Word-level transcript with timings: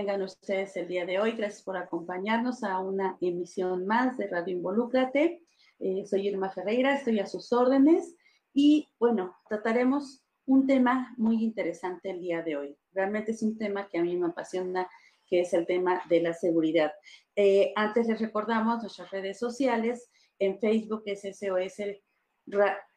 Tengan 0.00 0.22
ustedes 0.22 0.74
el 0.78 0.88
día 0.88 1.04
de 1.04 1.20
hoy. 1.20 1.32
Gracias 1.32 1.62
por 1.62 1.76
acompañarnos 1.76 2.64
a 2.64 2.78
una 2.78 3.18
emisión 3.20 3.86
más 3.86 4.16
de 4.16 4.28
Radio 4.28 4.56
Involúcrate. 4.56 5.42
Eh, 5.78 6.06
soy 6.06 6.26
Irma 6.26 6.50
Ferreira, 6.50 6.94
estoy 6.94 7.20
a 7.20 7.26
sus 7.26 7.52
órdenes 7.52 8.16
y 8.54 8.88
bueno, 8.98 9.36
trataremos 9.46 10.24
un 10.46 10.66
tema 10.66 11.12
muy 11.18 11.44
interesante 11.44 12.08
el 12.08 12.22
día 12.22 12.40
de 12.40 12.56
hoy. 12.56 12.78
Realmente 12.94 13.32
es 13.32 13.42
un 13.42 13.58
tema 13.58 13.90
que 13.90 13.98
a 13.98 14.02
mí 14.02 14.16
me 14.16 14.28
apasiona, 14.28 14.88
que 15.26 15.40
es 15.40 15.52
el 15.52 15.66
tema 15.66 16.00
de 16.08 16.22
la 16.22 16.32
seguridad. 16.32 16.92
Eh, 17.36 17.74
antes 17.76 18.06
les 18.06 18.22
recordamos 18.22 18.80
nuestras 18.80 19.10
redes 19.10 19.38
sociales. 19.38 20.10
En 20.38 20.58
Facebook 20.58 21.02
es 21.04 21.24
SOS 21.24 21.76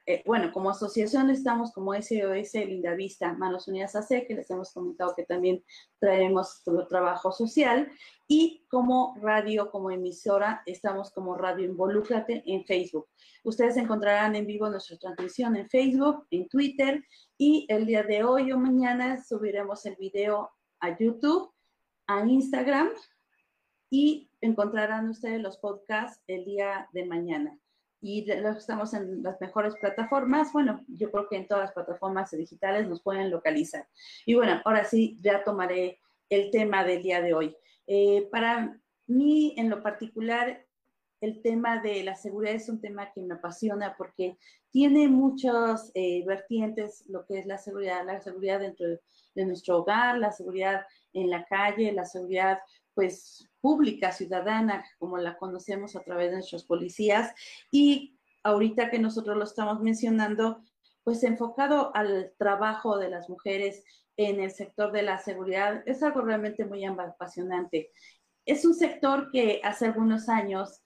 eh, 0.05 0.21
bueno, 0.25 0.51
como 0.51 0.69
asociación 0.69 1.29
estamos 1.29 1.71
como 1.71 1.93
SOS 1.93 2.53
Linda 2.55 2.93
Vista, 2.93 3.31
Manos 3.33 3.69
Unidas 3.69 3.95
AC, 3.95 4.27
que 4.27 4.35
les 4.35 4.49
hemos 4.49 4.73
comentado 4.73 5.13
que 5.15 5.23
también 5.23 5.63
traemos 5.97 6.61
todo 6.65 6.87
trabajo 6.87 7.31
social, 7.31 7.89
y 8.27 8.65
como 8.69 9.15
radio, 9.21 9.71
como 9.71 9.91
emisora, 9.91 10.61
estamos 10.65 11.11
como 11.11 11.35
Radio 11.35 11.65
Involúcrate 11.65 12.43
en 12.45 12.65
Facebook. 12.65 13.07
Ustedes 13.45 13.77
encontrarán 13.77 14.35
en 14.35 14.45
vivo 14.45 14.69
nuestra 14.69 14.97
transmisión 14.97 15.55
en 15.55 15.69
Facebook, 15.69 16.27
en 16.31 16.49
Twitter, 16.49 17.01
y 17.37 17.65
el 17.69 17.85
día 17.85 18.03
de 18.03 18.25
hoy 18.25 18.51
o 18.51 18.59
mañana 18.59 19.23
subiremos 19.23 19.85
el 19.85 19.95
video 19.95 20.51
a 20.81 20.97
YouTube, 20.97 21.53
a 22.07 22.25
Instagram, 22.25 22.89
y 23.89 24.29
encontrarán 24.41 25.09
ustedes 25.09 25.41
los 25.41 25.57
podcasts 25.59 26.21
el 26.27 26.43
día 26.43 26.89
de 26.91 27.05
mañana 27.05 27.57
y 28.03 28.29
estamos 28.29 28.93
en 28.93 29.23
las 29.23 29.39
mejores 29.39 29.75
plataformas. 29.77 30.51
Bueno, 30.51 30.83
yo 30.89 31.09
creo 31.09 31.29
que 31.29 31.37
en 31.37 31.47
todas 31.47 31.63
las 31.63 31.73
plataformas 31.73 32.31
digitales 32.31 32.87
nos 32.87 33.01
pueden 33.01 33.31
localizar. 33.31 33.87
Y 34.25 34.33
bueno, 34.33 34.61
ahora 34.65 34.83
sí, 34.83 35.17
ya 35.21 35.41
tomaré 35.45 35.99
el 36.29 36.51
tema 36.51 36.83
del 36.83 37.01
día 37.01 37.21
de 37.21 37.33
hoy. 37.33 37.55
Eh, 37.87 38.27
para 38.29 38.77
mí, 39.07 39.55
en 39.57 39.69
lo 39.69 39.81
particular, 39.81 40.65
el 41.21 41.41
tema 41.41 41.79
de 41.79 42.03
la 42.03 42.15
seguridad 42.15 42.55
es 42.55 42.67
un 42.67 42.81
tema 42.81 43.13
que 43.13 43.21
me 43.21 43.35
apasiona 43.35 43.95
porque 43.97 44.37
tiene 44.69 45.07
muchas 45.07 45.89
eh, 45.93 46.25
vertientes, 46.25 47.05
lo 47.07 47.25
que 47.25 47.39
es 47.39 47.45
la 47.45 47.57
seguridad, 47.57 48.05
la 48.05 48.19
seguridad 48.19 48.59
dentro 48.59 48.85
de 49.33 49.45
nuestro 49.45 49.77
hogar, 49.77 50.17
la 50.17 50.33
seguridad 50.33 50.81
en 51.13 51.29
la 51.29 51.45
calle, 51.45 51.93
la 51.93 52.03
seguridad 52.03 52.59
pues 52.93 53.49
pública, 53.63 54.11
ciudadana, 54.11 54.83
como 54.99 55.17
la 55.17 55.37
conocemos 55.37 55.95
a 55.95 56.01
través 56.01 56.31
de 56.31 56.35
nuestros 56.35 56.65
policías. 56.65 57.33
Y 57.71 58.19
ahorita 58.43 58.91
que 58.91 58.99
nosotros 58.99 59.37
lo 59.37 59.45
estamos 59.45 59.79
mencionando, 59.79 60.61
pues 61.05 61.23
enfocado 61.23 61.95
al 61.95 62.33
trabajo 62.37 62.97
de 62.97 63.09
las 63.09 63.29
mujeres 63.29 63.85
en 64.17 64.41
el 64.41 64.51
sector 64.51 64.91
de 64.91 65.03
la 65.03 65.17
seguridad, 65.17 65.81
es 65.85 66.03
algo 66.03 66.19
realmente 66.19 66.65
muy 66.65 66.83
apasionante. 66.83 67.89
Es 68.45 68.65
un 68.65 68.73
sector 68.73 69.31
que 69.31 69.61
hace 69.63 69.85
algunos 69.85 70.27
años 70.27 70.82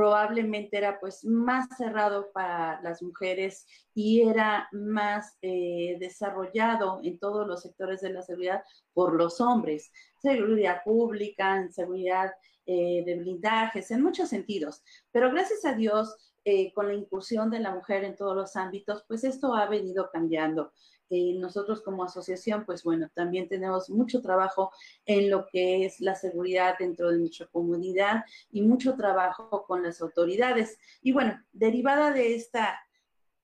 probablemente 0.00 0.78
era 0.78 0.98
pues 0.98 1.26
más 1.26 1.68
cerrado 1.76 2.32
para 2.32 2.80
las 2.80 3.02
mujeres 3.02 3.66
y 3.92 4.22
era 4.22 4.66
más 4.72 5.36
eh, 5.42 5.98
desarrollado 6.00 7.00
en 7.02 7.18
todos 7.18 7.46
los 7.46 7.60
sectores 7.60 8.00
de 8.00 8.08
la 8.08 8.22
seguridad 8.22 8.62
por 8.94 9.14
los 9.14 9.42
hombres. 9.42 9.92
Seguridad 10.16 10.82
pública, 10.84 11.68
seguridad 11.70 12.32
eh, 12.64 13.02
de 13.04 13.16
blindajes, 13.16 13.90
en 13.90 14.00
muchos 14.00 14.30
sentidos. 14.30 14.82
Pero 15.12 15.30
gracias 15.30 15.66
a 15.66 15.74
Dios, 15.74 16.16
eh, 16.46 16.72
con 16.72 16.88
la 16.88 16.94
incursión 16.94 17.50
de 17.50 17.60
la 17.60 17.74
mujer 17.74 18.02
en 18.04 18.16
todos 18.16 18.34
los 18.34 18.56
ámbitos, 18.56 19.04
pues 19.06 19.22
esto 19.22 19.54
ha 19.54 19.66
venido 19.66 20.08
cambiando. 20.10 20.72
Eh, 21.10 21.34
nosotros 21.34 21.82
como 21.82 22.04
asociación, 22.04 22.64
pues 22.64 22.84
bueno, 22.84 23.10
también 23.14 23.48
tenemos 23.48 23.90
mucho 23.90 24.22
trabajo 24.22 24.70
en 25.04 25.28
lo 25.28 25.46
que 25.46 25.84
es 25.84 26.00
la 26.00 26.14
seguridad 26.14 26.76
dentro 26.78 27.10
de 27.10 27.18
nuestra 27.18 27.46
comunidad 27.48 28.24
y 28.52 28.62
mucho 28.62 28.94
trabajo 28.94 29.64
con 29.66 29.82
las 29.82 30.00
autoridades. 30.00 30.78
Y 31.02 31.12
bueno, 31.12 31.42
derivada 31.52 32.12
de 32.12 32.36
esta 32.36 32.78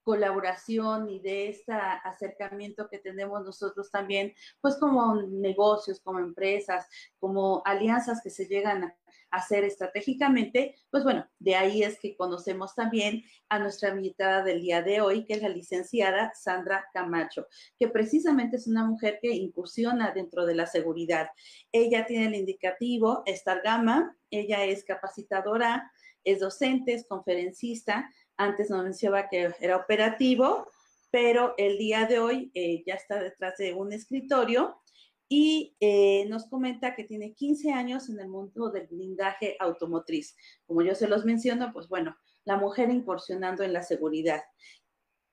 colaboración 0.06 1.10
y 1.10 1.18
de 1.18 1.48
este 1.48 1.72
acercamiento 1.72 2.88
que 2.88 3.00
tenemos 3.00 3.44
nosotros 3.44 3.90
también, 3.90 4.32
pues 4.60 4.76
como 4.76 5.20
negocios, 5.20 6.00
como 6.00 6.20
empresas, 6.20 6.86
como 7.18 7.60
alianzas 7.64 8.20
que 8.22 8.30
se 8.30 8.46
llegan 8.46 8.84
a 8.84 8.96
hacer 9.32 9.64
estratégicamente, 9.64 10.76
pues 10.90 11.02
bueno, 11.02 11.26
de 11.40 11.56
ahí 11.56 11.82
es 11.82 11.98
que 11.98 12.16
conocemos 12.16 12.76
también 12.76 13.24
a 13.48 13.58
nuestra 13.58 13.88
invitada 13.88 14.44
del 14.44 14.62
día 14.62 14.80
de 14.80 15.00
hoy, 15.00 15.24
que 15.24 15.34
es 15.34 15.42
la 15.42 15.48
licenciada 15.48 16.30
Sandra 16.36 16.84
Camacho, 16.94 17.48
que 17.76 17.88
precisamente 17.88 18.58
es 18.58 18.68
una 18.68 18.84
mujer 18.84 19.18
que 19.20 19.34
incursiona 19.34 20.12
dentro 20.12 20.46
de 20.46 20.54
la 20.54 20.68
seguridad. 20.68 21.30
Ella 21.72 22.06
tiene 22.06 22.26
el 22.26 22.36
indicativo 22.36 23.24
Star 23.26 23.60
Gamma, 23.64 24.16
ella 24.30 24.64
es 24.64 24.84
capacitadora, 24.84 25.90
es 26.22 26.40
docente, 26.40 26.92
es 26.92 27.06
conferencista, 27.06 28.08
antes 28.36 28.70
nos 28.70 28.84
mencionaba 28.84 29.28
que 29.28 29.54
era 29.60 29.76
operativo, 29.76 30.68
pero 31.10 31.54
el 31.56 31.78
día 31.78 32.06
de 32.06 32.18
hoy 32.18 32.50
eh, 32.54 32.82
ya 32.86 32.94
está 32.94 33.22
detrás 33.22 33.56
de 33.58 33.74
un 33.74 33.92
escritorio 33.92 34.80
y 35.28 35.76
eh, 35.80 36.26
nos 36.28 36.46
comenta 36.48 36.94
que 36.94 37.04
tiene 37.04 37.34
15 37.34 37.72
años 37.72 38.08
en 38.08 38.20
el 38.20 38.28
mundo 38.28 38.70
del 38.70 38.86
blindaje 38.86 39.56
automotriz. 39.58 40.36
Como 40.66 40.82
yo 40.82 40.94
se 40.94 41.08
los 41.08 41.24
menciono, 41.24 41.72
pues 41.72 41.88
bueno, 41.88 42.16
la 42.44 42.56
mujer 42.56 42.90
incursionando 42.90 43.64
en 43.64 43.72
la 43.72 43.82
seguridad. 43.82 44.42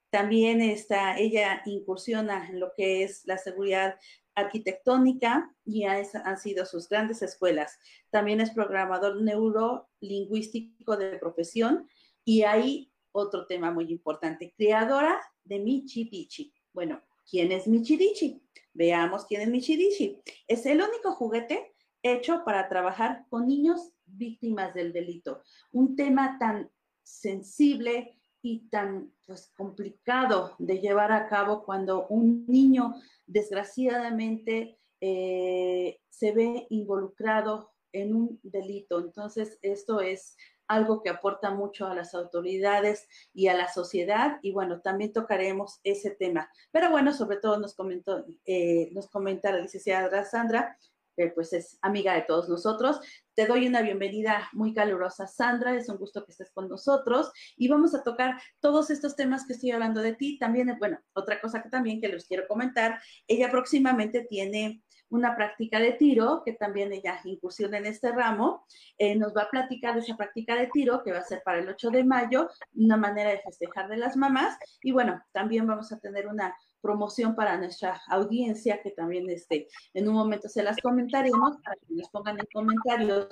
También 0.09 0.61
está, 0.61 1.17
ella 1.17 1.61
incursiona 1.65 2.47
en 2.47 2.59
lo 2.59 2.71
que 2.75 3.03
es 3.03 3.23
la 3.25 3.37
seguridad 3.37 3.97
arquitectónica 4.35 5.53
y 5.65 5.83
han 5.83 6.37
sido 6.37 6.65
sus 6.65 6.89
grandes 6.89 7.21
escuelas. 7.21 7.77
También 8.09 8.41
es 8.41 8.51
programador 8.51 9.21
neurolingüístico 9.21 10.97
de 10.97 11.17
profesión 11.17 11.87
y 12.25 12.43
ahí 12.43 12.92
otro 13.13 13.47
tema 13.47 13.71
muy 13.71 13.89
importante, 13.89 14.53
creadora 14.57 15.21
de 15.45 15.59
Michi 15.59 16.51
Bueno, 16.73 17.01
¿quién 17.29 17.51
es 17.51 17.67
Michirichi? 17.67 18.41
Veamos 18.73 19.25
quién 19.25 19.41
es 19.41 19.47
Michirichi. 19.49 20.21
Es 20.47 20.65
el 20.65 20.81
único 20.81 21.13
juguete 21.13 21.75
hecho 22.01 22.43
para 22.43 22.67
trabajar 22.67 23.25
con 23.29 23.47
niños 23.47 23.93
víctimas 24.05 24.73
del 24.73 24.91
delito. 24.91 25.41
Un 25.71 25.95
tema 25.95 26.37
tan 26.39 26.69
sensible 27.03 28.17
y 28.41 28.67
tan 28.69 29.13
pues, 29.25 29.51
complicado 29.55 30.55
de 30.59 30.79
llevar 30.79 31.11
a 31.11 31.27
cabo 31.29 31.63
cuando 31.63 32.07
un 32.07 32.45
niño 32.47 32.95
desgraciadamente 33.25 34.77
eh, 34.99 35.99
se 36.09 36.31
ve 36.33 36.67
involucrado 36.69 37.71
en 37.93 38.15
un 38.15 38.39
delito. 38.43 38.99
Entonces, 38.99 39.59
esto 39.61 40.01
es 40.01 40.35
algo 40.67 41.01
que 41.01 41.09
aporta 41.09 41.51
mucho 41.51 41.87
a 41.87 41.95
las 41.95 42.13
autoridades 42.13 43.07
y 43.33 43.47
a 43.47 43.53
la 43.53 43.71
sociedad. 43.71 44.39
Y 44.41 44.51
bueno, 44.51 44.81
también 44.81 45.13
tocaremos 45.13 45.79
ese 45.83 46.11
tema. 46.11 46.49
Pero 46.71 46.89
bueno, 46.89 47.13
sobre 47.13 47.37
todo 47.37 47.59
nos 47.59 47.75
comentó, 47.75 48.25
eh, 48.45 48.89
nos 48.93 49.09
comenta 49.09 49.51
la 49.51 49.59
licenciada 49.59 50.23
Sandra, 50.25 50.77
que 51.15 51.27
pues 51.27 51.53
es 51.53 51.77
amiga 51.81 52.13
de 52.13 52.23
todos 52.23 52.49
nosotros. 52.49 52.99
Te 53.35 53.45
doy 53.45 53.67
una 53.67 53.81
bienvenida 53.81 54.49
muy 54.53 54.73
calurosa, 54.73 55.27
Sandra. 55.27 55.75
Es 55.75 55.89
un 55.89 55.97
gusto 55.97 56.25
que 56.25 56.31
estés 56.31 56.51
con 56.51 56.67
nosotros 56.67 57.31
y 57.55 57.67
vamos 57.67 57.93
a 57.95 58.03
tocar 58.03 58.39
todos 58.59 58.89
estos 58.89 59.15
temas 59.15 59.45
que 59.45 59.53
estoy 59.53 59.71
hablando 59.71 60.01
de 60.01 60.13
ti. 60.13 60.37
También, 60.39 60.75
bueno, 60.79 60.99
otra 61.13 61.39
cosa 61.39 61.61
que 61.61 61.69
también 61.69 62.01
que 62.01 62.07
les 62.07 62.25
quiero 62.25 62.47
comentar, 62.47 62.99
ella 63.27 63.49
próximamente 63.51 64.25
tiene 64.29 64.83
una 65.13 65.35
práctica 65.35 65.79
de 65.79 65.93
tiro, 65.93 66.41
que 66.43 66.53
también 66.53 66.91
ella 66.91 67.19
incursiona 67.23 67.77
en 67.77 67.85
este 67.85 68.11
ramo. 68.11 68.65
Eh, 68.97 69.15
nos 69.15 69.35
va 69.35 69.43
a 69.43 69.49
platicar 69.49 69.93
de 69.93 70.01
esa 70.01 70.17
práctica 70.17 70.55
de 70.55 70.67
tiro 70.67 71.03
que 71.03 71.11
va 71.11 71.19
a 71.19 71.23
ser 71.23 71.43
para 71.43 71.59
el 71.59 71.69
8 71.69 71.91
de 71.91 72.03
mayo, 72.03 72.49
una 72.75 72.97
manera 72.97 73.29
de 73.29 73.39
festejar 73.39 73.87
de 73.89 73.97
las 73.97 74.17
mamás. 74.17 74.57
Y 74.81 74.91
bueno, 74.91 75.21
también 75.31 75.67
vamos 75.67 75.91
a 75.91 75.99
tener 75.99 76.27
una 76.27 76.55
promoción 76.81 77.35
para 77.35 77.57
nuestra 77.57 78.01
audiencia, 78.07 78.81
que 78.81 78.91
también 78.91 79.29
este, 79.29 79.67
en 79.93 80.07
un 80.09 80.15
momento 80.15 80.49
se 80.49 80.63
las 80.63 80.77
comentaremos, 80.81 81.57
para 81.63 81.75
que 81.75 81.93
nos 81.93 82.09
pongan 82.09 82.39
en 82.39 82.47
comentarios 82.51 83.29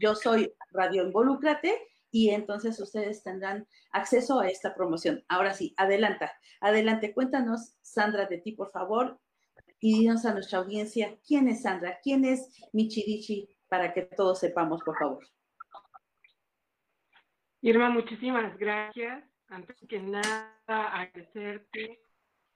yo, 0.00 0.14
soy 0.14 0.52
Radio 0.70 1.04
Involúcrate, 1.04 1.76
y 2.12 2.30
entonces 2.30 2.78
ustedes 2.78 3.22
tendrán 3.22 3.66
acceso 3.90 4.38
a 4.38 4.48
esta 4.48 4.74
promoción. 4.74 5.24
Ahora 5.28 5.54
sí, 5.54 5.74
adelanta, 5.76 6.30
adelante, 6.60 7.14
cuéntanos, 7.14 7.74
Sandra, 7.80 8.26
de 8.26 8.38
ti, 8.38 8.52
por 8.52 8.70
favor, 8.70 9.18
y 9.80 10.00
dinos 10.00 10.24
a 10.26 10.34
nuestra 10.34 10.58
audiencia 10.58 11.16
quién 11.26 11.48
es 11.48 11.62
Sandra, 11.62 11.98
quién 12.02 12.24
es 12.24 12.68
Michirichi, 12.72 13.48
para 13.68 13.92
que 13.92 14.02
todos 14.02 14.38
sepamos, 14.38 14.82
por 14.84 14.98
favor. 14.98 15.26
Irma, 17.62 17.90
muchísimas 17.90 18.56
gracias. 18.58 19.24
Antes 19.48 19.76
que 19.88 20.00
nada, 20.00 20.56
agradecerte 20.66 22.00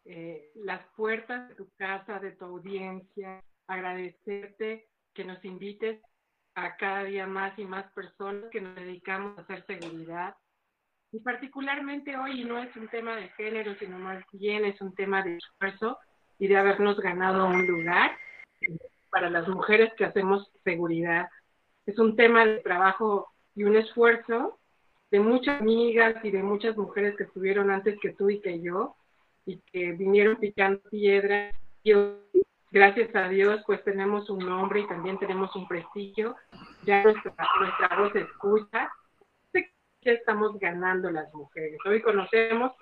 eh, 0.04 0.50
las 0.54 0.86
puertas 0.96 1.48
de 1.48 1.54
tu 1.54 1.70
casa, 1.76 2.18
de 2.20 2.32
tu 2.32 2.44
audiencia, 2.44 3.42
agradecerte 3.66 4.88
que 5.12 5.24
nos 5.24 5.44
invites 5.44 6.00
a 6.54 6.76
cada 6.76 7.04
día 7.04 7.26
más 7.26 7.58
y 7.58 7.64
más 7.64 7.90
personas 7.92 8.44
que 8.50 8.60
nos 8.60 8.74
dedicamos 8.76 9.38
a 9.38 9.42
hacer 9.42 9.64
seguridad. 9.66 10.36
Y 11.10 11.20
particularmente 11.20 12.16
hoy 12.16 12.44
no 12.44 12.58
es 12.58 12.74
un 12.76 12.88
tema 12.88 13.16
de 13.16 13.28
género, 13.30 13.74
sino 13.76 13.98
más 13.98 14.24
bien 14.32 14.64
es 14.64 14.80
un 14.80 14.94
tema 14.94 15.22
de 15.22 15.36
esfuerzo 15.36 15.98
y 16.38 16.48
de 16.48 16.56
habernos 16.56 16.98
ganado 16.98 17.46
un 17.46 17.66
lugar 17.66 18.12
para 19.10 19.30
las 19.30 19.46
mujeres 19.48 19.92
que 19.96 20.04
hacemos 20.04 20.50
seguridad. 20.64 21.28
Es 21.86 21.98
un 21.98 22.16
tema 22.16 22.44
de 22.44 22.58
trabajo 22.58 23.28
y 23.54 23.64
un 23.64 23.76
esfuerzo 23.76 24.58
de 25.10 25.20
muchas 25.20 25.60
amigas 25.60 26.16
y 26.24 26.30
de 26.30 26.42
muchas 26.42 26.76
mujeres 26.76 27.16
que 27.16 27.24
estuvieron 27.24 27.70
antes 27.70 27.98
que 28.00 28.12
tú 28.14 28.30
y 28.30 28.40
que 28.40 28.60
yo 28.60 28.96
y 29.46 29.60
que 29.70 29.92
vinieron 29.92 30.36
picando 30.36 30.80
piedra. 30.90 31.52
Y 31.84 31.92
gracias 32.72 33.14
a 33.14 33.28
Dios, 33.28 33.62
pues 33.66 33.84
tenemos 33.84 34.28
un 34.30 34.40
nombre 34.40 34.80
y 34.80 34.88
también 34.88 35.18
tenemos 35.18 35.54
un 35.54 35.68
prestigio. 35.68 36.34
Ya 36.84 37.04
nuestra, 37.04 37.32
nuestra 37.60 37.96
voz 38.00 38.16
escucha. 38.16 38.90
que 39.52 40.12
estamos 40.12 40.58
ganando 40.58 41.10
las 41.10 41.32
mujeres. 41.32 41.78
Hoy 41.86 42.02
conocemos 42.02 42.72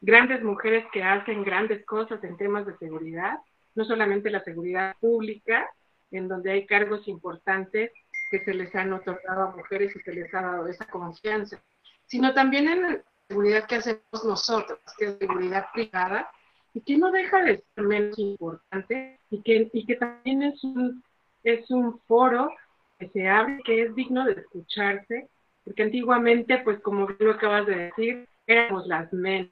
grandes 0.00 0.42
mujeres 0.42 0.84
que 0.92 1.02
hacen 1.02 1.44
grandes 1.44 1.84
cosas 1.84 2.22
en 2.24 2.36
temas 2.36 2.66
de 2.66 2.76
seguridad, 2.78 3.38
no 3.74 3.84
solamente 3.84 4.30
la 4.30 4.42
seguridad 4.42 4.96
pública, 5.00 5.70
en 6.10 6.28
donde 6.28 6.52
hay 6.52 6.66
cargos 6.66 7.06
importantes 7.06 7.92
que 8.30 8.44
se 8.44 8.54
les 8.54 8.74
han 8.74 8.92
otorgado 8.92 9.42
a 9.42 9.56
mujeres 9.56 9.94
y 9.94 10.00
se 10.00 10.12
les 10.12 10.32
ha 10.34 10.42
dado 10.42 10.66
esa 10.68 10.86
confianza, 10.86 11.62
sino 12.06 12.32
también 12.32 12.68
en 12.68 12.82
la 12.82 13.02
seguridad 13.28 13.66
que 13.66 13.76
hacemos 13.76 14.24
nosotros, 14.24 14.78
que 14.98 15.06
es 15.06 15.18
seguridad 15.18 15.66
privada, 15.72 16.30
y 16.72 16.80
que 16.82 16.96
no 16.96 17.10
deja 17.10 17.42
de 17.42 17.64
ser 17.74 17.84
menos 17.84 18.18
importante 18.18 19.18
y 19.30 19.42
que, 19.42 19.70
y 19.72 19.86
que 19.86 19.96
también 19.96 20.42
es 20.42 20.62
un, 20.62 21.02
es 21.42 21.68
un 21.70 21.98
foro 22.00 22.50
que 22.98 23.08
se 23.08 23.28
abre, 23.28 23.60
que 23.64 23.82
es 23.82 23.94
digno 23.94 24.24
de 24.24 24.32
escucharse, 24.32 25.28
porque 25.64 25.82
antiguamente, 25.82 26.58
pues 26.58 26.80
como 26.80 27.08
lo 27.18 27.32
acabas 27.32 27.66
de 27.66 27.76
decir, 27.76 28.28
éramos 28.46 28.86
las 28.86 29.12
menos 29.12 29.50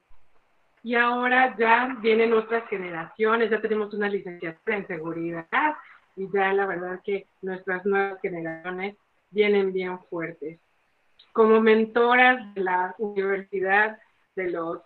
y 0.83 0.95
ahora 0.95 1.55
ya 1.57 1.97
vienen 2.01 2.33
otras 2.33 2.67
generaciones, 2.69 3.49
ya 3.49 3.61
tenemos 3.61 3.93
una 3.93 4.09
licenciatura 4.09 4.77
en 4.77 4.87
seguridad 4.87 5.75
y 6.15 6.29
ya 6.31 6.53
la 6.53 6.65
verdad 6.65 7.01
que 7.03 7.27
nuestras 7.41 7.85
nuevas 7.85 8.19
generaciones 8.21 8.95
vienen 9.31 9.73
bien 9.73 9.99
fuertes. 10.09 10.59
Como 11.33 11.61
mentoras 11.61 12.53
de 12.55 12.61
la 12.61 12.95
Universidad 12.97 13.97
de 14.35 14.49
los 14.49 14.81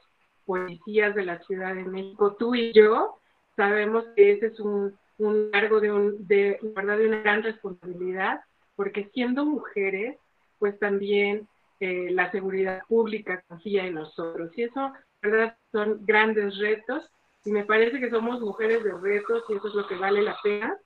Policías 0.46 1.16
de 1.16 1.26
la 1.26 1.40
Ciudad 1.40 1.74
de 1.74 1.86
México, 1.86 2.36
tú 2.36 2.54
y 2.56 2.74
yo 2.74 3.20
sabemos 3.56 4.06
que 4.16 4.34
ese 4.34 4.48
es 4.48 4.60
un, 4.60 4.98
un 5.18 5.52
cargo 5.52 5.80
de, 5.80 5.92
un, 5.92 6.28
de, 6.28 6.60
¿verdad? 6.76 6.98
de 6.98 7.08
una 7.08 7.22
gran 7.22 7.44
responsabilidad, 7.44 8.42
porque 8.76 9.10
siendo 9.14 9.46
mujeres, 9.46 10.18
pues 10.60 10.78
también 10.80 11.48
eh, 11.80 12.10
la 12.12 12.32
seguridad 12.32 12.82
pública 12.88 13.44
confía 13.48 13.86
en 13.86 13.96
nosotros. 13.96 14.52
Y 14.58 14.64
eso 14.64 14.92
verdad 15.24 15.58
son 15.72 16.06
grandes 16.06 16.58
retos 16.58 17.10
y 17.46 17.51
me 17.51 17.65
parece 17.65 18.00
que 18.00 18.10
somos 18.10 18.39
mujeres 18.42 18.84
de 18.84 18.92
retos 18.92 19.44
y 19.50 19.53
eso 19.56 19.68
es 19.68 19.74
lo 19.74 19.88
que 19.88 19.96
vale 19.96 20.22
la 20.22 20.38
pena 20.44 20.77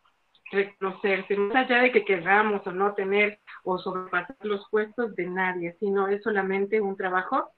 reconocerse, 0.51 1.35
más 1.35 1.55
allá 1.55 1.81
de 1.81 1.91
que 1.91 2.05
queramos 2.05 2.65
o 2.65 2.71
no 2.71 2.93
tener 2.93 3.41
o 3.63 3.77
sobrepasar 3.77 4.37
los 4.41 4.65
puestos 4.69 5.13
de 5.15 5.27
nadie, 5.27 5.75
sino 5.79 6.07
es 6.07 6.23
solamente 6.23 6.79
un 6.79 6.95
trabajo 6.95 7.51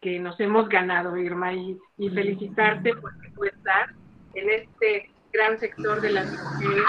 que 0.00 0.18
nos 0.18 0.38
hemos 0.40 0.68
ganado, 0.68 1.16
Irma, 1.16 1.54
y, 1.54 1.78
y 1.96 2.10
felicitarte 2.10 2.94
por 2.96 3.12
tu 3.34 3.44
estar 3.44 3.94
en 4.34 4.50
este 4.50 5.10
gran 5.32 5.58
sector 5.58 6.00
de 6.00 6.12
las 6.12 6.30
mujeres. 6.30 6.84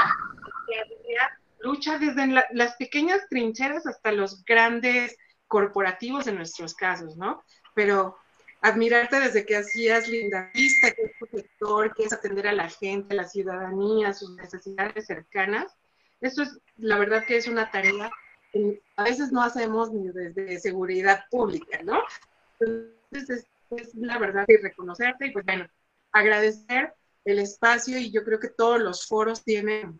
Lucha 1.59 1.97
desde 1.97 2.27
las 2.51 2.75
pequeñas 2.75 3.25
trincheras 3.29 3.87
hasta 3.87 4.11
los 4.11 4.43
grandes 4.43 5.17
corporativos 5.47 6.27
en 6.27 6.35
nuestros 6.35 6.75
casos, 6.75 7.15
¿no? 7.17 7.43
Pero 7.73 8.17
admirarte 8.67 9.19
desde 9.19 9.45
que 9.45 9.57
hacías 9.57 10.07
linda 10.07 10.49
vista, 10.53 10.91
que 10.91 11.03
es 11.03 11.11
protector, 11.19 11.93
que 11.93 12.03
es 12.03 12.13
atender 12.13 12.47
a 12.47 12.53
la 12.53 12.69
gente, 12.69 13.13
a 13.13 13.17
la 13.17 13.27
ciudadanía, 13.27 14.09
a 14.09 14.13
sus 14.13 14.31
necesidades 14.35 15.05
cercanas. 15.05 15.75
Eso 16.21 16.43
es, 16.43 16.57
la 16.77 16.97
verdad 16.97 17.23
que 17.27 17.37
es 17.37 17.47
una 17.47 17.69
tarea 17.69 18.09
que 18.51 18.81
a 18.95 19.03
veces 19.03 19.31
no 19.31 19.41
hacemos 19.41 19.91
ni 19.91 20.09
desde 20.09 20.59
seguridad 20.59 21.25
pública, 21.29 21.81
¿no? 21.83 22.01
Entonces 22.59 23.29
es 23.29 23.47
es 23.71 23.95
la 23.95 24.17
verdad 24.19 24.45
y 24.47 24.57
reconocerte 24.57 25.27
y 25.27 25.31
pues 25.31 25.45
bueno, 25.45 25.67
agradecer 26.11 26.93
el 27.23 27.39
espacio 27.39 27.97
y 27.97 28.11
yo 28.11 28.23
creo 28.23 28.39
que 28.39 28.49
todos 28.49 28.79
los 28.79 29.07
foros 29.07 29.43
tienen 29.43 29.99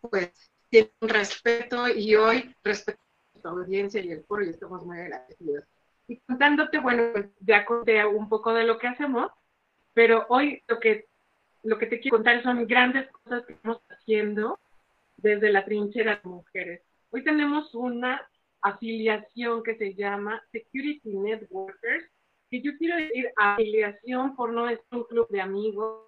pues 0.00 0.30
tienen 0.68 0.92
respeto 1.00 1.88
y 1.88 2.14
hoy 2.14 2.54
respeto 2.62 3.00
a 3.36 3.40
tu 3.40 3.48
audiencia 3.48 4.00
y 4.02 4.10
el 4.10 4.24
foro 4.24 4.44
y 4.44 4.50
estamos 4.50 4.84
muy 4.84 4.98
agradecidos. 4.98 5.64
Y 6.08 6.18
contándote, 6.20 6.78
bueno, 6.78 7.10
pues 7.12 7.26
ya 7.40 7.66
conté 7.66 8.04
un 8.04 8.28
poco 8.28 8.54
de 8.54 8.64
lo 8.64 8.78
que 8.78 8.88
hacemos, 8.88 9.30
pero 9.92 10.24
hoy 10.30 10.62
lo 10.66 10.80
que, 10.80 11.06
lo 11.62 11.78
que 11.78 11.86
te 11.86 12.00
quiero 12.00 12.16
contar 12.16 12.42
son 12.42 12.66
grandes 12.66 13.10
cosas 13.10 13.44
que 13.44 13.52
estamos 13.52 13.82
haciendo 13.90 14.58
desde 15.18 15.52
la 15.52 15.66
trinchera 15.66 16.16
de 16.16 16.28
mujeres. 16.30 16.82
Hoy 17.10 17.22
tenemos 17.22 17.74
una 17.74 18.26
afiliación 18.62 19.62
que 19.62 19.76
se 19.76 19.94
llama 19.94 20.42
Security 20.50 21.14
Networkers, 21.14 22.10
que 22.50 22.62
yo 22.62 22.76
quiero 22.78 22.96
decir 22.96 23.30
afiliación 23.36 24.34
por 24.34 24.52
no 24.52 24.68
es 24.68 24.80
un 24.90 25.04
club 25.04 25.28
de 25.28 25.42
amigos, 25.42 26.06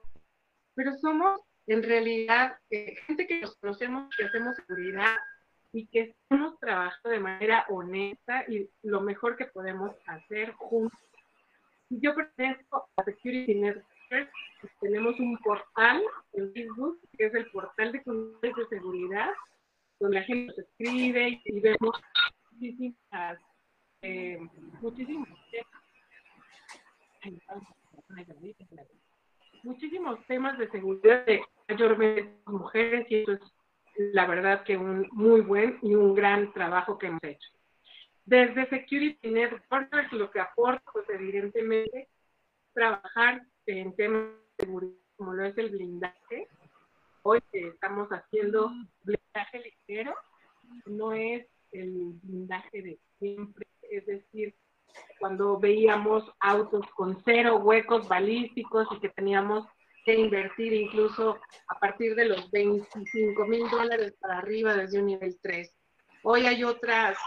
pero 0.75 0.97
somos 0.97 1.41
en 1.67 1.83
realidad 1.83 2.57
eh, 2.71 2.97
gente 3.07 3.27
que 3.27 3.41
nos 3.41 3.55
conocemos, 3.57 4.09
que 4.17 4.25
hacemos 4.25 4.57
seguridad 4.57 5.15
y 5.73 5.87
que 5.89 6.01
estamos 6.01 6.59
trabajando 6.59 7.11
de 7.11 7.21
manera 7.21 7.67
honesta 7.69 8.45
y 8.49 8.69
lo 8.83 9.01
mejor 9.01 9.37
que 9.37 9.47
podemos 9.47 9.95
hacer 10.07 10.53
juntos. 10.53 10.99
Yo 11.91 12.15
pertenezco 12.15 12.89
a 12.97 13.05
Security 13.05 13.55
Networkers, 13.55 14.31
tenemos 14.81 15.19
un 15.19 15.37
portal 15.39 16.03
en 16.33 16.53
Facebook, 16.53 17.01
que 17.17 17.27
es 17.27 17.35
el 17.35 17.51
portal 17.51 17.93
de 17.93 18.03
comunidades 18.03 18.57
de 18.57 18.67
seguridad, 18.69 19.31
donde 19.99 20.21
la 20.21 20.25
gente 20.25 20.47
nos 20.47 20.59
escribe 20.59 21.41
y 21.45 21.61
vemos 21.61 22.01
muchísimas, 22.53 23.39
eh, 24.03 24.39
muchísimos 24.81 25.29
muchísimos 29.63 30.27
temas 30.27 30.59
de 30.59 30.71
seguridad 30.71 31.27
de 31.27 31.43
mayormente 31.69 32.35
mujeres 32.47 33.07
y 33.11 33.17
eso 33.17 33.33
es 33.33 33.41
la 34.13 34.27
verdad 34.27 34.65
que 34.65 34.79
un 34.79 35.07
muy 35.13 35.43
buen 35.43 35.79
y 35.83 35.95
un 35.95 36.15
gran 36.15 36.53
trabajo 36.53 36.97
que 36.97 37.09
hemos 37.09 37.23
hecho. 37.23 37.49
Desde 38.25 38.69
Security 38.69 39.29
Network 39.29 40.13
lo 40.13 40.31
que 40.31 40.41
aporta, 40.41 40.91
pues 40.93 41.09
evidentemente, 41.11 42.09
trabajar 42.73 43.43
en 43.67 43.95
temas 43.97 44.31
de 44.59 44.65
seguridad 44.65 44.95
como 45.17 45.35
lo 45.35 45.45
es 45.45 45.59
el 45.59 45.69
blindaje. 45.69 46.49
Hoy 47.23 47.41
estamos 47.53 48.09
haciendo 48.09 48.71
blindaje 49.03 49.59
ligero, 49.59 50.15
no 50.87 51.13
es 51.13 51.47
el 51.73 52.15
blindaje 52.23 52.83
de 52.83 52.99
siempre, 53.19 53.67
es 53.83 54.07
decir, 54.07 54.55
cuando 55.19 55.59
veíamos 55.59 56.25
autos 56.41 56.87
con 56.97 57.21
cero 57.23 57.57
huecos 57.59 58.09
balísticos 58.09 58.89
y 58.93 59.01
que 59.01 59.11
teníamos 59.11 59.67
que 60.05 60.15
invertir 60.15 60.73
incluso 60.73 61.39
a 61.69 61.79
partir 61.79 62.15
de 62.15 62.27
los 62.27 62.51
25 62.51 63.47
mil 63.47 63.69
dólares 63.71 64.15
para 64.21 64.39
arriba 64.39 64.75
desde 64.75 64.99
un 64.99 65.07
nivel 65.07 65.39
3. 65.43 65.73
Hoy 66.23 66.47
hay 66.47 66.65
otras, 66.65 67.19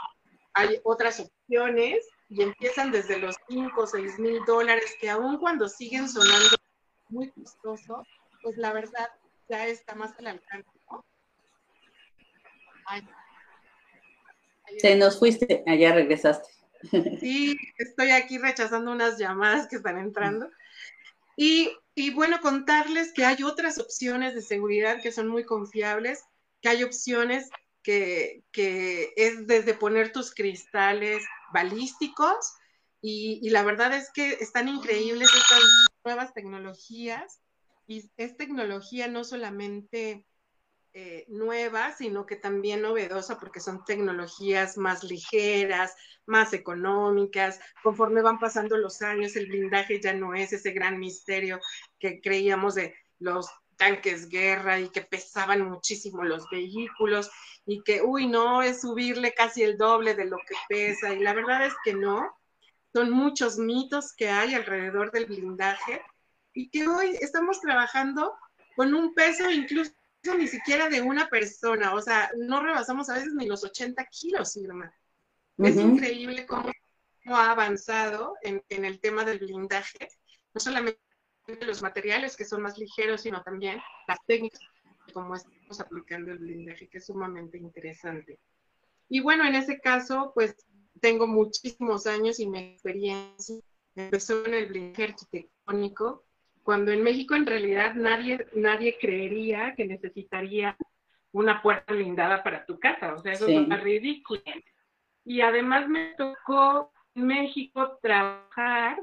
hay 0.54 0.80
otras 0.84 1.20
opciones 1.20 2.08
y 2.30 2.42
empiezan 2.42 2.92
desde 2.92 3.20
los 3.20 3.36
5 3.50 3.82
o 3.82 3.88
6 3.88 4.20
mil 4.20 4.44
dólares 4.46 4.96
que 5.00 5.10
aun 5.10 5.38
cuando 5.38 5.68
siguen 5.68 6.10
sonando 6.10 6.56
muy 7.10 7.30
costoso, 7.32 8.04
pues 8.42 8.58
la 8.58 8.74
verdad 8.74 9.10
ya 9.50 9.68
está 9.68 9.96
más 9.96 10.18
al 10.20 10.28
alcance. 10.28 10.70
Se 14.78 14.96
nos 14.96 15.20
fuiste, 15.20 15.64
allá 15.68 15.94
regresaste. 15.94 16.50
Sí, 17.20 17.56
estoy 17.78 18.12
aquí 18.12 18.38
rechazando 18.38 18.92
unas 18.92 19.18
llamadas 19.18 19.68
que 19.68 19.78
están 19.78 19.98
entrando. 19.98 20.50
Y, 21.38 21.72
y, 21.96 22.14
bueno, 22.14 22.40
contarles 22.42 23.14
que 23.14 23.26
hay 23.26 23.44
otras 23.44 23.80
opciones 23.80 24.34
de 24.36 24.42
seguridad 24.42 25.02
que 25.02 25.12
son 25.12 25.28
muy 25.28 25.46
confiables, 25.46 26.24
que 26.62 26.70
hay 26.70 26.84
opciones 26.84 27.50
que, 27.84 28.44
que 28.52 29.14
es 29.16 29.46
desde 29.46 29.74
poner 29.74 30.12
tus 30.12 30.34
cristales 30.34 31.24
balísticos 31.54 32.54
y, 33.02 33.40
y, 33.44 33.50
la 33.50 33.64
verdad 33.64 33.94
es 33.94 34.10
que 34.14 34.38
están 34.40 34.70
increíbles 34.70 35.30
estas 35.34 35.62
nuevas 36.06 36.34
tecnologías 36.34 37.42
y 37.86 38.10
es 38.16 38.38
tecnología 38.38 39.10
no 39.10 39.26
solamente 39.26 40.26
eh, 40.96 41.26
nueva, 41.28 41.92
sino 41.94 42.28
que 42.28 42.36
también 42.36 42.84
novedosa 42.84 43.40
porque 43.40 43.60
son 43.60 43.84
tecnologías 43.84 44.78
más 44.78 45.04
ligeras, 45.04 45.96
más 46.28 46.54
económicas. 46.54 47.60
Conforme 47.82 48.22
van 48.22 48.40
pasando 48.40 48.78
los 48.78 49.02
años, 49.02 49.36
el 49.36 49.48
blindaje 49.48 50.00
ya 50.00 50.14
no 50.14 50.36
es 50.36 50.54
ese 50.54 50.72
gran 50.72 51.00
misterio 51.00 51.60
que 51.98 52.22
creíamos 52.22 52.76
de 52.76 52.94
los 53.18 53.50
tanques 53.76 54.30
guerra 54.30 54.80
y 54.80 54.90
que 54.90 55.02
pesaban 55.02 55.68
muchísimo 55.68 56.24
los 56.24 56.48
vehículos 56.52 57.32
y 57.66 57.82
que, 57.82 58.04
uy, 58.04 58.28
no, 58.28 58.62
es 58.62 58.82
subirle 58.82 59.34
casi 59.34 59.64
el 59.64 59.78
doble 59.78 60.14
de 60.14 60.26
lo 60.26 60.38
que 60.38 60.56
pesa. 60.70 61.12
Y 61.12 61.20
la 61.20 61.34
verdad 61.34 61.66
es 61.66 61.74
que 61.84 61.94
no. 61.94 62.38
Son 62.94 63.10
muchos 63.10 63.58
mitos 63.58 64.14
que 64.14 64.30
hay 64.30 64.54
alrededor 64.54 65.12
del 65.12 65.26
blindaje 65.26 66.04
y 66.54 66.70
que 66.70 66.88
hoy 66.88 67.18
estamos 67.20 67.60
trabajando 67.62 68.36
con 68.76 68.94
un 68.94 69.16
peso 69.16 69.50
incluso 69.50 69.92
ni 70.32 70.48
siquiera 70.48 70.90
de 70.90 71.02
una 71.02 71.28
persona, 71.28 71.94
o 71.94 72.02
sea, 72.02 72.32
no 72.38 72.62
rebasamos 72.62 73.10
a 73.10 73.16
veces 73.16 73.34
ni 73.34 73.46
los 73.46 73.64
80 73.64 74.06
kilos, 74.06 74.56
Irma. 74.56 74.94
Es 75.58 75.76
increíble 75.76 76.46
cómo, 76.46 76.72
ha 77.26 77.52
avanzado 77.52 78.36
en, 78.42 78.64
el 78.70 79.00
tema 79.00 79.24
del 79.24 79.40
blindaje, 79.40 80.10
no 80.54 80.62
solamente 80.62 81.00
los 81.62 81.82
materiales 81.82 82.36
que 82.36 82.46
son 82.46 82.62
más 82.62 82.78
ligeros, 82.78 83.22
sino 83.22 83.44
también 83.44 83.82
las 84.08 84.18
técnicas, 84.26 84.62
como 85.14 85.36
estamos 85.36 85.80
aplicando 85.80 86.32
el 86.32 86.40
blindaje, 86.40 86.88
que 86.88 86.98
es 86.98 87.06
sumamente 87.06 87.58
interesante. 87.58 88.40
Y 89.10 89.20
bueno, 89.20 89.46
en 89.46 89.56
ese 89.56 89.80
caso, 89.80 90.32
pues 90.34 90.56
tengo 91.02 91.28
muchísimos 91.28 92.08
años 92.08 92.40
y 92.40 92.48
mi 92.48 92.60
experiencia 92.60 93.58
empezó 93.96 94.46
en 94.46 94.54
el 94.54 94.66
blindaje 94.68 95.04
arquitectónico, 95.04 96.23
cuando 96.64 96.92
en 96.92 97.04
México 97.04 97.36
en 97.36 97.46
realidad 97.46 97.94
nadie, 97.94 98.48
nadie 98.56 98.98
creería 99.00 99.76
que 99.76 99.86
necesitaría 99.86 100.76
una 101.34 101.62
puerta 101.62 101.94
blindada 101.94 102.44
para 102.44 102.66
tu 102.66 102.80
casa, 102.80 103.14
o 103.14 103.22
sea, 103.22 103.34
eso 103.34 103.48
es 103.48 103.84
ridículo. 103.84 104.42
Y 105.26 105.42
además 105.42 105.88
me 105.90 106.14
tocó 106.18 106.92
en 107.16 107.28
México 107.28 107.98
trabajar 108.02 109.02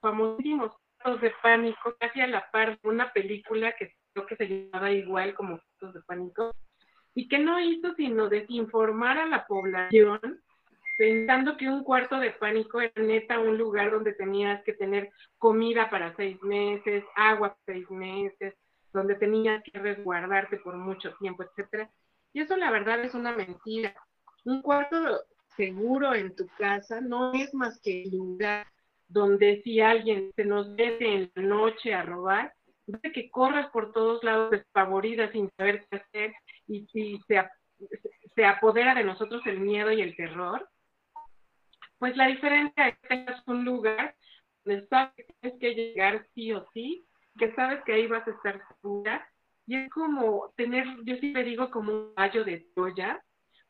famosísimos 0.00 0.72
de 1.20 1.32
pánico, 1.42 1.94
casi 1.98 2.20
a 2.20 2.26
la 2.26 2.50
par 2.50 2.78
de 2.80 2.88
una 2.88 3.12
película 3.12 3.72
que 3.72 3.94
creo 4.12 4.26
que 4.26 4.36
se 4.36 4.48
llamaba 4.48 4.90
igual 4.90 5.34
como 5.34 5.58
fotos 5.58 5.94
de 5.94 6.02
pánico, 6.02 6.54
y 7.14 7.28
que 7.28 7.38
no 7.38 7.60
hizo 7.60 7.94
sino 7.94 8.28
desinformar 8.28 9.18
a 9.18 9.26
la 9.26 9.46
población 9.46 10.42
pensando 10.96 11.56
que 11.56 11.68
un 11.68 11.82
cuarto 11.82 12.18
de 12.18 12.30
pánico 12.32 12.80
era 12.80 13.02
neta 13.02 13.40
un 13.40 13.58
lugar 13.58 13.90
donde 13.90 14.12
tenías 14.12 14.62
que 14.64 14.72
tener 14.72 15.10
comida 15.38 15.90
para 15.90 16.14
seis 16.16 16.40
meses, 16.42 17.04
agua 17.16 17.50
para 17.50 17.78
seis 17.78 17.90
meses, 17.90 18.54
donde 18.92 19.16
tenías 19.16 19.62
que 19.64 19.78
resguardarte 19.78 20.58
por 20.58 20.76
mucho 20.76 21.14
tiempo, 21.16 21.42
etcétera. 21.42 21.90
Y 22.32 22.40
eso 22.40 22.56
la 22.56 22.70
verdad 22.70 23.00
es 23.04 23.14
una 23.14 23.32
mentira. 23.32 23.94
Un 24.44 24.62
cuarto 24.62 24.96
seguro 25.56 26.14
en 26.14 26.34
tu 26.34 26.46
casa 26.58 27.00
no 27.00 27.32
es 27.32 27.52
más 27.54 27.80
que 27.80 28.02
el 28.02 28.10
lugar 28.10 28.66
donde 29.08 29.62
si 29.62 29.80
alguien 29.80 30.32
se 30.34 30.44
nos 30.44 30.68
mete 30.70 31.14
en 31.14 31.32
la 31.34 31.42
noche 31.42 31.94
a 31.94 32.02
robar, 32.02 32.54
de 32.86 33.12
que 33.12 33.30
corras 33.30 33.70
por 33.70 33.92
todos 33.92 34.22
lados 34.22 34.50
despavorida 34.50 35.30
sin 35.32 35.50
saber 35.56 35.86
qué 35.88 35.96
hacer 35.96 36.34
y, 36.66 36.86
y 36.92 37.20
se, 37.26 37.42
se 38.34 38.44
apodera 38.44 38.94
de 38.94 39.04
nosotros 39.04 39.42
el 39.46 39.60
miedo 39.60 39.90
y 39.90 40.02
el 40.02 40.16
terror, 40.16 40.68
pues 41.98 42.16
la 42.16 42.26
diferencia 42.26 42.88
es 42.88 42.98
que 42.98 43.08
tengas 43.08 43.42
un 43.46 43.64
lugar 43.64 44.14
donde 44.64 44.86
sabes 44.88 45.12
que 45.16 45.24
tienes 45.40 45.60
que 45.60 45.74
llegar 45.74 46.26
sí 46.34 46.52
o 46.52 46.66
sí, 46.72 47.06
que 47.38 47.52
sabes 47.54 47.82
que 47.84 47.92
ahí 47.92 48.06
vas 48.06 48.26
a 48.26 48.30
estar 48.30 48.60
segura. 48.68 49.26
Y 49.66 49.76
es 49.76 49.90
como 49.90 50.52
tener, 50.56 50.86
yo 51.04 51.16
siempre 51.16 51.44
digo 51.44 51.70
como 51.70 51.92
un 51.92 52.14
gallo 52.14 52.44
de 52.44 52.66
Troya, 52.74 53.22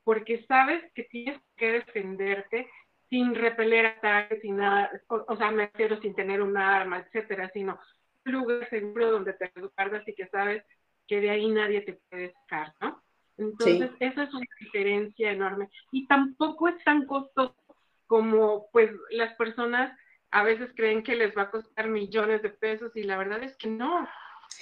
porque 0.02 0.45
sabes 0.47 0.83
que 0.95 1.04
tienes 1.04 1.40
que 1.57 1.73
defenderte 1.73 2.69
sin 3.09 3.35
repeler 3.35 3.87
ataques, 3.87 4.40
sin 4.40 4.57
nada, 4.57 4.90
o, 5.09 5.37
sea, 5.37 5.50
me 5.50 5.66
refiero 5.66 6.00
sin 6.00 6.14
tener 6.14 6.43
un 6.43 6.57
arma, 6.57 6.99
etcétera, 6.99 7.50
sino 7.54 7.78
un 8.26 8.33
lugar 8.33 8.69
seguro 8.71 9.12
donde 9.12 9.35
te 9.35 9.52
guardas 9.76 10.07
y 10.09 10.14
que 10.14 10.26
sabes 10.28 10.64
que 11.07 11.21
de 11.21 11.31
ahí 11.31 11.49
nadie 11.49 11.83
te 11.83 12.00
puede 12.09 12.33
sacar, 12.33 12.75
¿no? 12.81 13.02
Entonces, 13.37 13.90
esa 14.00 14.23
es 14.25 14.35
una 14.35 14.47
diferencia 14.61 15.33
enorme. 15.33 15.69
Y 15.90 16.07
tampoco 16.07 16.69
es 16.69 16.83
tan 16.85 17.07
costoso 17.07 17.54
como 18.06 18.68
pues 18.73 18.90
las 19.11 19.34
personas 19.34 19.96
a 20.30 20.42
veces 20.42 20.70
creen 20.75 21.02
que 21.02 21.14
les 21.14 21.37
va 21.37 21.42
a 21.42 21.50
costar 21.50 21.88
millones 21.88 22.42
de 22.42 22.50
pesos 22.50 22.96
y 22.96 23.04
la 23.04 23.16
verdad 23.16 23.42
es 23.44 23.56
que 23.56 23.68
no. 23.68 24.06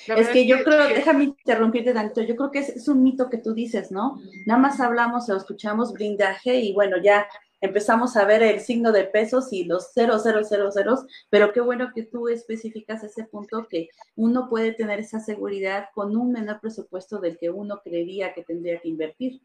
es 0.06 0.28
que 0.28 0.46
yo 0.46 0.62
creo, 0.62 0.87
déjame 0.88 1.25
interrumpirte 1.25 1.94
tanto, 1.94 2.20
yo 2.20 2.37
creo 2.37 2.50
que 2.50 2.58
es, 2.58 2.88
un 2.88 3.02
mito 3.02 3.30
que 3.30 3.38
tú 3.38 3.54
dices, 3.54 3.90
¿no? 3.90 4.20
Nada 4.46 4.61
más 4.61 4.80
hablamos 4.80 5.30
o 5.30 5.37
escuchamos 5.37 5.94
blindaje 5.94 6.56
y 6.56 6.75
bueno, 6.75 6.99
ya 7.02 7.26
empezamos 7.62 8.18
a 8.18 8.26
ver 8.26 8.42
el 8.42 8.61
signo 8.61 8.92
de 8.92 9.04
pesos 9.04 9.50
y 9.52 9.64
los 9.64 9.92
ceros, 9.94 10.25
ceros, 10.25 10.50
ceros, 10.50 10.75
ceros, 10.75 11.06
pero 11.30 11.54
qué 11.54 11.62
bueno 11.62 11.92
que 11.94 12.02
tú 12.02 12.28
especificas 12.28 13.02
ese 13.02 13.25
punto 13.25 13.66
que 13.70 13.88
uno 14.14 14.50
puede 14.50 14.72
tener 14.72 15.00
esa 15.00 15.20
seguridad 15.20 15.87
con 15.94 16.16
un 16.16 16.32
menor 16.32 16.61
presupuesto 16.61 17.18
del 17.18 17.38
que 17.38 17.49
uno 17.49 17.80
creería 17.82 18.34
que 18.34 18.44
tendría 18.44 18.78
que 18.80 18.88
invertir. 18.88 19.40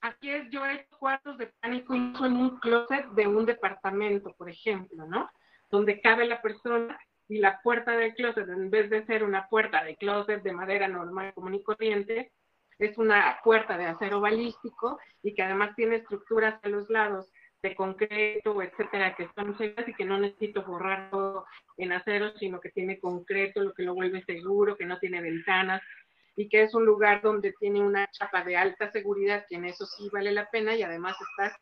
Aquí 0.00 0.30
es, 0.30 0.48
yo 0.50 0.64
he 0.64 0.74
hecho 0.74 0.96
cuartos 0.98 1.38
de 1.38 1.52
pánico 1.60 1.94
incluso 1.94 2.26
en 2.26 2.36
un 2.36 2.58
closet 2.60 3.06
de 3.10 3.26
un 3.26 3.46
departamento, 3.46 4.32
por 4.34 4.48
ejemplo, 4.48 5.06
¿no? 5.06 5.28
Donde 5.70 6.00
cabe 6.00 6.26
la 6.26 6.40
persona 6.40 6.98
y 7.28 7.38
la 7.38 7.60
puerta 7.62 7.96
del 7.96 8.14
closet, 8.14 8.48
en 8.48 8.70
vez 8.70 8.90
de 8.90 9.04
ser 9.06 9.24
una 9.24 9.48
puerta 9.48 9.82
de 9.84 9.96
closet 9.96 10.42
de 10.42 10.52
madera 10.52 10.88
normal, 10.88 11.34
común 11.34 11.54
y 11.54 11.62
corriente, 11.62 12.32
es 12.78 12.96
una 12.96 13.38
puerta 13.42 13.76
de 13.76 13.86
acero 13.86 14.20
balístico 14.20 14.98
y 15.22 15.34
que 15.34 15.42
además 15.42 15.74
tiene 15.74 15.96
estructuras 15.96 16.60
a 16.62 16.68
los 16.68 16.88
lados 16.88 17.30
de 17.60 17.74
concreto, 17.74 18.62
etcétera, 18.62 19.16
que 19.16 19.28
son 19.34 19.58
seguras 19.58 19.88
y 19.88 19.94
que 19.94 20.04
no 20.04 20.18
necesito 20.18 20.62
borrar 20.62 21.10
todo 21.10 21.44
en 21.76 21.92
acero, 21.92 22.30
sino 22.38 22.60
que 22.60 22.70
tiene 22.70 23.00
concreto, 23.00 23.60
lo 23.60 23.74
que 23.74 23.82
lo 23.82 23.94
vuelve 23.94 24.22
seguro, 24.24 24.76
que 24.76 24.86
no 24.86 24.98
tiene 25.00 25.20
ventanas 25.20 25.82
y 26.38 26.48
que 26.48 26.62
es 26.62 26.72
un 26.72 26.86
lugar 26.86 27.20
donde 27.20 27.52
tiene 27.58 27.80
una 27.80 28.08
chapa 28.12 28.44
de 28.44 28.56
alta 28.56 28.92
seguridad, 28.92 29.44
que 29.48 29.56
en 29.56 29.64
eso 29.64 29.84
sí 29.86 30.08
vale 30.12 30.30
la 30.30 30.48
pena 30.48 30.76
y 30.76 30.84
además 30.84 31.16
estás 31.20 31.58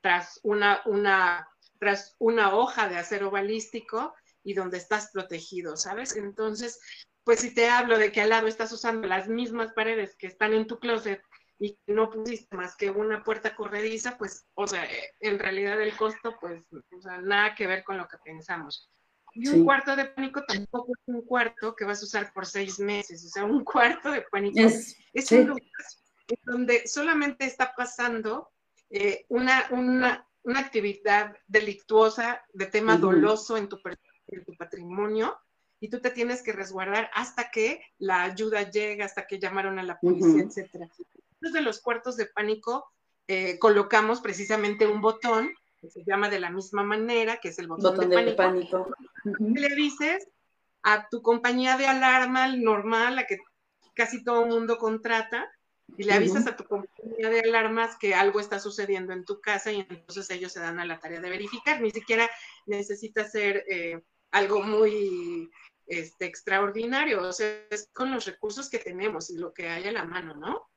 tras 0.00 0.40
una, 0.42 0.80
una, 0.86 1.46
tras 1.78 2.16
una 2.18 2.54
hoja 2.54 2.88
de 2.88 2.96
acero 2.96 3.30
balístico 3.30 4.14
y 4.42 4.54
donde 4.54 4.78
estás 4.78 5.10
protegido, 5.12 5.76
¿sabes? 5.76 6.16
Entonces, 6.16 6.80
pues 7.24 7.40
si 7.40 7.52
te 7.54 7.68
hablo 7.68 7.98
de 7.98 8.10
que 8.10 8.22
al 8.22 8.30
lado 8.30 8.46
estás 8.46 8.72
usando 8.72 9.06
las 9.06 9.28
mismas 9.28 9.74
paredes 9.74 10.16
que 10.16 10.28
están 10.28 10.54
en 10.54 10.66
tu 10.66 10.78
closet 10.78 11.20
y 11.58 11.78
no 11.86 12.08
pusiste 12.08 12.56
más 12.56 12.74
que 12.74 12.88
una 12.88 13.22
puerta 13.22 13.54
corrediza, 13.54 14.16
pues, 14.16 14.46
o 14.54 14.66
sea, 14.66 14.88
en 15.20 15.38
realidad 15.38 15.78
el 15.82 15.94
costo, 15.94 16.38
pues, 16.40 16.64
nada 17.22 17.54
que 17.54 17.66
ver 17.66 17.84
con 17.84 17.98
lo 17.98 18.08
que 18.08 18.16
pensamos. 18.24 18.90
Y 19.38 19.48
un 19.48 19.64
cuarto 19.64 19.94
de 19.94 20.06
pánico 20.06 20.42
tampoco 20.44 20.92
es 20.92 21.02
un 21.06 21.22
cuarto 21.22 21.76
que 21.76 21.84
vas 21.84 22.00
a 22.00 22.04
usar 22.04 22.32
por 22.32 22.46
seis 22.46 22.78
meses, 22.78 23.24
o 23.24 23.28
sea, 23.28 23.44
un 23.44 23.64
cuarto 23.64 24.10
de 24.10 24.22
pánico 24.22 24.60
es, 24.60 24.96
un 25.32 25.46
lugar 25.48 25.62
donde 26.44 26.88
solamente 26.88 27.44
está 27.44 27.74
pasando 27.76 28.50
eh, 28.90 29.26
una, 29.28 29.66
una, 29.70 30.26
una, 30.42 30.60
actividad 30.60 31.36
delictuosa 31.46 32.42
de 32.52 32.66
tema 32.66 32.96
doloso 32.96 33.56
en 33.56 33.68
tu, 33.68 33.78
en 34.28 34.44
tu 34.44 34.56
patrimonio 34.56 35.38
y 35.80 35.90
tú 35.90 36.00
te 36.00 36.10
tienes 36.10 36.42
que 36.42 36.52
resguardar 36.52 37.10
hasta 37.14 37.50
que 37.50 37.82
la 37.98 38.22
ayuda 38.22 38.70
llegue, 38.70 39.02
hasta 39.02 39.26
que 39.26 39.38
llamaron 39.38 39.78
a 39.78 39.82
la 39.82 40.00
policía, 40.00 40.44
etcétera. 40.44 40.88
Entonces, 41.34 41.52
de 41.52 41.60
los 41.60 41.80
cuartos 41.80 42.16
de 42.16 42.26
pánico 42.26 42.90
eh, 43.28 43.58
colocamos 43.58 44.20
precisamente 44.20 44.86
un 44.86 45.00
botón 45.00 45.52
que 45.80 45.90
se 45.90 46.04
llama 46.04 46.28
de 46.28 46.40
la 46.40 46.50
misma 46.50 46.82
manera, 46.82 47.38
que 47.38 47.48
es 47.48 47.58
el 47.58 47.68
botón, 47.68 48.08
de, 48.08 48.32
pánico. 48.32 48.88
Le 49.38 49.74
dices 49.74 50.28
a 50.82 51.08
tu 51.08 51.22
compañía 51.22 51.76
de 51.76 51.86
alarma 51.86 52.48
normal, 52.56 53.16
la 53.16 53.26
que 53.26 53.38
casi 53.94 54.22
todo 54.24 54.44
el 54.44 54.50
mundo 54.50 54.78
contrata, 54.78 55.50
y 55.96 56.02
le 56.02 56.12
avisas 56.12 56.46
a 56.46 56.56
tu 56.56 56.64
compañía 56.64 57.30
de 57.30 57.40
alarmas 57.40 57.96
que 57.96 58.14
algo 58.14 58.40
está 58.40 58.58
sucediendo 58.58 59.12
en 59.12 59.24
tu 59.24 59.40
casa 59.40 59.70
y 59.70 59.86
entonces 59.88 60.28
ellos 60.30 60.52
se 60.52 60.60
dan 60.60 60.80
a 60.80 60.84
la 60.84 60.98
tarea 60.98 61.20
de 61.20 61.30
verificar. 61.30 61.80
Ni 61.80 61.90
siquiera 61.90 62.28
necesita 62.66 63.24
ser 63.24 63.64
eh, 63.68 64.02
algo 64.32 64.62
muy 64.62 65.48
este, 65.86 66.26
extraordinario, 66.26 67.22
o 67.22 67.32
sea, 67.32 67.64
es 67.70 67.88
con 67.92 68.10
los 68.10 68.26
recursos 68.26 68.68
que 68.68 68.78
tenemos 68.78 69.30
y 69.30 69.38
lo 69.38 69.52
que 69.52 69.68
hay 69.68 69.86
a 69.86 69.92
la 69.92 70.04
mano, 70.04 70.34
¿no? 70.34 70.68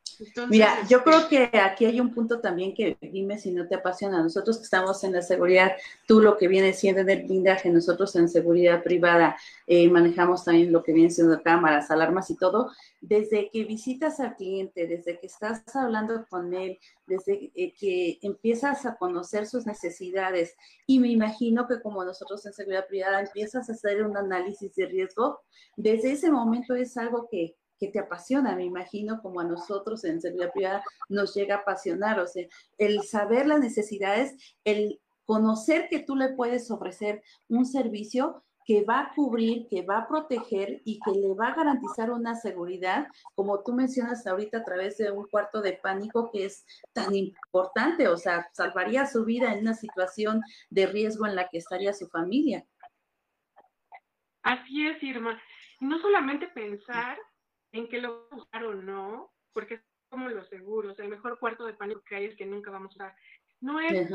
Mira, 0.49 0.75
yo 0.89 0.97
este, 0.97 1.09
creo 1.09 1.29
que 1.29 1.57
aquí 1.57 1.85
hay 1.85 1.99
un 1.99 2.13
punto 2.13 2.39
también 2.41 2.73
que 2.73 2.97
dime 3.01 3.37
si 3.37 3.51
no 3.51 3.67
te 3.67 3.75
apasiona. 3.75 4.21
Nosotros 4.21 4.57
que 4.57 4.63
estamos 4.63 5.03
en 5.03 5.13
la 5.13 5.21
seguridad, 5.21 5.71
tú 6.07 6.19
lo 6.19 6.37
que 6.37 6.47
viene 6.47 6.73
siendo 6.73 7.01
en 7.01 7.09
el 7.09 7.23
blindaje, 7.23 7.69
nosotros 7.69 8.15
en 8.15 8.27
seguridad 8.27 8.83
privada 8.83 9.37
eh, 9.67 9.89
manejamos 9.89 10.43
también 10.43 10.71
lo 10.71 10.83
que 10.83 10.93
viene 10.93 11.09
siendo 11.09 11.41
cámaras, 11.41 11.89
alarmas 11.89 12.29
y 12.29 12.35
todo. 12.35 12.71
Desde 13.01 13.49
que 13.49 13.63
visitas 13.63 14.19
al 14.19 14.35
cliente, 14.35 14.87
desde 14.87 15.19
que 15.19 15.27
estás 15.27 15.63
hablando 15.75 16.25
con 16.29 16.53
él, 16.53 16.79
desde 17.07 17.51
eh, 17.55 17.73
que 17.79 18.19
empiezas 18.21 18.85
a 18.85 18.95
conocer 18.95 19.47
sus 19.47 19.65
necesidades 19.65 20.55
y 20.85 20.99
me 20.99 21.09
imagino 21.09 21.67
que 21.67 21.81
como 21.81 22.03
nosotros 22.03 22.45
en 22.45 22.53
seguridad 22.53 22.87
privada 22.87 23.21
empiezas 23.21 23.69
a 23.69 23.73
hacer 23.73 24.03
un 24.03 24.17
análisis 24.17 24.75
de 24.75 24.85
riesgo, 24.85 25.39
desde 25.77 26.11
ese 26.11 26.29
momento 26.29 26.75
es 26.75 26.97
algo 26.97 27.27
que 27.29 27.55
que 27.79 27.87
te 27.87 27.99
apasiona, 27.99 28.55
me 28.55 28.65
imagino, 28.65 29.21
como 29.21 29.39
a 29.39 29.45
nosotros 29.45 30.03
en 30.03 30.21
seguridad 30.21 30.51
privada 30.51 30.83
nos 31.07 31.33
llega 31.33 31.55
a 31.55 31.59
apasionar, 31.59 32.19
o 32.19 32.27
sea, 32.27 32.47
el 32.77 33.03
saber 33.03 33.47
las 33.47 33.59
necesidades, 33.59 34.55
el 34.63 34.99
conocer 35.25 35.87
que 35.89 35.99
tú 35.99 36.15
le 36.15 36.29
puedes 36.29 36.69
ofrecer 36.71 37.21
un 37.47 37.65
servicio 37.65 38.43
que 38.69 38.83
va 38.83 38.99
a 38.99 39.13
cubrir, 39.15 39.67
que 39.67 39.81
va 39.81 39.97
a 39.97 40.07
proteger 40.07 40.81
y 40.85 40.99
que 40.99 41.11
le 41.11 41.33
va 41.33 41.47
a 41.47 41.55
garantizar 41.55 42.11
una 42.11 42.35
seguridad, 42.35 43.07
como 43.33 43.63
tú 43.63 43.73
mencionas 43.73 44.27
ahorita 44.27 44.59
a 44.59 44.63
través 44.63 44.97
de 44.97 45.09
un 45.09 45.27
cuarto 45.27 45.61
de 45.61 45.73
pánico 45.73 46.29
que 46.31 46.45
es 46.45 46.65
tan 46.93 47.15
importante, 47.15 48.07
o 48.07 48.15
sea, 48.15 48.47
salvaría 48.53 49.07
su 49.07 49.25
vida 49.25 49.53
en 49.53 49.61
una 49.61 49.73
situación 49.73 50.41
de 50.69 50.85
riesgo 50.85 51.25
en 51.25 51.35
la 51.35 51.49
que 51.49 51.57
estaría 51.57 51.93
su 51.93 52.09
familia. 52.09 52.63
Así 54.43 54.85
es, 54.87 55.01
Irma. 55.01 55.41
No 55.79 55.97
solamente 55.99 56.47
pensar 56.49 57.17
en 57.71 57.87
que 57.87 58.01
lo 58.01 58.27
vamos 58.29 58.47
a 58.53 58.57
usar 58.57 58.65
o 58.65 58.73
no, 58.75 59.31
porque 59.53 59.75
es 59.75 59.81
como 60.09 60.29
los 60.29 60.47
seguros, 60.49 60.97
el 60.99 61.09
mejor 61.09 61.39
cuarto 61.39 61.65
de 61.65 61.73
pánico 61.73 62.01
que 62.03 62.15
hay 62.15 62.25
es 62.25 62.35
que 62.35 62.45
nunca 62.45 62.71
vamos 62.71 62.91
a 62.91 62.95
usar. 62.95 63.15
No 63.61 63.79
es 63.79 64.09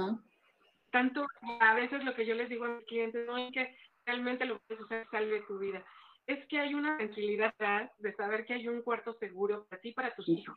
tanto, 0.91 1.27
a 1.61 1.75
veces 1.75 2.05
lo 2.05 2.15
que 2.15 2.25
yo 2.25 2.35
les 2.35 2.49
digo 2.49 2.65
a 2.65 2.77
mis 2.77 2.87
clientes, 2.87 3.27
no 3.27 3.37
es 3.37 3.53
que 3.53 3.77
realmente 4.07 4.45
lo 4.45 4.61
puedes 4.61 4.85
usar 4.85 5.07
salve 5.11 5.43
tu 5.43 5.59
vida, 5.59 5.85
es 6.27 6.47
que 6.47 6.59
hay 6.59 6.75
una 6.75 6.97
tranquilidad 6.97 7.53
de 7.99 8.15
saber 8.15 8.45
que 8.45 8.55
hay 8.55 8.69
un 8.69 8.83
cuarto 8.83 9.13
seguro 9.15 9.67
para 9.67 9.81
ti 9.81 9.89
y 9.89 9.93
para 9.93 10.15
tus 10.15 10.29
hijos. 10.29 10.57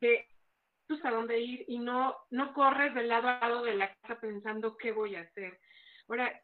Que 0.00 0.28
tú 0.86 0.96
sabes 0.98 1.14
a 1.14 1.16
dónde 1.16 1.40
ir 1.40 1.64
y 1.68 1.78
no, 1.78 2.16
no 2.30 2.54
corres 2.54 2.94
del 2.94 3.08
lado 3.08 3.28
a 3.28 3.40
lado 3.40 3.62
de 3.64 3.74
la 3.74 3.92
casa 3.94 4.20
pensando 4.20 4.76
qué 4.76 4.92
voy 4.92 5.16
a 5.16 5.22
hacer. 5.22 5.58
Ahora, 6.08 6.40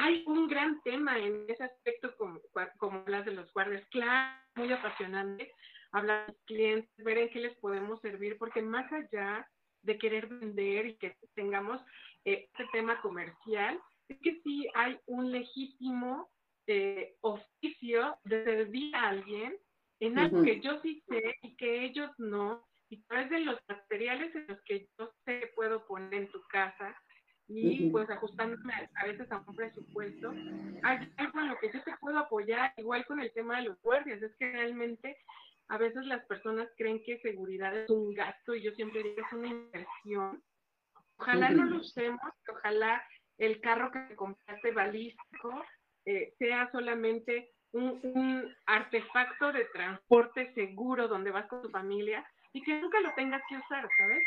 hay 0.00 0.24
un 0.26 0.48
gran 0.48 0.80
tema 0.82 1.18
en 1.18 1.44
ese 1.48 1.64
aspecto 1.64 2.16
como, 2.16 2.40
como 2.78 3.04
las 3.06 3.24
de 3.26 3.32
los 3.32 3.52
guardias. 3.52 3.86
Claro, 3.90 4.40
muy 4.56 4.72
apasionante 4.72 5.52
hablar 5.92 6.26
con 6.26 6.36
clientes, 6.46 7.04
ver 7.04 7.18
en 7.18 7.28
qué 7.30 7.40
les 7.40 7.56
podemos 7.58 8.00
servir, 8.00 8.38
porque 8.38 8.62
más 8.62 8.90
allá 8.92 9.46
de 9.82 9.98
querer 9.98 10.26
vender 10.26 10.86
y 10.86 10.96
que 10.96 11.16
tengamos 11.34 11.80
eh, 12.24 12.48
este 12.52 12.66
tema 12.72 13.00
comercial, 13.00 13.80
es 14.08 14.18
que 14.20 14.40
sí 14.42 14.68
hay 14.74 14.98
un 15.06 15.30
legítimo 15.30 16.30
eh, 16.66 17.16
oficio 17.20 18.16
de 18.24 18.44
servir 18.44 18.94
a 18.94 19.08
alguien 19.08 19.56
en 20.00 20.18
algo 20.18 20.42
que 20.42 20.60
yo 20.60 20.80
sí 20.80 21.02
sé 21.08 21.36
y 21.42 21.56
que 21.56 21.84
ellos 21.84 22.10
no, 22.18 22.66
y 22.88 23.00
a 23.02 23.06
través 23.06 23.30
de 23.30 23.40
los 23.40 23.58
materiales 23.68 24.34
en 24.34 24.46
los 24.48 24.60
que 24.62 24.88
yo 24.98 25.12
sé 25.24 25.40
que 25.40 25.46
puedo 25.48 25.86
poner 25.86 26.14
en 26.14 26.30
tu 26.30 26.40
casa, 26.48 26.96
y 27.52 27.90
pues 27.90 28.08
ajustándome 28.08 28.72
a, 28.94 29.06
veces 29.06 29.30
a 29.32 29.38
un 29.38 29.56
presupuesto, 29.56 30.32
hay 30.82 31.12
algo 31.16 31.40
en 31.40 31.48
lo 31.48 31.58
que 31.58 31.72
yo 31.72 31.82
te 31.82 31.96
puedo 32.00 32.18
apoyar, 32.18 32.72
igual 32.76 33.04
con 33.06 33.20
el 33.20 33.32
tema 33.32 33.58
de 33.58 33.68
los 33.68 33.82
guardias, 33.82 34.22
es 34.22 34.34
que 34.36 34.52
realmente 34.52 35.16
a 35.68 35.76
veces 35.76 36.06
las 36.06 36.24
personas 36.26 36.68
creen 36.76 37.02
que 37.04 37.18
seguridad 37.18 37.76
es 37.76 37.90
un 37.90 38.14
gasto 38.14 38.54
y 38.54 38.62
yo 38.62 38.70
siempre 38.72 39.02
digo 39.02 39.16
que 39.16 39.22
es 39.22 39.32
una 39.32 39.48
inversión. 39.48 40.42
Ojalá 41.16 41.50
no 41.50 41.64
lo 41.64 41.78
usemos, 41.78 42.20
ojalá 42.48 43.02
el 43.38 43.60
carro 43.60 43.90
que 43.90 44.14
compraste 44.14 44.70
balístico 44.70 45.64
eh, 46.06 46.32
sea 46.38 46.70
solamente 46.70 47.50
un, 47.72 48.00
un, 48.02 48.56
artefacto 48.66 49.52
de 49.52 49.64
transporte 49.66 50.52
seguro 50.54 51.08
donde 51.08 51.30
vas 51.30 51.46
con 51.46 51.62
tu 51.62 51.70
familia 51.70 52.24
y 52.52 52.62
que 52.62 52.80
nunca 52.80 53.00
lo 53.00 53.12
tengas 53.14 53.42
que 53.48 53.56
usar, 53.56 53.88
¿sabes? 53.98 54.22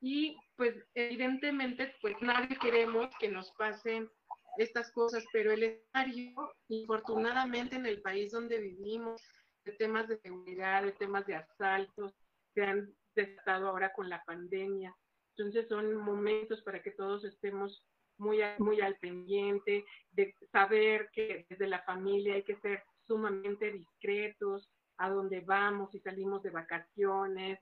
Y 0.00 0.36
pues 0.56 0.74
evidentemente 0.94 1.94
pues 2.00 2.14
nadie 2.20 2.56
queremos 2.58 3.08
que 3.18 3.28
nos 3.28 3.50
pasen 3.52 4.08
estas 4.56 4.90
cosas, 4.92 5.24
pero 5.32 5.52
el 5.52 5.62
escenario, 5.62 6.52
infortunadamente 6.68 7.76
en 7.76 7.86
el 7.86 8.02
país 8.02 8.32
donde 8.32 8.58
vivimos, 8.58 9.22
de 9.64 9.72
temas 9.72 10.08
de 10.08 10.18
seguridad, 10.18 10.82
de 10.82 10.92
temas 10.92 11.26
de 11.26 11.36
asaltos, 11.36 12.14
se 12.54 12.62
han 12.62 12.92
desatado 13.14 13.68
ahora 13.68 13.92
con 13.92 14.08
la 14.08 14.22
pandemia. 14.24 14.94
Entonces 15.36 15.68
son 15.68 15.94
momentos 15.94 16.62
para 16.62 16.82
que 16.82 16.90
todos 16.90 17.24
estemos 17.24 17.84
muy, 18.18 18.40
muy 18.58 18.80
al 18.80 18.96
pendiente, 18.96 19.84
de 20.10 20.34
saber 20.50 21.08
que 21.12 21.46
desde 21.48 21.68
la 21.68 21.82
familia 21.82 22.34
hay 22.34 22.42
que 22.42 22.56
ser 22.56 22.82
sumamente 23.06 23.70
discretos, 23.70 24.68
a 24.98 25.08
dónde 25.10 25.40
vamos, 25.40 25.92
si 25.92 26.00
salimos 26.00 26.42
de 26.42 26.50
vacaciones, 26.50 27.60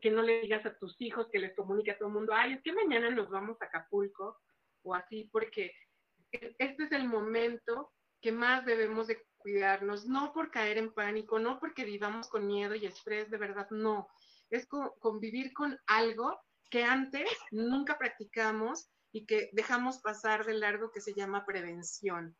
que 0.00 0.10
no 0.10 0.22
le 0.22 0.40
digas 0.40 0.64
a 0.66 0.76
tus 0.76 1.00
hijos, 1.00 1.28
que 1.30 1.38
les 1.38 1.54
comunique 1.54 1.90
a 1.90 1.98
todo 1.98 2.08
el 2.08 2.14
mundo, 2.14 2.32
ay, 2.34 2.54
es 2.54 2.62
que 2.62 2.72
mañana 2.72 3.10
nos 3.10 3.30
vamos 3.30 3.60
a 3.60 3.66
Acapulco 3.66 4.38
o 4.82 4.94
así, 4.94 5.28
porque 5.32 5.72
este 6.30 6.84
es 6.84 6.92
el 6.92 7.06
momento 7.08 7.92
que 8.20 8.32
más 8.32 8.64
debemos 8.64 9.06
de 9.08 9.22
cuidarnos, 9.36 10.06
no 10.06 10.32
por 10.32 10.50
caer 10.50 10.78
en 10.78 10.92
pánico, 10.94 11.38
no 11.38 11.58
porque 11.58 11.84
vivamos 11.84 12.28
con 12.28 12.46
miedo 12.46 12.74
y 12.74 12.86
estrés, 12.86 13.30
de 13.30 13.38
verdad, 13.38 13.68
no, 13.70 14.08
es 14.50 14.66
convivir 14.66 15.52
con 15.52 15.78
algo 15.86 16.38
que 16.70 16.84
antes 16.84 17.28
nunca 17.50 17.98
practicamos 17.98 18.88
y 19.12 19.26
que 19.26 19.50
dejamos 19.52 19.98
pasar 19.98 20.46
de 20.46 20.54
largo 20.54 20.90
que 20.90 21.00
se 21.00 21.12
llama 21.14 21.44
prevención. 21.44 22.36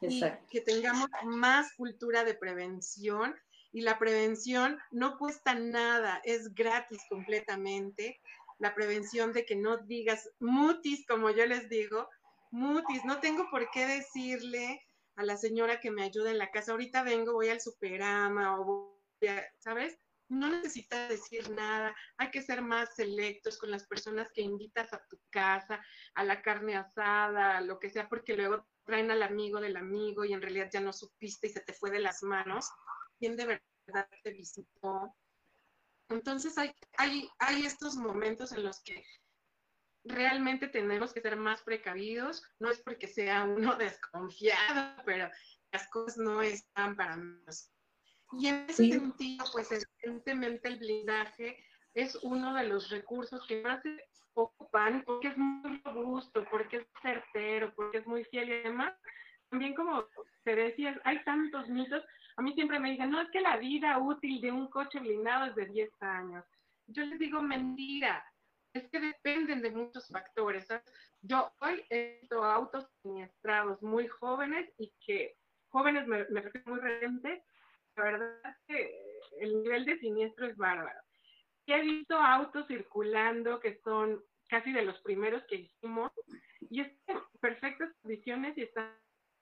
Exacto. 0.00 0.46
Y 0.46 0.50
que 0.50 0.60
tengamos 0.62 1.08
más 1.24 1.74
cultura 1.76 2.24
de 2.24 2.34
prevención 2.34 3.34
y 3.76 3.82
la 3.82 3.98
prevención 3.98 4.78
no 4.90 5.18
cuesta 5.18 5.54
nada, 5.54 6.22
es 6.24 6.54
gratis 6.54 6.98
completamente. 7.10 8.18
La 8.58 8.74
prevención 8.74 9.34
de 9.34 9.44
que 9.44 9.54
no 9.54 9.76
digas 9.76 10.30
mutis, 10.40 11.04
como 11.06 11.28
yo 11.28 11.44
les 11.44 11.68
digo, 11.68 12.08
mutis, 12.50 13.04
no 13.04 13.20
tengo 13.20 13.50
por 13.50 13.68
qué 13.70 13.84
decirle 13.86 14.80
a 15.16 15.24
la 15.24 15.36
señora 15.36 15.78
que 15.78 15.90
me 15.90 16.04
ayuda 16.04 16.30
en 16.30 16.38
la 16.38 16.50
casa, 16.50 16.72
ahorita 16.72 17.02
vengo, 17.02 17.34
voy 17.34 17.50
al 17.50 17.60
superama 17.60 18.58
o 18.58 18.64
voy 18.64 19.28
a, 19.28 19.44
¿sabes? 19.58 19.98
No 20.30 20.48
necesitas 20.48 21.10
decir 21.10 21.50
nada, 21.50 21.94
hay 22.16 22.30
que 22.30 22.40
ser 22.40 22.62
más 22.62 22.94
selectos 22.94 23.58
con 23.58 23.70
las 23.70 23.86
personas 23.86 24.30
que 24.32 24.40
invitas 24.40 24.90
a 24.94 25.04
tu 25.10 25.20
casa, 25.28 25.84
a 26.14 26.24
la 26.24 26.40
carne 26.40 26.76
asada, 26.76 27.60
lo 27.60 27.78
que 27.78 27.90
sea, 27.90 28.08
porque 28.08 28.36
luego 28.36 28.66
traen 28.86 29.10
al 29.10 29.22
amigo 29.22 29.60
del 29.60 29.76
amigo 29.76 30.24
y 30.24 30.32
en 30.32 30.40
realidad 30.40 30.70
ya 30.72 30.80
no 30.80 30.94
supiste 30.94 31.48
y 31.48 31.50
se 31.50 31.60
te 31.60 31.74
fue 31.74 31.90
de 31.90 31.98
las 31.98 32.22
manos. 32.22 32.70
¿Quién 33.18 33.36
de 33.36 33.46
verdad 33.46 34.08
te 34.22 34.32
visitó? 34.32 35.14
Entonces 36.08 36.56
hay, 36.58 36.72
hay, 36.98 37.28
hay 37.38 37.66
estos 37.66 37.96
momentos 37.96 38.52
en 38.52 38.64
los 38.64 38.80
que 38.82 39.04
realmente 40.04 40.68
tenemos 40.68 41.12
que 41.12 41.20
ser 41.20 41.36
más 41.36 41.62
precavidos, 41.62 42.42
no 42.58 42.70
es 42.70 42.80
porque 42.80 43.08
sea 43.08 43.44
uno 43.44 43.76
desconfiado, 43.78 45.02
pero 45.04 45.28
las 45.72 45.88
cosas 45.88 46.18
no 46.18 46.42
están 46.42 46.96
para 46.96 47.16
menos. 47.16 47.70
Y 48.32 48.48
en 48.48 48.66
ese 48.68 48.88
sentido, 48.90 49.44
pues 49.52 49.68
evidentemente 49.70 50.68
el 50.68 50.78
blindaje 50.78 51.64
es 51.94 52.16
uno 52.22 52.54
de 52.54 52.64
los 52.64 52.90
recursos 52.90 53.46
que 53.46 53.62
más 53.62 53.82
se 53.82 53.96
ocupan 54.34 55.02
porque 55.04 55.28
es 55.28 55.38
muy 55.38 55.80
robusto, 55.84 56.44
porque 56.50 56.78
es 56.78 56.86
certero, 57.00 57.72
porque 57.74 57.98
es 57.98 58.06
muy 58.06 58.24
fiel 58.24 58.48
y 58.48 58.52
además, 58.52 58.94
también 59.48 59.74
como 59.74 60.06
te 60.44 60.54
decías, 60.54 60.98
hay 61.04 61.22
tantos 61.24 61.68
mitos. 61.68 62.04
A 62.36 62.42
mí 62.42 62.52
siempre 62.52 62.78
me 62.78 62.90
dicen, 62.90 63.10
no, 63.10 63.20
es 63.20 63.30
que 63.30 63.40
la 63.40 63.56
vida 63.56 63.98
útil 63.98 64.40
de 64.40 64.52
un 64.52 64.68
coche 64.68 65.00
blindado 65.00 65.46
es 65.46 65.54
de 65.54 65.66
10 65.66 66.02
años. 66.02 66.44
Yo 66.86 67.04
les 67.04 67.18
digo, 67.18 67.40
mentira, 67.40 68.24
es 68.74 68.88
que 68.90 69.00
dependen 69.00 69.62
de 69.62 69.70
muchos 69.70 70.08
factores. 70.08 70.68
Yo 71.22 71.50
hoy 71.60 71.82
he 71.88 72.18
visto 72.20 72.44
autos 72.44 72.86
siniestrados 73.02 73.82
muy 73.82 74.06
jóvenes 74.06 74.70
y 74.78 74.92
que 75.04 75.36
jóvenes 75.68 76.06
me, 76.06 76.26
me 76.28 76.42
refiero 76.42 76.72
muy 76.72 76.80
recientes, 76.80 77.42
la 77.96 78.04
verdad 78.04 78.40
es 78.44 78.56
que 78.66 79.20
el 79.40 79.62
nivel 79.62 79.84
de 79.86 79.98
siniestro 79.98 80.46
es 80.46 80.56
bárbaro. 80.56 81.00
Y 81.64 81.72
he 81.72 81.80
visto 81.80 82.16
autos 82.16 82.66
circulando 82.66 83.60
que 83.60 83.80
son 83.82 84.22
casi 84.48 84.72
de 84.72 84.82
los 84.82 85.00
primeros 85.00 85.42
que 85.44 85.56
hicimos 85.56 86.12
y 86.70 86.82
están 86.82 87.16
en 87.16 87.40
perfectas 87.40 87.90
condiciones 88.02 88.56
y 88.56 88.62
están 88.62 88.94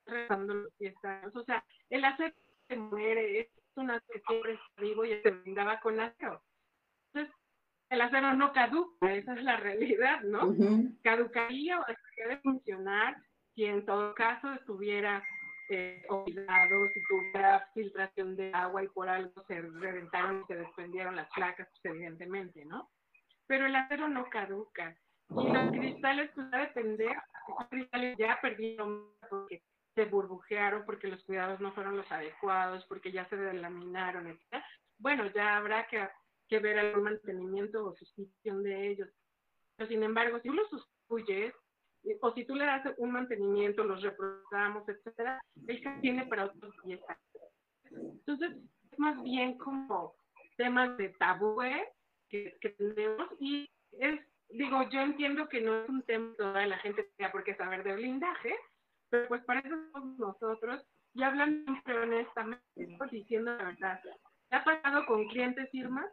rezando 0.06 0.54
los 0.54 0.78
10 0.78 1.04
años. 1.04 1.36
O 1.36 1.44
sea, 1.44 1.64
el 1.90 2.04
acero 2.04 2.34
se 2.68 2.76
muere, 2.76 3.40
es 3.40 3.48
una 3.76 4.00
que 4.00 4.20
siempre 4.26 4.52
está 4.52 4.82
vivo 4.82 5.04
y 5.04 5.20
se 5.20 5.30
brindaba 5.30 5.80
con 5.80 6.00
acero. 6.00 6.42
Entonces, 7.12 7.34
el 7.90 8.00
acero 8.00 8.34
no 8.34 8.52
caduca, 8.52 9.14
esa 9.14 9.34
es 9.34 9.42
la 9.42 9.56
realidad, 9.56 10.20
¿no? 10.22 10.54
Caducaría 11.02 11.78
o 11.80 11.84
dejaría 11.86 12.28
de 12.28 12.38
funcionar 12.42 13.16
si 13.54 13.64
en 13.64 13.84
todo 13.84 14.14
caso 14.14 14.52
estuviera 14.52 15.22
eh, 15.70 16.04
olvidado, 16.08 16.88
si 16.92 17.00
tuviera 17.08 17.68
filtración 17.72 18.36
de 18.36 18.52
agua 18.52 18.82
y 18.82 18.88
por 18.88 19.08
algo 19.08 19.32
se 19.46 19.60
reventaron 19.60 20.42
y 20.42 20.46
se 20.46 20.56
desprendieron 20.56 21.16
las 21.16 21.28
placas, 21.30 21.68
pues 21.70 21.94
evidentemente, 21.94 22.64
¿no? 22.64 22.90
Pero 23.46 23.66
el 23.66 23.76
acero 23.76 24.08
no 24.08 24.28
caduca. 24.28 24.96
Y 25.30 25.48
los 25.48 25.70
cristales, 25.70 26.30
pues 26.34 26.52
va 26.52 26.58
a 26.58 26.66
depender, 26.66 27.16
los 27.48 27.68
cristales 27.68 28.16
ya 28.18 28.38
perdieron 28.42 29.08
porque 29.30 29.62
se 29.94 30.04
burbujearon, 30.06 30.84
porque 30.84 31.08
los 31.08 31.22
cuidados 31.24 31.60
no 31.60 31.72
fueron 31.72 31.96
los 31.96 32.10
adecuados, 32.10 32.84
porque 32.86 33.12
ya 33.12 33.28
se 33.28 33.36
delaminaron, 33.36 34.26
etc. 34.26 34.62
Bueno, 34.98 35.26
ya 35.32 35.56
habrá 35.56 35.86
que 35.86 36.08
que 36.48 36.58
ver 36.58 36.78
algún 36.78 37.04
mantenimiento 37.04 37.84
o 37.84 37.96
sustitución 37.96 38.62
de 38.62 38.90
ellos. 38.90 39.08
Pero 39.76 39.88
sin 39.88 40.02
embargo, 40.02 40.38
si 40.40 40.48
tú 40.48 40.54
los 40.54 40.68
sustituyes, 40.68 41.54
eh, 42.04 42.18
o 42.20 42.32
si 42.32 42.44
tú 42.44 42.54
le 42.54 42.66
das 42.66 42.84
un 42.98 43.12
mantenimiento, 43.12 43.84
los 43.84 44.02
reprogramamos, 44.02 44.88
etcétera, 44.88 45.42
él 45.66 45.82
tiene 46.00 46.26
para 46.26 46.46
otros 46.46 46.74
10 46.84 47.00
Entonces, 47.90 48.56
es 48.90 48.98
más 48.98 49.22
bien 49.22 49.58
como 49.58 50.14
temas 50.56 50.96
de 50.96 51.08
tabúes 51.10 51.88
que, 52.28 52.56
que, 52.60 52.70
tenemos 52.70 53.28
y 53.40 53.68
es, 53.92 54.20
digo, 54.50 54.88
yo 54.90 55.00
entiendo 55.00 55.48
que 55.48 55.60
no 55.60 55.82
es 55.82 55.88
un 55.88 56.02
tema 56.02 56.30
que 56.30 56.36
toda 56.36 56.66
la 56.66 56.78
gente 56.78 57.10
tenga 57.16 57.32
por 57.32 57.42
qué 57.42 57.56
saber 57.56 57.82
de 57.82 57.94
blindaje, 57.94 58.54
pero 59.14 59.28
pues 59.28 59.44
para 59.44 59.60
eso 59.60 59.76
somos 59.92 60.18
nosotros 60.18 60.84
y 61.14 61.22
hablando 61.22 61.72
honestamente, 61.86 62.62
diciendo 63.12 63.56
la 63.56 63.64
verdad. 63.64 64.00
¿Qué 64.50 64.56
ha 64.56 64.64
pasado 64.64 65.06
con 65.06 65.28
clientes, 65.28 65.70
firmas 65.70 66.10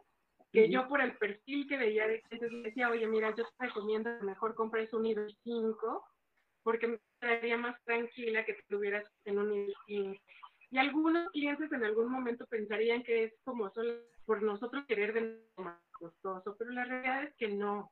que 0.52 0.70
yo 0.70 0.86
por 0.86 1.00
el 1.00 1.16
perfil 1.16 1.66
que 1.66 1.78
veía 1.78 2.06
de 2.06 2.20
clientes 2.20 2.52
me 2.52 2.62
decía, 2.68 2.90
oye, 2.90 3.06
mira, 3.08 3.34
yo 3.34 3.44
te 3.44 3.66
recomiendo 3.66 4.16
que 4.18 4.24
mejor 4.24 4.54
compres 4.54 4.92
un 4.92 5.02
nivel 5.02 5.34
5 5.42 6.04
porque 6.62 6.86
me 6.86 7.00
estaría 7.14 7.56
más 7.56 7.82
tranquila 7.82 8.44
que 8.44 8.56
tuvieras 8.68 9.04
en 9.24 9.38
un 9.38 9.48
nivel 9.48 9.74
5. 9.86 10.20
Y 10.70 10.78
algunos 10.78 11.28
clientes 11.32 11.72
en 11.72 11.84
algún 11.84 12.08
momento 12.08 12.46
pensarían 12.46 13.02
que 13.02 13.24
es 13.24 13.34
como 13.42 13.68
solo 13.70 13.94
por 14.26 14.42
nosotros 14.42 14.84
querer 14.86 15.12
vender 15.12 15.42
más 15.56 15.80
costoso, 15.98 16.54
pero 16.56 16.70
la 16.70 16.84
realidad 16.84 17.24
es 17.24 17.34
que 17.34 17.48
no. 17.48 17.90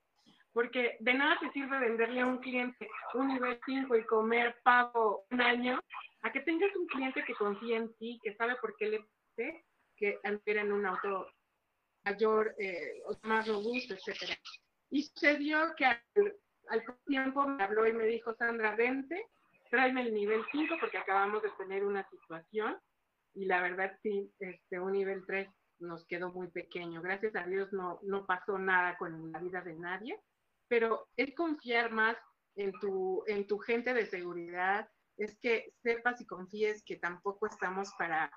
Porque 0.53 0.97
de 1.01 1.15
nada 1.15 1.39
te 1.39 1.51
sirve 1.53 1.79
venderle 1.79 2.21
a 2.21 2.27
un 2.27 2.39
cliente 2.39 2.89
un 3.15 3.29
nivel 3.29 3.59
5 3.65 3.97
y 3.97 4.05
comer 4.05 4.57
pago 4.63 5.25
un 5.31 5.41
año, 5.41 5.81
a 6.23 6.33
que 6.33 6.41
tengas 6.41 6.75
un 6.77 6.87
cliente 6.87 7.25
que 7.25 7.35
confía 7.35 7.77
en 7.77 7.95
ti, 7.95 8.19
que 8.23 8.35
sabe 8.35 8.57
por 8.57 8.77
qué 8.77 8.89
le 8.89 9.05
pide 9.37 9.65
que 9.97 10.19
anduviera 10.25 10.63
en 10.63 10.73
un 10.73 10.87
auto 10.87 11.29
mayor, 12.05 12.55
eh, 12.59 13.03
más 13.23 13.47
robusto, 13.47 13.95
etcétera. 13.95 14.35
Y 14.91 15.03
sucedió 15.03 15.75
que 15.77 15.85
al, 15.85 16.03
al, 16.69 16.85
tiempo 17.07 17.47
me 17.47 17.63
habló 17.63 17.87
y 17.87 17.93
me 17.93 18.07
dijo, 18.07 18.35
Sandra, 18.35 18.75
vente, 18.75 19.27
tráeme 19.71 20.03
el 20.03 20.15
nivel 20.15 20.43
5 20.51 20.77
porque 20.81 20.99
acabamos 20.99 21.43
de 21.43 21.51
tener 21.59 21.85
una 21.85 22.09
situación 22.09 22.79
y 23.35 23.45
la 23.45 23.61
verdad 23.61 23.97
sí, 24.03 24.33
este, 24.41 24.81
un 24.81 24.93
nivel 24.93 25.25
3 25.27 25.49
nos 25.81 26.05
quedó 26.07 26.33
muy 26.33 26.49
pequeño. 26.49 27.01
Gracias 27.03 27.37
a 27.37 27.45
Dios 27.45 27.73
no, 27.73 28.01
no 28.03 28.27
pasó 28.27 28.59
nada 28.59 28.97
con 28.97 29.31
la 29.31 29.39
vida 29.39 29.61
de 29.61 29.75
nadie, 29.75 30.19
pero 30.70 31.09
es 31.16 31.35
confiar 31.35 31.90
más 31.90 32.16
en 32.54 32.72
tu, 32.80 33.24
en 33.26 33.46
tu 33.46 33.59
gente 33.59 33.92
de 33.92 34.06
seguridad, 34.06 34.88
es 35.16 35.37
que 35.40 35.74
sepas 35.83 36.20
y 36.20 36.26
confíes 36.26 36.85
que 36.85 36.96
tampoco 36.96 37.46
estamos 37.46 37.90
para 37.98 38.30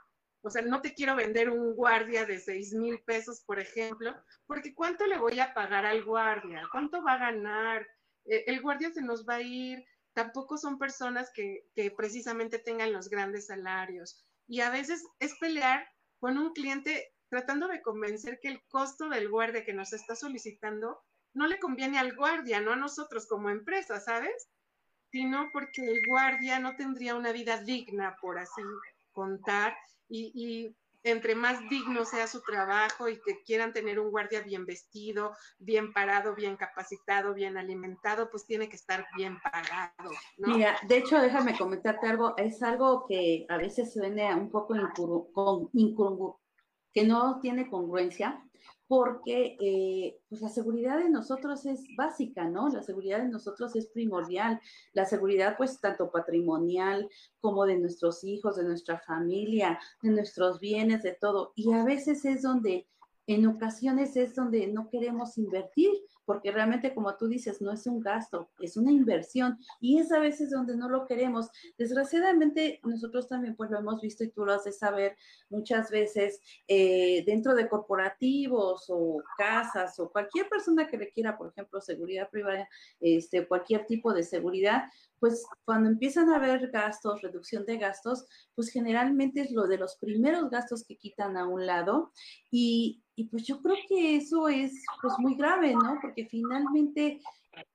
o 0.45 0.49
sea, 0.49 0.61
no 0.61 0.81
te 0.81 0.93
quiero 0.93 1.15
vender 1.15 1.49
un 1.49 1.73
guardia 1.73 2.25
de 2.25 2.37
seis 2.37 2.73
mil 2.73 2.99
pesos, 3.03 3.41
por 3.45 3.61
ejemplo, 3.61 4.13
porque 4.45 4.75
¿cuánto 4.75 5.07
le 5.07 5.17
voy 5.17 5.39
a 5.39 5.53
pagar 5.53 5.85
al 5.85 6.03
guardia? 6.03 6.67
¿Cuánto 6.69 7.01
va 7.01 7.13
a 7.13 7.31
ganar? 7.31 7.87
Eh, 8.25 8.43
el 8.47 8.61
guardia 8.61 8.91
se 8.91 9.01
nos 9.01 9.25
va 9.25 9.35
a 9.35 9.41
ir. 9.41 9.85
Tampoco 10.13 10.57
son 10.57 10.77
personas 10.77 11.31
que, 11.33 11.65
que 11.75 11.91
precisamente 11.91 12.59
tengan 12.59 12.91
los 12.91 13.09
grandes 13.09 13.47
salarios. 13.47 14.21
Y 14.45 14.59
a 14.59 14.69
veces 14.69 15.05
es 15.19 15.33
pelear 15.39 15.87
con 16.19 16.37
un 16.37 16.51
cliente 16.51 17.13
tratando 17.29 17.69
de 17.69 17.81
convencer 17.81 18.39
que 18.41 18.49
el 18.49 18.61
costo 18.67 19.07
del 19.07 19.29
guardia 19.29 19.63
que 19.63 19.73
nos 19.73 19.93
está 19.93 20.13
solicitando 20.13 21.01
no 21.33 21.47
le 21.47 21.59
conviene 21.59 21.99
al 21.99 22.15
guardia, 22.15 22.61
no 22.61 22.71
a 22.71 22.75
nosotros 22.75 23.27
como 23.27 23.49
empresa, 23.49 23.99
¿sabes? 23.99 24.49
Sino 25.11 25.49
porque 25.51 25.81
el 25.81 26.05
guardia 26.07 26.59
no 26.59 26.75
tendría 26.75 27.15
una 27.15 27.31
vida 27.31 27.61
digna, 27.61 28.15
por 28.21 28.39
así 28.39 28.61
contar, 29.11 29.75
y, 30.09 30.75
entre 31.05 31.35
más 31.35 31.59
digno 31.69 32.05
sea 32.05 32.27
su 32.27 32.41
trabajo 32.41 33.09
y 33.09 33.19
que 33.19 33.43
quieran 33.43 33.73
tener 33.73 33.99
un 33.99 34.09
guardia 34.09 34.41
bien 34.41 34.65
vestido, 34.65 35.35
bien 35.59 35.91
parado, 35.91 36.33
bien 36.33 36.55
capacitado, 36.55 37.33
bien 37.33 37.57
alimentado, 37.57 38.29
pues 38.29 38.45
tiene 38.45 38.69
que 38.69 38.77
estar 38.77 39.05
bien 39.17 39.37
pagado. 39.41 40.11
Mira, 40.37 40.77
de 40.87 40.97
hecho, 40.99 41.19
déjame 41.19 41.57
comentarte 41.57 42.07
algo, 42.07 42.37
es 42.37 42.63
algo 42.63 43.05
que 43.05 43.45
a 43.49 43.57
veces 43.57 43.91
suena 43.91 44.37
un 44.37 44.49
poco 44.49 44.73
incongruente, 45.73 46.39
que 46.93 47.03
no 47.03 47.41
tiene 47.41 47.69
congruencia, 47.69 48.41
porque 48.93 49.57
eh, 49.59 50.19
pues 50.29 50.43
la 50.43 50.49
seguridad 50.49 50.99
de 50.99 51.09
nosotros 51.09 51.65
es 51.65 51.83
básica, 51.97 52.47
¿no? 52.47 52.69
La 52.69 52.83
seguridad 52.83 53.23
de 53.23 53.27
nosotros 53.27 53.75
es 53.75 53.87
primordial. 53.87 54.61
La 54.93 55.05
seguridad, 55.05 55.55
pues, 55.57 55.81
tanto 55.81 56.11
patrimonial 56.11 57.09
como 57.41 57.65
de 57.65 57.79
nuestros 57.79 58.23
hijos, 58.23 58.55
de 58.55 58.65
nuestra 58.65 58.99
familia, 58.99 59.79
de 60.03 60.11
nuestros 60.11 60.59
bienes, 60.59 61.01
de 61.01 61.13
todo. 61.19 61.53
Y 61.55 61.73
a 61.73 61.83
veces 61.83 62.23
es 62.23 62.43
donde 62.43 62.87
en 63.25 63.47
ocasiones 63.47 64.15
es 64.15 64.35
donde 64.35 64.67
no 64.67 64.91
queremos 64.91 65.39
invertir, 65.39 65.89
porque 66.25 66.51
realmente, 66.51 66.93
como 66.93 67.15
tú 67.15 67.27
dices, 67.27 67.61
no 67.61 67.71
es 67.71 67.85
un 67.87 67.99
gasto, 67.99 68.49
es 68.59 68.77
una 68.77 68.91
inversión 68.91 69.57
y 69.79 69.99
es 69.99 70.11
a 70.11 70.19
veces 70.19 70.51
donde 70.51 70.75
no 70.75 70.89
lo 70.89 71.05
queremos. 71.05 71.49
Desgraciadamente, 71.77 72.79
nosotros 72.83 73.27
también 73.27 73.55
pues 73.55 73.71
lo 73.71 73.79
hemos 73.79 74.01
visto 74.01 74.23
y 74.23 74.29
tú 74.29 74.45
lo 74.45 74.53
has 74.53 74.63
de 74.63 74.71
saber 74.71 75.15
muchas 75.49 75.89
veces 75.91 76.41
eh, 76.67 77.23
dentro 77.25 77.55
de 77.55 77.67
corporativos 77.67 78.85
o 78.89 79.21
casas 79.37 79.99
o 79.99 80.11
cualquier 80.11 80.49
persona 80.49 80.87
que 80.87 80.97
requiera, 80.97 81.37
por 81.37 81.49
ejemplo, 81.49 81.81
seguridad 81.81 82.29
privada, 82.29 82.67
este, 82.99 83.47
cualquier 83.47 83.85
tipo 83.85 84.13
de 84.13 84.23
seguridad, 84.23 84.83
pues 85.19 85.45
cuando 85.63 85.89
empiezan 85.89 86.29
a 86.29 86.35
haber 86.35 86.69
gastos, 86.69 87.21
reducción 87.21 87.65
de 87.65 87.77
gastos, 87.77 88.25
pues 88.55 88.69
generalmente 88.69 89.41
es 89.41 89.51
lo 89.51 89.67
de 89.67 89.77
los 89.77 89.95
primeros 89.95 90.49
gastos 90.49 90.83
que 90.83 90.97
quitan 90.97 91.37
a 91.37 91.47
un 91.47 91.65
lado 91.65 92.11
y, 92.51 93.02
y 93.15 93.25
pues 93.25 93.43
yo 93.43 93.61
creo 93.61 93.75
que 93.87 94.15
eso 94.15 94.47
es 94.47 94.83
pues 95.01 95.13
muy 95.19 95.35
grave, 95.35 95.73
¿no? 95.73 95.99
Porque 96.01 96.25
finalmente 96.25 97.21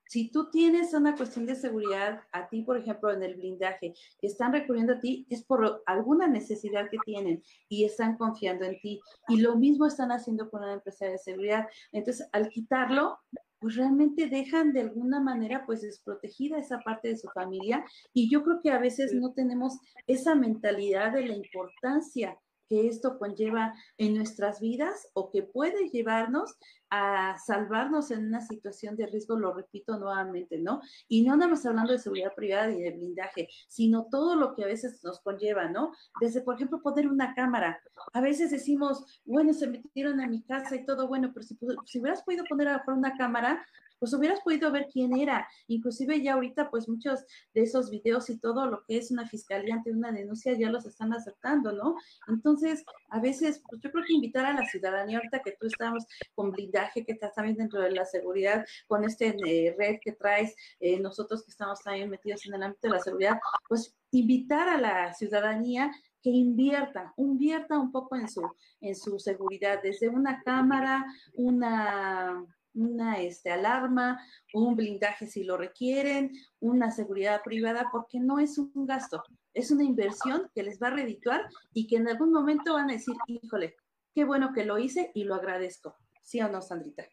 si 0.09 0.31
tú 0.31 0.51
tienes 0.51 0.95
una 0.95 1.15
cuestión 1.15 1.47
de 1.47 1.55
seguridad 1.55 2.23
a 2.33 2.49
ti, 2.49 2.63
por 2.63 2.79
ejemplo, 2.79 3.13
en 3.13 3.23
el 3.23 3.37
blindaje, 3.37 3.95
están 4.23 4.53
recurriendo 4.53 4.95
a 4.95 5.01
ti, 5.01 5.27
es 5.29 5.45
por 5.45 5.83
alguna 5.87 6.27
necesidad 6.27 6.89
que 6.91 6.97
tienen 7.05 7.43
y 7.69 7.85
están 7.85 8.17
confiando 8.17 8.65
en 8.65 8.81
ti. 8.81 9.01
Y 9.29 9.41
lo 9.41 9.57
mismo 9.57 9.87
están 9.87 10.11
haciendo 10.11 10.51
con 10.51 10.63
la 10.63 10.75
empresa 10.75 11.07
de 11.07 11.19
seguridad. 11.19 11.69
Entonces, 11.93 12.27
al 12.33 12.49
quitarlo, 12.49 13.19
pues 13.59 13.77
realmente 13.77 14.29
dejan 14.29 14.73
de 14.73 14.83
alguna 14.83 15.21
manera 15.21 15.67
pues 15.67 15.83
desprotegida 15.83 16.59
esa 16.59 16.79
parte 16.79 17.09
de 17.09 17.17
su 17.17 17.29
familia 17.29 17.85
y 18.15 18.31
yo 18.31 18.45
creo 18.45 18.61
que 18.63 18.71
a 18.71 18.79
veces 18.79 19.13
no 19.15 19.33
tenemos 19.33 19.79
esa 20.07 20.37
mentalidad 20.37 21.13
de 21.13 21.27
la 21.27 21.35
importancia 21.35 22.39
que 22.69 22.87
esto 22.87 23.19
conlleva 23.19 23.75
en 23.97 24.15
nuestras 24.15 24.61
vidas 24.61 25.09
o 25.15 25.31
que 25.31 25.43
puede 25.43 25.89
llevarnos 25.89 26.57
a 26.91 27.37
salvarnos 27.39 28.11
en 28.11 28.27
una 28.27 28.41
situación 28.41 28.97
de 28.97 29.07
riesgo, 29.07 29.39
lo 29.39 29.53
repito 29.53 29.99
nuevamente, 29.99 30.59
¿no? 30.59 30.81
Y 31.07 31.23
no 31.23 31.37
nada 31.37 31.51
más 31.51 31.67
hablando 31.67 31.93
de 31.93 31.99
seguridad 31.99 32.35
privada 32.35 32.71
y 32.71 32.81
de 32.81 32.93
blindaje, 32.93 33.49
sino 33.69 34.07
todo 34.11 34.37
lo 34.37 34.55
que 34.55 34.65
a 34.65 34.67
veces 34.67 35.03
nos 35.05 35.21
conlleva, 35.21 35.69
¿no? 35.69 35.93
Desde, 36.21 36.41
por 36.41 36.55
ejemplo, 36.55 36.81
poner 36.83 37.09
una 37.09 37.35
cámara. 37.35 37.81
A 38.13 38.21
veces 38.21 38.51
decimos, 38.51 39.21
bueno, 39.25 39.53
se 39.53 39.67
metieron 39.67 40.21
a 40.21 40.27
mi 40.27 40.43
casa 40.43 40.77
y 40.77 40.87
todo, 40.87 41.09
bueno, 41.09 41.31
pero 41.35 41.45
si, 41.45 41.59
hubieras 42.01 42.23
podido 42.23 42.45
poner 42.45 42.69
a 42.69 42.83
una 42.89 43.17
cámara, 43.17 43.65
pues 43.99 44.13
hubieras 44.13 44.41
podido 44.41 44.71
ver 44.71 44.89
quién 44.93 45.17
era. 45.17 45.49
Inclusive 45.67 46.23
ya 46.23 46.35
ahorita, 46.35 46.71
pues 46.71 46.89
muchos 46.89 47.25
de 47.55 47.63
esos 47.63 47.91
videos 47.91 48.31
y 48.31 48.39
todo 48.39 48.67
lo 48.67 48.85
que 48.85 48.99
es 48.99 49.11
una 49.11 49.27
fiscalía 49.27 49.75
ante 49.75 49.93
una 49.93 50.13
denuncia 50.13 50.53
ya 50.57 50.71
los 50.71 50.87
están 50.87 51.13
aceptando, 51.13 51.73
¿no? 51.73 51.97
Entonces, 52.29 52.85
a 53.09 53.21
veces, 53.21 53.63
pues 53.69 53.81
yo 53.83 53.91
creo 53.91 54.05
que 54.05 54.15
invitar 54.15 54.45
a 54.47 54.55
la 54.55 54.67
ciudadanía, 54.67 55.19
ahorita 55.19 55.41
que 55.41 55.57
tú 55.59 55.67
estamos 55.67 56.05
con 56.35 56.51
blindaje, 56.51 57.05
que 57.05 57.13
estás 57.13 57.35
también 57.35 57.57
dentro 57.57 57.81
de 57.81 57.91
la 57.91 58.05
seguridad, 58.05 58.65
con 58.87 59.05
este 59.05 59.37
eh, 59.47 59.75
red 59.79 59.99
que 60.01 60.13
traes, 60.13 60.55
eh, 60.81 60.99
nosotros 61.01 61.45
que 61.45 61.51
estamos 61.51 61.81
también 61.81 62.11
metidos 62.11 62.47
en 62.47 62.55
el 62.55 62.63
ámbito 62.63 62.89
de 62.89 62.95
la 62.95 63.01
seguridad, 63.01 63.39
pues 63.69 63.95
invitar 64.11 64.69
a 64.69 64.81
la 64.81 65.15
ciudadanía 65.15 65.91
que 66.23 66.31
invierta, 66.31 67.13
invierta 67.17 67.79
un 67.79 67.93
poco 67.93 68.17
en 68.17 68.29
su, 68.29 68.43
en 68.81 68.97
su 68.97 69.19
seguridad, 69.19 69.81
desde 69.83 70.09
una 70.09 70.43
cámara, 70.43 71.05
una 71.35 72.45
una 72.75 73.21
este, 73.21 73.51
alarma, 73.51 74.21
un 74.53 74.77
blindaje 74.77 75.27
si 75.27 75.45
lo 75.45 75.57
requieren, 75.57 76.33
una 76.61 76.91
seguridad 76.91 77.43
privada, 77.43 77.89
porque 77.91 78.21
no 78.21 78.39
es 78.39 78.59
un 78.59 78.87
gasto, 78.87 79.23
es 79.55 79.71
una 79.71 79.85
inversión 79.85 80.51
que 80.55 80.63
les 80.63 80.81
va 80.81 80.89
a 80.89 80.93
redituar 80.93 81.49
y 81.73 81.87
que 81.87 81.97
en 81.97 82.09
algún 82.09 82.33
momento 82.33 82.75
van 82.75 82.91
a 82.91 82.95
decir, 82.95 83.15
híjole, 83.27 83.77
qué 84.15 84.25
bueno 84.25 84.53
que 84.53 84.65
lo 84.65 84.79
hice 84.79 85.11
y 85.15 85.25
lo 85.25 85.35
agradezco. 85.35 85.97
¿Sí 86.23 86.41
o 86.41 86.49
no, 86.49 86.61
Sandrita? 86.61 87.09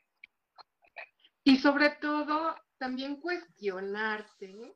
Y 1.44 1.58
sobre 1.58 1.91
todo, 2.02 2.56
también 2.78 3.22
cuestionarte 3.22 4.76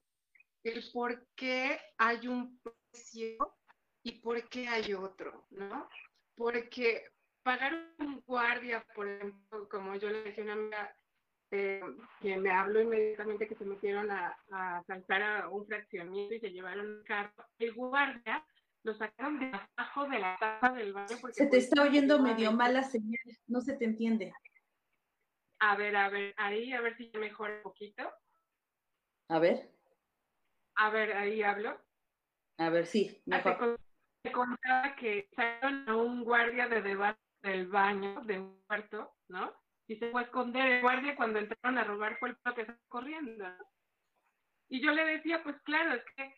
el 0.63 0.84
por 0.94 1.28
qué 1.36 1.80
hay 1.98 2.28
un 2.28 2.60
precio 2.60 3.58
y 4.04 4.20
por 4.20 4.48
qué 4.50 4.68
hay 4.68 4.94
otro, 4.94 5.48
¿no? 5.50 5.89
Porque 6.36 7.04
pagar 7.43 7.73
un 7.99 8.21
guardia, 8.25 8.86
por 8.95 9.08
ejemplo, 9.08 9.67
como 9.69 9.95
yo 9.95 10.10
le 10.10 10.23
decía 10.23 10.43
a 10.43 10.45
una 10.45 10.54
amiga 10.54 10.95
eh, 11.52 11.82
que 12.21 12.38
me 12.38 12.52
habló 12.52 12.82
inmediatamente 12.82 13.47
que 13.47 13.56
se 13.56 13.65
metieron 13.65 14.12
a, 14.12 14.38
a 14.52 14.84
saltar 14.84 15.23
a 15.23 15.49
un 15.49 15.65
fraccionamiento 15.65 16.36
y 16.36 16.39
se 16.39 16.52
llevaron 16.52 16.88
un 16.88 17.04
carro, 17.04 17.34
el 17.58 17.73
guardia 17.73 18.45
lo 18.84 18.93
sacaron 18.93 19.39
de 19.39 19.47
abajo 19.47 20.08
de 20.08 20.19
la 20.19 20.38
taza 20.39 20.71
del 20.73 20.93
baño. 20.93 21.17
Porque 21.19 21.34
se 21.34 21.45
te 21.45 21.49
pues, 21.49 21.63
está 21.63 21.84
oyendo 21.84 22.19
medio 22.19 22.52
mala 22.52 22.84
señal, 22.84 23.19
no 23.47 23.62
se 23.62 23.75
te 23.75 23.86
entiende. 23.86 24.34
A 25.60 25.75
ver, 25.75 25.95
a 25.95 26.10
ver, 26.10 26.34
ahí, 26.38 26.71
a 26.71 26.82
ver 26.82 26.95
si 26.95 27.12
mejora 27.17 27.56
un 27.56 27.63
poquito. 27.63 28.10
A 29.28 29.39
ver. 29.39 29.69
A 30.75 30.89
ver, 30.89 31.13
ahí 31.13 31.43
hablo. 31.43 31.78
A 32.58 32.69
ver, 32.69 32.86
sí, 32.86 33.21
mejor. 33.25 33.78
Me 34.23 34.32
contaba 34.32 34.95
que 34.95 35.30
sacaron 35.36 35.88
a 35.89 35.95
un 35.95 36.23
guardia 36.23 36.67
de 36.67 36.82
debajo 36.82 37.19
del 37.41 37.67
baño 37.67 38.21
de 38.25 38.39
un 38.39 38.62
cuarto, 38.67 39.13
¿no? 39.28 39.54
Y 39.88 39.95
se 39.97 40.12
fue 40.12 40.21
a 40.21 40.25
esconder 40.25 40.69
el 40.69 40.82
guardia 40.82 41.15
cuando 41.15 41.39
entraron 41.39 41.78
a 41.78 41.84
robar 41.84 42.17
fue 42.19 42.30
el 42.30 42.36
que 42.56 42.62
estaba 42.62 42.78
corriendo. 42.88 43.45
Y 44.69 44.82
yo 44.82 44.91
le 44.91 45.04
decía, 45.06 45.41
pues 45.43 45.60
claro, 45.63 45.93
es 45.95 46.04
que 46.15 46.34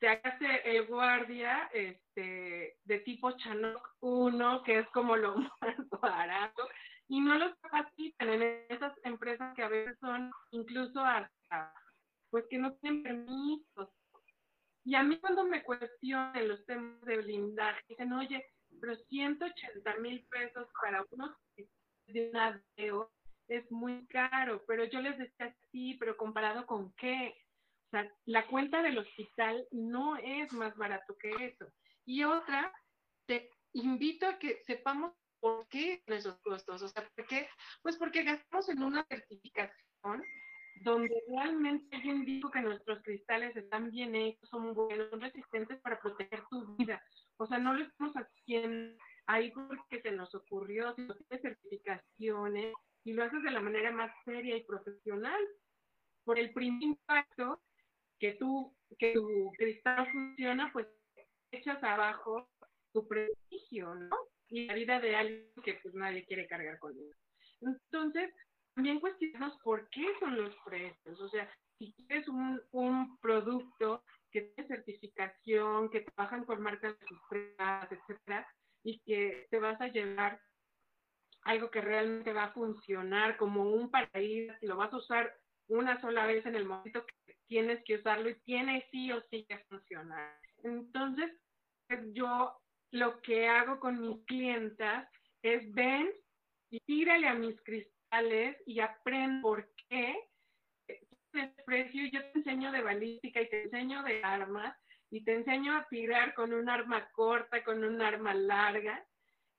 se 0.00 0.08
hace 0.08 0.62
el 0.64 0.86
guardia 0.86 1.70
este, 1.72 2.78
de 2.84 2.98
tipo 3.00 3.32
Chanoc 3.32 3.96
1, 4.00 4.62
que 4.64 4.80
es 4.80 4.88
como 4.88 5.16
lo 5.16 5.36
más 5.60 6.00
barato, 6.00 6.68
y 7.08 7.20
no 7.20 7.38
los 7.38 7.54
capacitan 7.60 8.28
en 8.28 8.64
esas 8.68 8.92
empresas 9.04 9.54
que 9.54 9.62
a 9.62 9.68
veces 9.68 9.98
son 10.00 10.30
incluso 10.52 11.00
hasta, 11.00 11.74
pues 12.30 12.44
que 12.48 12.58
no 12.58 12.74
tienen 12.76 13.02
permisos. 13.02 13.88
Y 14.84 14.94
a 14.94 15.02
mí 15.02 15.18
cuando 15.18 15.44
me 15.44 15.62
cuestionan 15.62 16.48
los 16.48 16.64
temas 16.66 17.00
de 17.02 17.18
blindaje, 17.18 17.82
dicen, 17.88 18.12
oye, 18.12 18.44
pero 18.80 18.96
180 18.96 19.96
mil 19.96 20.24
pesos 20.26 20.68
para 20.80 21.04
unos 21.10 21.36
de 22.06 22.30
un 22.30 22.36
ADO 22.36 23.12
es 23.48 23.70
muy 23.70 24.06
caro, 24.06 24.62
pero 24.66 24.84
yo 24.84 25.00
les 25.00 25.18
decía 25.18 25.54
sí, 25.70 25.96
pero 25.98 26.16
comparado 26.16 26.66
con 26.66 26.92
qué, 26.94 27.34
o 27.86 27.90
sea, 27.90 28.10
la 28.24 28.46
cuenta 28.46 28.82
del 28.82 28.98
hospital 28.98 29.66
no 29.72 30.16
es 30.16 30.52
más 30.52 30.76
barato 30.76 31.16
que 31.18 31.30
eso. 31.46 31.66
Y 32.04 32.22
otra, 32.24 32.72
te 33.26 33.50
invito 33.72 34.26
a 34.26 34.38
que 34.38 34.62
sepamos 34.64 35.12
por 35.40 35.66
qué 35.68 36.02
esos 36.06 36.38
costos, 36.40 36.82
o 36.82 36.88
sea, 36.88 37.08
¿por 37.14 37.26
qué? 37.26 37.48
Pues 37.82 37.96
porque 37.96 38.22
gastamos 38.22 38.68
en 38.68 38.82
una 38.82 39.04
certificación 39.04 40.24
donde 40.80 41.14
realmente 41.28 42.00
yo 42.02 42.10
indico 42.10 42.50
que 42.50 42.62
nuestros 42.62 43.02
cristales 43.02 43.54
están 43.56 43.90
bien 43.90 44.14
hechos, 44.14 44.48
son 44.48 44.74
buenos, 44.74 45.10
son 45.10 45.20
resistentes 45.20 45.80
para 45.80 46.00
proteger 46.00 46.42
tu 46.50 46.76
vida. 46.76 47.02
O 47.36 47.46
sea, 47.46 47.58
no 47.58 47.74
lo 47.74 47.84
estamos 47.84 48.14
haciendo 48.14 48.96
ahí 49.26 49.50
porque 49.52 50.00
se 50.00 50.10
nos 50.12 50.34
ocurrió, 50.34 50.94
si 50.94 51.02
no 51.02 51.14
tienes 51.14 51.42
certificaciones 51.42 52.74
y 53.04 53.12
lo 53.12 53.24
haces 53.24 53.42
de 53.42 53.50
la 53.50 53.60
manera 53.60 53.90
más 53.92 54.10
seria 54.24 54.56
y 54.56 54.64
profesional. 54.64 55.40
Por 56.24 56.38
el 56.38 56.52
primer 56.52 56.82
impacto 56.82 57.62
que 58.18 58.34
tú, 58.34 58.74
que 58.98 59.12
tu 59.12 59.52
cristal 59.56 60.10
funciona, 60.10 60.70
pues 60.72 60.86
echas 61.50 61.82
abajo 61.82 62.48
tu 62.92 63.06
prestigio, 63.06 63.94
¿no? 63.94 64.16
Y 64.48 64.66
la 64.66 64.74
vida 64.74 65.00
de 65.00 65.16
alguien 65.16 65.50
que 65.64 65.74
pues 65.82 65.94
nadie 65.94 66.24
quiere 66.24 66.46
cargar 66.46 66.78
con 66.78 66.92
él. 66.92 67.14
Entonces, 67.60 68.30
también 68.74 69.00
cuestionamos 69.00 69.58
por 69.62 69.88
qué 69.90 70.06
son 70.18 70.36
los 70.36 70.54
precios. 70.64 71.20
O 71.20 71.28
sea, 71.28 71.50
si 71.78 71.92
quieres 71.94 72.28
un, 72.28 72.60
un 72.72 73.18
producto 73.18 74.02
que 74.30 74.42
tiene 74.42 74.68
certificación, 74.68 75.90
que 75.90 76.02
trabajan 76.02 76.44
con 76.44 76.62
marcas 76.62 76.94
supremas, 77.08 77.90
etcétera, 77.90 78.46
y 78.84 79.00
que 79.00 79.46
te 79.50 79.58
vas 79.58 79.80
a 79.80 79.88
llevar 79.88 80.40
algo 81.42 81.70
que 81.70 81.80
realmente 81.80 82.32
va 82.32 82.44
a 82.44 82.52
funcionar 82.52 83.36
como 83.36 83.64
un 83.64 83.90
paraíso, 83.90 84.54
y 84.60 84.66
lo 84.66 84.76
vas 84.76 84.92
a 84.92 84.98
usar 84.98 85.34
una 85.68 86.00
sola 86.00 86.26
vez 86.26 86.44
en 86.46 86.54
el 86.54 86.66
momento 86.66 87.04
que 87.06 87.36
tienes 87.46 87.82
que 87.84 87.96
usarlo 87.96 88.28
y 88.28 88.40
tiene 88.40 88.86
sí 88.90 89.10
o 89.12 89.22
sí 89.30 89.46
que 89.48 89.58
funcionar. 89.68 90.38
Entonces, 90.62 91.30
pues, 91.88 92.00
yo 92.12 92.56
lo 92.92 93.20
que 93.22 93.48
hago 93.48 93.80
con 93.80 94.00
mis 94.00 94.24
clientas 94.26 95.08
es 95.42 95.72
ven 95.72 96.10
y 96.70 96.80
tírale 96.80 97.28
a 97.28 97.34
mis 97.34 97.60
cristales 97.62 97.99
y 98.66 98.80
aprende 98.80 99.40
por 99.40 99.68
qué 99.88 100.16
el 101.32 101.52
precio, 101.64 102.06
yo 102.12 102.20
te 102.32 102.38
enseño 102.38 102.72
de 102.72 102.82
balística 102.82 103.40
y 103.40 103.48
te 103.48 103.62
enseño 103.62 104.02
de 104.02 104.22
armas 104.24 104.76
y 105.10 105.22
te 105.24 105.34
enseño 105.34 105.76
a 105.76 105.86
tirar 105.88 106.34
con 106.34 106.52
un 106.52 106.68
arma 106.68 107.08
corta, 107.12 107.62
con 107.62 107.84
un 107.84 108.02
arma 108.02 108.34
larga. 108.34 109.06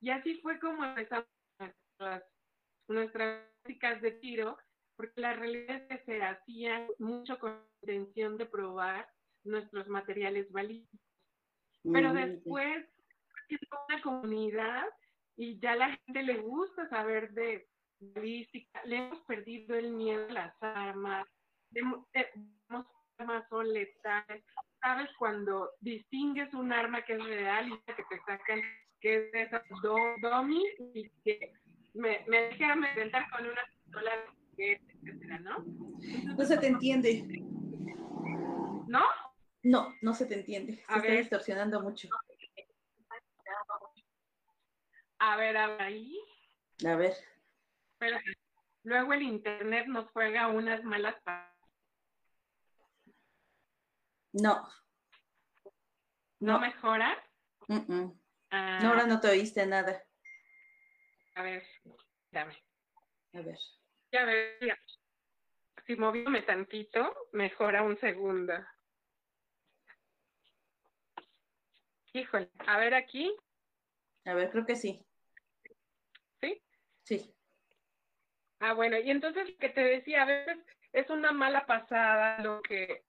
Y 0.01 0.09
así 0.09 0.35
fue 0.41 0.59
como 0.59 0.83
empezamos 0.83 1.27
nuestras, 1.59 2.23
nuestras 2.87 3.47
prácticas 3.63 4.01
de 4.01 4.11
tiro, 4.11 4.57
porque 4.97 5.21
la 5.21 5.33
realidad 5.33 5.77
es 5.77 5.87
que 5.87 6.05
se 6.05 6.21
hacían 6.21 6.87
mucho 6.99 7.39
con 7.39 7.57
intención 7.81 8.37
de 8.37 8.45
probar 8.45 9.07
nuestros 9.45 9.87
materiales 9.87 10.51
balísticos. 10.51 11.07
Pero 11.83 12.13
después, 12.13 12.85
una 13.89 14.01
comunidad 14.01 14.85
y 15.35 15.57
ya 15.59 15.75
la 15.75 15.97
gente 15.97 16.23
le 16.23 16.37
gusta 16.37 16.87
saber 16.89 17.31
de 17.31 17.70
balística, 18.01 18.81
le 18.85 18.97
hemos 18.97 19.19
perdido 19.21 19.75
el 19.75 19.91
miedo 19.91 20.25
a 20.29 20.33
las 20.33 20.55
armas, 20.61 21.27
hemos, 21.73 22.05
armas 23.17 23.45
son 23.49 23.71
letales, 23.71 24.43
sabes 24.81 25.09
cuando 25.17 25.71
distingues 25.79 26.53
un 26.53 26.73
arma 26.73 27.03
que 27.03 27.13
es 27.13 27.23
real 27.23 27.69
y 27.69 27.93
que 27.93 28.03
te 28.03 28.19
sacan 28.25 28.61
que 28.99 29.15
es 29.17 29.31
de 29.31 29.41
esas 29.43 29.63
do, 29.81 29.95
domi 30.21 30.63
y 30.93 31.09
que 31.23 31.53
me, 31.93 32.23
me 32.27 32.41
deja 32.43 32.75
sentar 32.95 33.29
con 33.31 33.45
una 33.45 33.61
pistola, 33.83 34.11
etcétera, 34.57 35.39
¿no? 35.39 35.65
no 36.37 36.45
se 36.45 36.57
te 36.57 36.67
entiende. 36.67 37.23
¿No? 38.87 39.01
No, 39.63 39.93
no 40.01 40.13
se 40.13 40.25
te 40.25 40.35
entiende. 40.35 40.75
Se 40.75 40.97
está 40.97 41.11
distorsionando 41.13 41.81
mucho. 41.81 42.09
A 45.19 45.37
ver, 45.37 45.55
a 45.55 45.67
ver 45.67 45.81
ahí. 45.81 46.19
A 46.85 46.95
ver. 46.95 47.13
Luego 48.83 49.13
el 49.13 49.21
internet 49.21 49.87
nos 49.87 50.09
juega 50.11 50.47
unas 50.47 50.83
malas 50.83 51.15
No. 54.33 54.67
¿No, 56.39 56.59
mejora? 56.59 57.17
Ah. 58.49 58.79
no, 58.81 58.89
ahora 58.89 59.05
no 59.05 59.19
te 59.19 59.29
oíste 59.29 59.65
nada. 59.65 60.03
A 61.35 61.43
ver, 61.43 61.63
dame. 62.31 62.57
A 63.33 63.41
ver. 63.41 63.57
Ya 64.11 64.25
ver, 64.25 64.79
si 65.85 65.95
moviéndome 65.95 66.41
tantito, 66.41 67.15
mejora 67.31 67.83
un 67.83 67.97
segundo. 67.97 68.53
Híjole, 72.13 72.49
a 72.67 72.77
ver 72.77 72.93
aquí. 72.95 73.33
A 74.25 74.33
ver, 74.33 74.49
creo 74.51 74.65
que 74.65 74.75
sí. 74.75 75.05
¿Sí? 76.41 76.61
Sí. 77.03 77.35
Ah, 78.61 78.73
bueno, 78.73 78.97
y 78.99 79.09
entonces 79.09 79.55
que 79.59 79.69
te 79.69 79.81
decía, 79.81 80.21
a 80.21 80.25
veces 80.25 80.59
es 80.93 81.09
una 81.09 81.31
mala 81.31 81.65
pasada 81.65 82.39
lo 82.43 82.61
que 82.61 83.03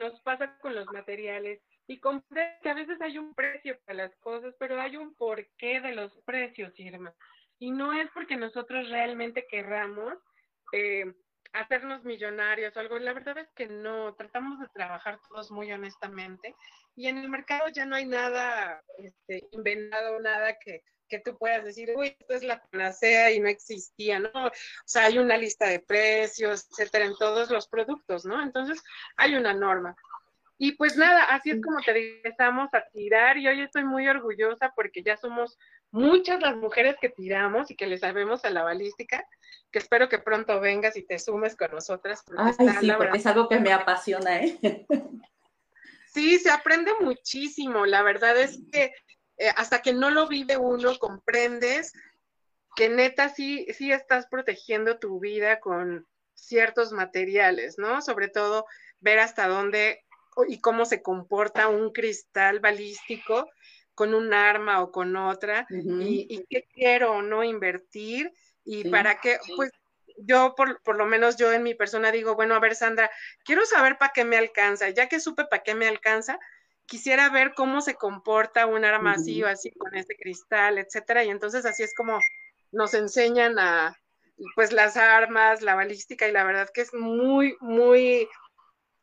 nos 0.00 0.20
pasa 0.22 0.58
con 0.58 0.74
los 0.74 0.86
materiales 0.86 1.62
y 1.86 2.00
comprender 2.00 2.58
que 2.60 2.70
a 2.70 2.74
veces 2.74 3.00
hay 3.00 3.16
un 3.16 3.32
precio 3.32 3.78
para 3.84 4.08
las 4.08 4.16
cosas, 4.16 4.52
pero 4.58 4.80
hay 4.80 4.96
un 4.96 5.14
porqué 5.14 5.80
de 5.80 5.94
los 5.94 6.12
precios, 6.24 6.72
Irma. 6.80 7.14
Y 7.60 7.70
no 7.70 7.92
es 7.92 8.10
porque 8.10 8.36
nosotros 8.36 8.90
realmente 8.90 9.46
querramos 9.48 10.14
eh, 10.72 11.14
hacernos 11.52 12.02
millonarios 12.02 12.76
o 12.76 12.80
algo. 12.80 12.98
La 12.98 13.12
verdad 13.12 13.38
es 13.38 13.48
que 13.54 13.66
no, 13.68 14.12
tratamos 14.16 14.58
de 14.58 14.66
trabajar 14.74 15.20
todos 15.28 15.52
muy 15.52 15.70
honestamente 15.70 16.56
y 16.96 17.06
en 17.06 17.18
el 17.18 17.28
mercado 17.28 17.68
ya 17.68 17.86
no 17.86 17.94
hay 17.94 18.06
nada 18.06 18.82
este, 18.98 19.44
inventado, 19.52 20.18
nada 20.18 20.58
que, 20.58 20.82
que 21.08 21.20
tú 21.20 21.36
puedas 21.38 21.64
decir, 21.64 21.92
uy, 21.96 22.16
esto 22.18 22.34
es 22.34 22.42
la 22.42 22.62
panacea 22.62 23.32
y 23.32 23.40
no 23.40 23.48
existía, 23.48 24.18
¿no? 24.18 24.30
O 24.46 24.52
sea, 24.84 25.04
hay 25.04 25.18
una 25.18 25.36
lista 25.36 25.68
de 25.68 25.80
precios, 25.80 26.66
etcétera, 26.70 27.06
en 27.06 27.16
todos 27.16 27.50
los 27.50 27.68
productos, 27.68 28.24
¿no? 28.24 28.42
Entonces, 28.42 28.82
hay 29.16 29.34
una 29.34 29.52
norma. 29.52 29.96
Y 30.58 30.72
pues 30.72 30.96
nada, 30.96 31.24
así 31.24 31.50
es 31.50 31.60
como 31.62 31.80
te 31.82 32.16
empezamos 32.16 32.72
a 32.72 32.82
tirar 32.92 33.36
y 33.36 33.46
hoy 33.46 33.60
estoy 33.60 33.84
muy 33.84 34.08
orgullosa 34.08 34.72
porque 34.74 35.02
ya 35.02 35.16
somos 35.18 35.58
muchas 35.90 36.40
las 36.40 36.56
mujeres 36.56 36.96
que 37.00 37.10
tiramos 37.10 37.70
y 37.70 37.76
que 37.76 37.86
le 37.86 37.98
sabemos 37.98 38.44
a 38.44 38.50
la 38.50 38.62
balística, 38.62 39.22
que 39.70 39.78
espero 39.78 40.08
que 40.08 40.18
pronto 40.18 40.58
vengas 40.60 40.96
y 40.96 41.02
te 41.02 41.18
sumes 41.18 41.56
con 41.56 41.72
nosotras. 41.72 42.22
Ay, 42.38 42.54
sí, 42.80 42.90
porque 42.96 43.18
es 43.18 43.26
algo 43.26 43.48
que 43.48 43.60
me 43.60 43.72
apasiona, 43.72 44.40
¿eh? 44.40 44.86
Sí, 46.12 46.38
se 46.38 46.50
aprende 46.50 46.92
muchísimo. 47.00 47.84
La 47.84 48.02
verdad 48.02 48.38
es 48.40 48.58
que 48.72 48.90
eh, 49.38 49.50
hasta 49.56 49.82
que 49.82 49.92
no 49.92 50.10
lo 50.10 50.28
vive 50.28 50.56
uno, 50.56 50.98
comprendes 50.98 51.92
que 52.76 52.88
neta 52.90 53.30
sí, 53.30 53.66
sí 53.72 53.90
estás 53.90 54.26
protegiendo 54.26 54.98
tu 54.98 55.18
vida 55.18 55.60
con 55.60 56.06
ciertos 56.34 56.92
materiales, 56.92 57.78
¿no? 57.78 58.02
Sobre 58.02 58.28
todo 58.28 58.66
ver 59.00 59.18
hasta 59.18 59.48
dónde 59.48 60.04
y 60.46 60.60
cómo 60.60 60.84
se 60.84 61.02
comporta 61.02 61.68
un 61.68 61.92
cristal 61.92 62.60
balístico 62.60 63.48
con 63.94 64.12
un 64.12 64.34
arma 64.34 64.82
o 64.82 64.92
con 64.92 65.16
otra 65.16 65.66
y, 65.70 66.44
qué 66.50 66.68
quiero 66.72 67.12
o 67.12 67.22
no 67.22 67.42
invertir 67.42 68.30
y 68.62 68.90
para 68.90 69.20
qué, 69.20 69.38
pues 69.56 69.70
yo 70.18 70.54
por, 70.54 70.82
por, 70.82 70.96
lo 70.96 71.06
menos 71.06 71.36
yo 71.36 71.52
en 71.52 71.62
mi 71.62 71.74
persona 71.74 72.12
digo, 72.12 72.34
bueno, 72.34 72.54
a 72.54 72.60
ver 72.60 72.74
Sandra, 72.74 73.10
quiero 73.44 73.64
saber 73.64 73.96
para 73.96 74.12
qué 74.12 74.24
me 74.24 74.36
alcanza, 74.36 74.90
ya 74.90 75.08
que 75.08 75.18
supe 75.18 75.46
para 75.46 75.62
qué 75.62 75.74
me 75.74 75.88
alcanza, 75.88 76.38
quisiera 76.86 77.28
ver 77.30 77.52
cómo 77.54 77.80
se 77.80 77.94
comporta 77.94 78.66
un 78.66 78.84
arma 78.84 79.12
así 79.12 79.42
o 79.42 79.48
así 79.48 79.70
con 79.72 79.94
este 79.94 80.16
cristal, 80.16 80.78
etcétera, 80.78 81.24
y 81.24 81.30
entonces 81.30 81.66
así 81.66 81.82
es 81.82 81.94
como 81.94 82.18
nos 82.72 82.94
enseñan 82.94 83.58
a 83.58 83.96
pues 84.54 84.72
las 84.72 84.96
armas, 84.96 85.62
la 85.62 85.74
balística 85.74 86.28
y 86.28 86.32
la 86.32 86.44
verdad 86.44 86.68
que 86.72 86.82
es 86.82 86.92
muy, 86.94 87.56
muy 87.60 88.28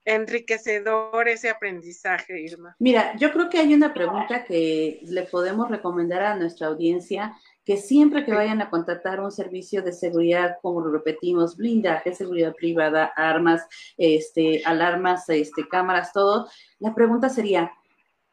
enriquecedor 0.06 1.28
ese 1.28 1.50
aprendizaje, 1.50 2.42
Irma. 2.42 2.76
Mira, 2.80 3.16
yo 3.18 3.32
creo 3.32 3.50
que 3.50 3.60
hay 3.60 3.74
una 3.74 3.94
pregunta 3.94 4.44
que 4.44 5.00
le 5.04 5.24
podemos 5.24 5.70
recomendar 5.70 6.22
a 6.24 6.36
nuestra 6.36 6.68
audiencia, 6.68 7.36
que 7.66 7.78
siempre 7.78 8.26
que 8.26 8.34
vayan 8.34 8.62
a 8.62 8.70
contratar 8.70 9.20
un 9.22 9.32
servicio 9.32 9.82
de 9.82 9.94
seguridad, 9.94 10.58
como 10.62 10.82
lo 10.82 10.92
repetimos, 10.92 11.56
blindaje, 11.56 12.14
seguridad 12.14 12.54
privada, 12.54 13.06
armas, 13.16 13.66
este, 13.98 14.62
alarmas, 14.66 15.30
este, 15.30 15.68
cámaras, 15.68 16.12
todo, 16.14 16.48
la 16.80 16.94
pregunta 16.94 17.30
sería, 17.30 17.72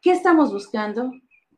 ¿qué 0.01 0.13
estamos 0.13 0.53
buscando? 0.53 1.13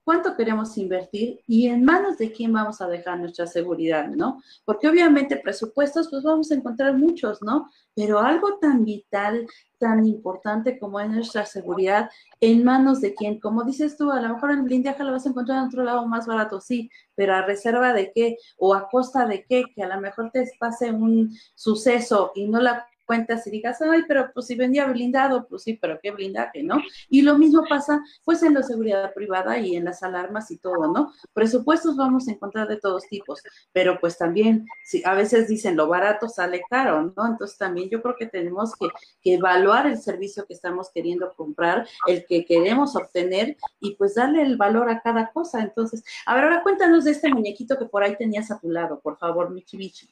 Cuánto 0.05 0.37
queremos 0.37 0.77
invertir 0.79 1.41
y 1.47 1.69
en 1.69 1.85
manos 1.85 2.19
de 2.19 2.33
quién 2.33 2.53
vamos 2.53 2.81
a 2.81 2.89
dejar 2.89 3.21
nuestra 3.21 3.47
seguridad, 3.47 4.09
¿no? 4.09 4.43
Porque 4.65 4.89
obviamente 4.89 5.37
presupuestos, 5.37 6.09
pues 6.11 6.23
vamos 6.23 6.51
a 6.51 6.55
encontrar 6.55 6.97
muchos, 6.97 7.41
¿no? 7.43 7.69
Pero 7.95 8.19
algo 8.19 8.59
tan 8.59 8.85
vital, 8.85 9.47
tan 9.79 10.07
importante 10.07 10.79
como 10.79 10.99
es 11.01 11.09
nuestra 11.09 11.47
seguridad, 11.47 12.11
en 12.41 12.65
manos 12.65 13.01
de 13.01 13.15
quién, 13.15 13.39
como 13.39 13.65
dices 13.65 13.97
tú, 13.97 14.11
a 14.11 14.21
lo 14.21 14.35
mejor 14.35 14.51
el 14.51 14.63
blindaje 14.63 15.05
lo 15.05 15.13
vas 15.13 15.27
a 15.27 15.31
encontrar 15.31 15.59
en 15.59 15.69
otro 15.69 15.85
lado 15.85 16.07
más 16.07 16.27
barato, 16.27 16.61
sí, 16.61 16.91
pero 17.15 17.35
a 17.35 17.43
reserva 17.43 17.93
de 17.93 18.13
qué 18.15 18.37
o 18.57 18.75
a 18.75 18.89
costa 18.89 19.27
de 19.27 19.45
qué, 19.45 19.65
que 19.75 19.83
a 19.83 19.95
lo 19.95 20.01
mejor 20.01 20.31
te 20.33 20.51
pase 20.59 20.91
un 20.91 21.37
suceso 21.55 22.33
y 22.35 22.49
no 22.49 22.61
la 22.61 22.87
cuentas 23.13 23.47
y 23.47 23.51
digas, 23.51 23.79
ay, 23.83 24.05
pero 24.09 24.31
pues 24.33 24.47
si 24.47 24.55
vendía 24.55 24.87
blindado, 24.87 25.47
pues 25.47 25.65
sí, 25.65 25.75
pero 25.75 26.01
qué 26.03 26.13
blindaje, 26.13 26.63
¿no? 26.63 26.81
Y 27.11 27.21
lo 27.21 27.37
mismo 27.37 27.63
pasa 27.69 28.03
pues 28.25 28.43
en 28.43 28.55
la 28.55 28.63
seguridad 28.63 29.13
privada 29.13 29.59
y 29.59 29.77
en 29.77 29.85
las 29.85 30.03
alarmas 30.03 30.51
y 30.51 30.57
todo, 30.57 30.91
¿no? 30.91 31.13
Presupuestos 31.35 31.95
vamos 31.95 32.27
a 32.27 32.33
encontrar 32.33 32.69
de 32.69 32.79
todos 32.79 33.07
tipos, 33.09 33.43
pero 33.71 34.01
pues 34.01 34.17
también, 34.17 34.67
si 34.83 35.03
a 35.05 35.13
veces 35.13 35.47
dicen 35.47 35.77
lo 35.77 35.89
barato 35.89 36.27
sale 36.27 36.63
caro, 36.71 37.13
¿no? 37.15 37.27
Entonces 37.27 37.59
también 37.59 37.91
yo 37.91 38.01
creo 38.01 38.17
que 38.17 38.27
tenemos 38.27 38.73
que, 38.77 38.89
evaluar 39.35 39.87
el 39.87 39.99
servicio 39.99 40.47
que 40.47 40.55
estamos 40.55 40.91
queriendo 40.95 41.35
comprar, 41.35 41.87
el 42.07 42.25
que 42.27 42.47
queremos 42.47 42.97
obtener 42.97 43.59
y 43.79 43.95
pues 43.97 44.15
darle 44.15 44.41
el 44.41 44.57
valor 44.57 44.89
a 44.89 45.03
cada 45.03 45.31
cosa. 45.33 45.61
Entonces, 45.61 46.03
a 46.25 46.35
ver, 46.35 46.45
ahora 46.45 46.63
cuéntanos 46.63 47.05
de 47.05 47.11
este 47.11 47.29
muñequito 47.29 47.79
que 47.79 47.85
por 47.85 48.03
ahí 48.03 48.17
tenías 48.17 48.51
a 48.51 48.59
tu 48.59 48.71
lado, 48.71 49.01
por 49.01 49.19
favor, 49.19 49.51
Michi 49.51 49.77
Michi. 49.77 50.09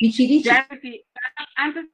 Michi 0.00 0.42
sí. 0.42 1.04
Antes 1.56 1.86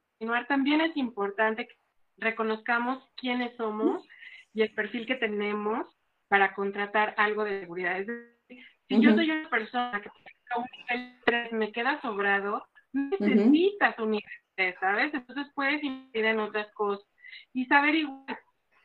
también 0.47 0.81
es 0.81 0.95
importante 0.97 1.67
que 1.67 1.75
reconozcamos 2.17 3.03
quiénes 3.15 3.55
somos 3.55 4.05
y 4.53 4.61
el 4.61 4.73
perfil 4.73 5.05
que 5.05 5.15
tenemos 5.15 5.87
para 6.27 6.53
contratar 6.53 7.13
algo 7.17 7.43
de 7.43 7.61
seguridad. 7.61 7.99
Es 7.99 8.07
decir, 8.07 8.65
si 8.87 9.01
yo 9.01 9.13
soy 9.15 9.31
una 9.31 9.49
persona 9.49 10.01
que 10.01 10.09
un 10.55 10.65
nivel 10.77 11.19
3 11.25 11.51
me 11.53 11.71
queda 11.71 12.01
sobrado, 12.01 12.65
necesitas 12.93 13.97
un 13.99 14.11
nivel 14.11 14.31
3, 14.55 14.75
¿sabes? 14.79 15.13
Entonces 15.13 15.47
puedes 15.53 15.83
invertir 15.83 16.25
en 16.25 16.39
otras 16.39 16.71
cosas 16.73 17.07
y 17.53 17.65
saber 17.65 17.95
igual 17.95 18.37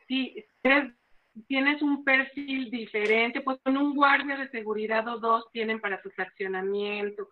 si 0.06 0.44
eres 0.62 0.92
tienes 1.46 1.82
un 1.82 2.04
perfil 2.04 2.70
diferente, 2.70 3.40
pues 3.40 3.58
con 3.62 3.76
un 3.76 3.94
guardia 3.94 4.36
de 4.36 4.48
seguridad 4.48 5.06
o 5.08 5.18
dos 5.18 5.50
tienen 5.52 5.80
para 5.80 6.00
tu 6.00 6.10
fraccionamiento. 6.10 7.28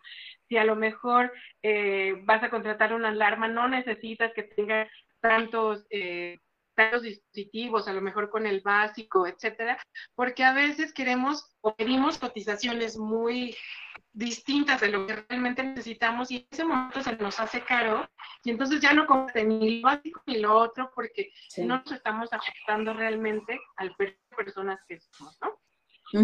Si 0.49 0.57
a 0.57 0.65
lo 0.65 0.77
mejor 0.77 1.33
eh, 1.63 2.15
vas 2.25 2.43
a 2.43 2.51
contratar 2.51 2.93
una 2.93 3.09
alarma, 3.09 3.49
no 3.49 3.69
necesitas 3.69 4.33
que 4.35 4.43
tenga 4.43 4.89
tantos, 5.21 5.87
eh, 5.91 6.39
tantos 6.75 7.03
dispositivos, 7.03 7.89
a 7.89 7.93
lo 7.93 8.01
mejor 8.01 8.31
con 8.31 8.47
el 8.47 8.61
básico, 8.61 9.27
etcétera, 9.27 9.79
porque 10.15 10.45
a 10.45 10.53
veces 10.53 10.93
queremos 10.93 11.57
o 11.61 11.75
pedimos 11.75 12.19
cotizaciones 12.19 12.97
muy 12.97 13.57
distintas 14.13 14.81
de 14.81 14.89
lo 14.89 15.07
que 15.07 15.17
realmente 15.17 15.63
necesitamos 15.63 16.31
y 16.31 16.37
en 16.37 16.47
ese 16.51 16.65
momento 16.65 17.03
se 17.03 17.17
nos 17.17 17.41
hace 17.41 17.63
caro 17.63 18.09
y 18.45 18.51
entonces 18.51 18.81
ya 18.81 18.93
no 18.93 19.07
compre 19.07 19.45
ni 19.45 19.81
lo 19.81 19.89
básico 19.89 20.23
ni 20.27 20.39
lo 20.39 20.55
otro 20.55 20.91
porque 20.95 21.33
no 21.59 21.79
nos 21.79 21.93
estamos 21.93 22.33
ajustando 22.33 22.93
realmente 22.93 23.59
al 23.77 23.95
perfil 23.97 24.19
de 24.31 24.37
personas 24.37 24.81
que 24.87 24.99
somos, 24.99 25.39
¿no? 25.41 25.59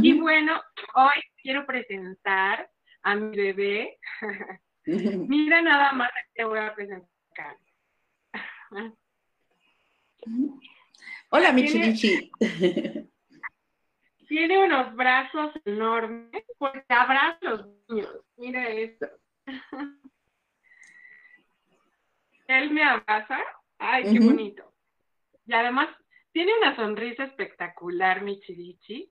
Y 0.03 0.21
bueno, 0.21 0.61
hoy 0.95 1.23
quiero 1.43 1.65
presentar 1.65 2.71
a 3.03 3.15
mi 3.15 3.35
bebé. 3.35 3.99
Mira 4.85 5.63
nada 5.63 5.93
más 5.93 6.11
te 6.35 6.45
voy 6.45 6.59
a 6.59 6.75
presentar. 6.75 7.57
Hola, 11.31 11.53
Michi 11.53 12.31
tiene 14.29 14.63
unos 14.63 14.95
brazos 14.95 15.53
enormes 15.65 16.45
porque 16.59 16.85
abraza 16.89 17.39
los 17.43 17.67
niños. 17.89 18.15
Mira 18.37 18.69
esto. 18.69 19.09
Él 22.47 22.71
me 22.71 22.85
abraza. 22.85 23.39
Ay, 23.79 24.05
qué 24.05 24.21
bonito. 24.21 24.75
Y 25.47 25.55
además 25.55 25.89
tiene 26.33 26.53
una 26.59 26.77
sonrisa 26.77 27.25
espectacular, 27.25 28.23
mi 28.23 28.39
chirichi. 28.41 29.11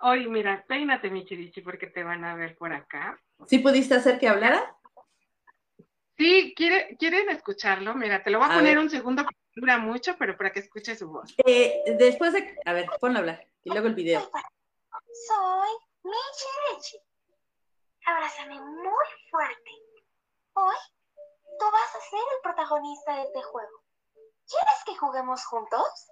hoy, 0.00 0.28
mira, 0.28 0.64
peínate, 0.66 1.10
mi 1.10 1.24
chirichi, 1.24 1.60
porque 1.60 1.86
te 1.86 2.02
van 2.02 2.24
a 2.24 2.34
ver 2.34 2.56
por 2.56 2.72
acá. 2.72 3.20
¿Sí 3.46 3.58
pudiste 3.58 3.94
hacer 3.94 4.18
que 4.18 4.28
hablara? 4.28 4.76
Sí, 6.16 6.54
¿quiere, 6.56 6.96
¿quieren 6.98 7.28
escucharlo? 7.30 7.94
Mira, 7.94 8.22
te 8.22 8.30
lo 8.30 8.38
voy 8.38 8.48
a, 8.50 8.54
poner 8.54 8.78
un 8.78 8.90
segundo, 8.90 9.24
dura 9.54 9.78
mucho, 9.78 10.16
pero 10.18 10.36
para 10.36 10.52
que 10.52 10.60
escuche 10.60 10.96
su 10.96 11.08
voz. 11.08 11.34
Eh, 11.44 11.82
después 11.98 12.32
de, 12.32 12.56
a 12.64 12.72
ver, 12.72 12.86
ponlo 13.00 13.18
a 13.18 13.20
hablar, 13.20 13.46
y 13.64 13.70
luego 13.70 13.86
el 13.88 13.94
video. 13.94 14.20
Soy 15.26 15.70
Michi 16.04 16.98
Abrázame 18.04 18.60
muy 18.60 19.06
fuerte. 19.30 19.70
Hoy 20.54 20.76
tú 21.58 21.64
vas 21.70 21.94
a 21.94 22.00
ser 22.00 22.18
el 22.18 22.42
protagonista 22.42 23.16
de 23.16 23.22
este 23.22 23.42
juego. 23.42 23.82
¿Quieres 24.48 24.84
que 24.84 24.96
juguemos 24.96 25.44
juntos? 25.46 26.08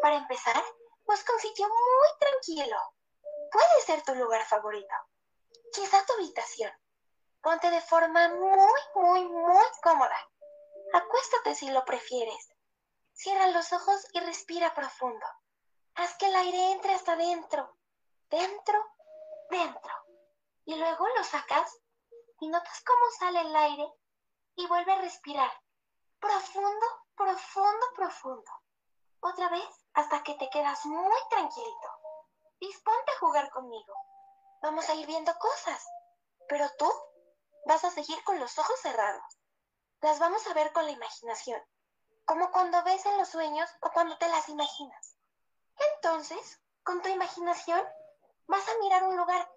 Para 0.00 0.16
empezar, 0.16 0.62
busca 1.04 1.32
un 1.32 1.40
sitio 1.40 1.66
muy 1.68 2.08
tranquilo. 2.18 2.76
Puede 3.50 3.80
ser 3.84 4.02
tu 4.02 4.14
lugar 4.14 4.44
favorito. 4.46 4.94
Quizá 5.72 6.04
tu 6.06 6.12
habitación. 6.14 6.72
Ponte 7.42 7.70
de 7.70 7.80
forma 7.80 8.28
muy, 8.28 8.80
muy, 8.94 9.28
muy 9.28 9.64
cómoda. 9.82 10.30
Acuéstate 10.92 11.56
si 11.56 11.68
lo 11.70 11.84
prefieres. 11.84 12.52
Cierra 13.14 13.48
los 13.48 13.72
ojos 13.72 14.06
y 14.12 14.20
respira 14.20 14.72
profundo. 14.74 15.26
Haz 15.96 16.16
que 16.18 16.26
el 16.26 16.36
aire 16.36 16.70
entre 16.70 16.94
hasta 16.94 17.16
dentro. 17.16 17.76
Dentro, 18.30 18.78
dentro. 19.50 19.92
Y 20.66 20.76
luego 20.76 21.08
lo 21.16 21.24
sacas 21.24 21.80
y 22.38 22.48
notas 22.48 22.80
cómo 22.86 23.10
sale 23.18 23.40
el 23.40 23.56
aire 23.56 23.92
y 24.54 24.66
vuelve 24.68 24.92
a 24.92 25.00
respirar. 25.00 25.50
Profundo, 26.20 26.86
profundo, 27.16 27.86
profundo. 27.96 28.52
Otra 29.20 29.48
vez 29.48 29.68
hasta 29.94 30.22
que 30.22 30.34
te 30.34 30.48
quedas 30.48 30.86
muy 30.86 31.18
tranquilito. 31.28 31.88
Disponte 32.60 33.10
a 33.10 33.18
jugar 33.18 33.50
conmigo. 33.50 33.94
Vamos 34.62 34.88
a 34.88 34.94
ir 34.94 35.06
viendo 35.08 35.34
cosas. 35.40 35.84
Pero 36.48 36.70
tú 36.78 36.88
vas 37.64 37.84
a 37.84 37.90
seguir 37.90 38.22
con 38.24 38.38
los 38.38 38.58
ojos 38.58 38.78
cerrados. 38.80 39.22
Las 40.00 40.18
vamos 40.18 40.46
a 40.46 40.54
ver 40.54 40.72
con 40.72 40.84
la 40.84 40.92
imaginación, 40.92 41.60
como 42.24 42.50
cuando 42.50 42.82
ves 42.82 43.04
en 43.06 43.18
los 43.18 43.28
sueños 43.28 43.70
o 43.80 43.90
cuando 43.90 44.16
te 44.18 44.28
las 44.28 44.48
imaginas. 44.48 45.16
Entonces, 45.94 46.60
con 46.82 47.00
tu 47.02 47.08
imaginación, 47.08 47.82
vas 48.46 48.68
a 48.68 48.78
mirar 48.78 49.04
un 49.04 49.16
lugar 49.16 49.48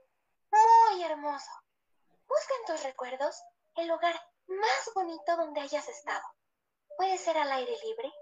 muy 0.51 1.03
hermoso. 1.03 1.51
Busca 2.27 2.53
en 2.59 2.65
tus 2.65 2.83
recuerdos 2.83 3.41
el 3.75 3.87
lugar 3.87 4.15
más 4.47 4.91
bonito 4.93 5.35
donde 5.35 5.61
hayas 5.61 5.87
estado. 5.87 6.23
Puede 6.97 7.17
ser 7.17 7.37
al 7.37 7.51
aire 7.51 7.77
libre 7.83 8.13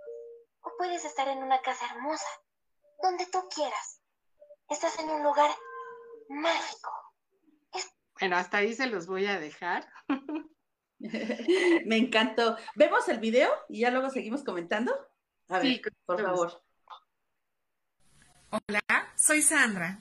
o 0.61 0.71
puedes 0.77 1.05
estar 1.05 1.27
en 1.27 1.43
una 1.43 1.61
casa 1.61 1.85
hermosa, 1.85 2.27
donde 3.01 3.25
tú 3.27 3.47
quieras. 3.49 4.01
Estás 4.69 4.97
en 4.99 5.09
un 5.11 5.23
lugar 5.23 5.51
mágico. 6.29 7.02
Bueno, 8.23 8.37
hasta 8.37 8.59
ahí 8.59 8.73
se 8.73 8.87
los 8.87 9.05
voy 9.05 9.25
a 9.25 9.37
dejar. 9.37 9.85
Me 11.85 11.97
encantó. 11.97 12.55
¿Vemos 12.73 13.09
el 13.09 13.19
video 13.19 13.51
y 13.67 13.81
ya 13.81 13.91
luego 13.91 14.09
seguimos 14.09 14.45
comentando? 14.45 14.93
A 15.49 15.59
ver, 15.59 15.81
por 16.05 16.21
favor. 16.21 16.63
Hola, 18.49 18.81
soy 19.17 19.41
Sandra. 19.41 19.99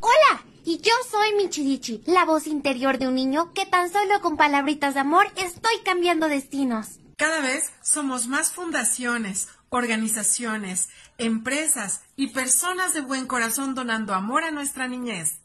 Hola, 0.00 0.42
y 0.64 0.78
yo 0.78 0.92
soy 1.10 1.34
Michirichi, 1.34 2.02
la 2.06 2.24
voz 2.24 2.46
interior 2.46 2.96
de 2.96 3.08
un 3.08 3.16
niño 3.16 3.52
que 3.52 3.66
tan 3.66 3.90
solo 3.92 4.22
con 4.22 4.38
palabritas 4.38 4.94
de 4.94 5.00
amor 5.00 5.26
estoy 5.36 5.80
cambiando 5.84 6.28
destinos. 6.28 6.98
Cada 7.18 7.42
vez 7.42 7.74
somos 7.82 8.26
más 8.26 8.52
fundaciones, 8.52 9.50
organizaciones, 9.68 10.88
empresas 11.18 12.04
y 12.16 12.28
personas 12.28 12.94
de 12.94 13.02
buen 13.02 13.26
corazón 13.26 13.74
donando 13.74 14.14
amor 14.14 14.44
a 14.44 14.50
nuestra 14.50 14.88
niñez. 14.88 15.42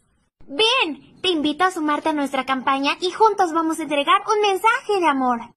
Ven, 0.48 1.22
te 1.22 1.30
invito 1.30 1.64
a 1.64 1.72
sumarte 1.72 2.10
a 2.10 2.14
nuestra 2.14 2.46
campaña 2.46 2.98
y 3.02 3.12
juntos 3.12 3.52
vamos 3.52 3.80
a 3.80 3.84
entregar 3.84 4.22
un 4.28 4.42
mensaje 4.42 5.00
de 5.00 5.08
amor. 5.08 5.56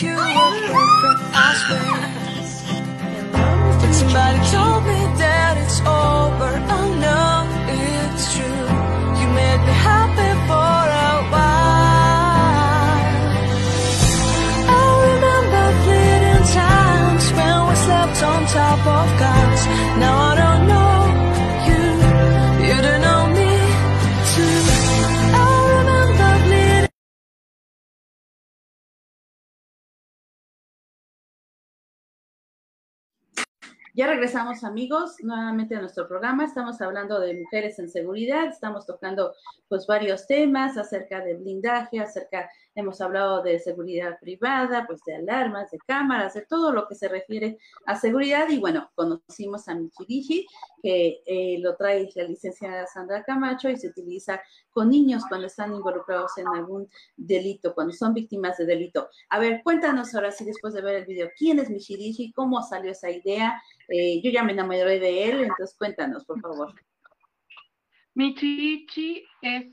You 0.00 0.08
were 0.08 0.16
perfect, 0.16 1.34
swear 1.66 2.12
But 3.80 3.92
somebody 3.92 4.38
told 4.50 4.84
me 4.86 5.00
that 5.18 5.58
it's 5.62 5.80
over. 5.80 6.52
Oh, 6.70 6.70
I 6.70 7.00
know 7.00 7.21
Ya 33.94 34.06
regresamos 34.06 34.64
amigos 34.64 35.16
nuevamente 35.22 35.76
a 35.76 35.80
nuestro 35.80 36.08
programa. 36.08 36.46
Estamos 36.46 36.80
hablando 36.80 37.20
de 37.20 37.38
mujeres 37.38 37.78
en 37.78 37.90
seguridad. 37.90 38.46
Estamos 38.46 38.86
tocando 38.86 39.34
pues 39.68 39.86
varios 39.86 40.26
temas 40.26 40.78
acerca 40.78 41.20
de 41.20 41.34
blindaje, 41.34 42.00
acerca, 42.00 42.48
hemos 42.74 43.00
hablado 43.00 43.42
de 43.42 43.58
seguridad 43.58 44.18
privada, 44.20 44.86
pues 44.86 45.02
de 45.04 45.14
alarmas, 45.14 45.70
de 45.70 45.78
cámaras, 45.78 46.34
de 46.34 46.46
todo 46.46 46.72
lo 46.72 46.88
que 46.88 46.94
se 46.94 47.08
refiere 47.08 47.58
a 47.86 47.96
seguridad. 47.96 48.48
Y 48.48 48.58
bueno, 48.58 48.90
conocimos 48.94 49.68
a 49.68 49.74
Michirishi, 49.74 50.46
que 50.82 51.22
eh, 51.26 51.58
lo 51.60 51.76
trae 51.76 52.08
la 52.14 52.24
licenciada 52.24 52.86
Sandra 52.86 53.22
Camacho 53.24 53.68
y 53.68 53.76
se 53.76 53.88
utiliza 53.88 54.40
con 54.70 54.88
niños 54.90 55.24
cuando 55.28 55.46
están 55.46 55.74
involucrados 55.74 56.36
en 56.38 56.48
algún 56.48 56.88
delito, 57.16 57.74
cuando 57.74 57.92
son 57.92 58.14
víctimas 58.14 58.56
de 58.56 58.66
delito. 58.66 59.08
A 59.28 59.38
ver, 59.38 59.60
cuéntanos 59.62 60.14
ahora 60.14 60.30
sí, 60.30 60.44
después 60.44 60.74
de 60.74 60.82
ver 60.82 60.96
el 60.96 61.06
video, 61.06 61.28
¿quién 61.36 61.58
es 61.58 61.70
Michirishi? 61.70 62.32
¿Cómo 62.32 62.62
salió 62.62 62.92
esa 62.92 63.10
idea? 63.10 63.60
Eh, 63.88 64.20
yo 64.22 64.30
ya 64.30 64.42
me 64.42 64.52
enamoré 64.52 64.98
de 64.98 65.24
él, 65.24 65.40
entonces 65.42 65.76
cuéntanos, 65.76 66.24
por 66.24 66.40
favor. 66.40 66.74
Michirichi 68.14 69.24
es 69.40 69.66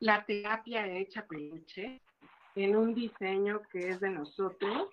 la 0.00 0.24
terapia 0.24 0.86
hecha 0.86 1.24
peluche 1.26 2.02
en 2.54 2.76
un 2.76 2.94
diseño 2.94 3.62
que 3.70 3.90
es 3.90 4.00
de 4.00 4.10
nosotros, 4.10 4.88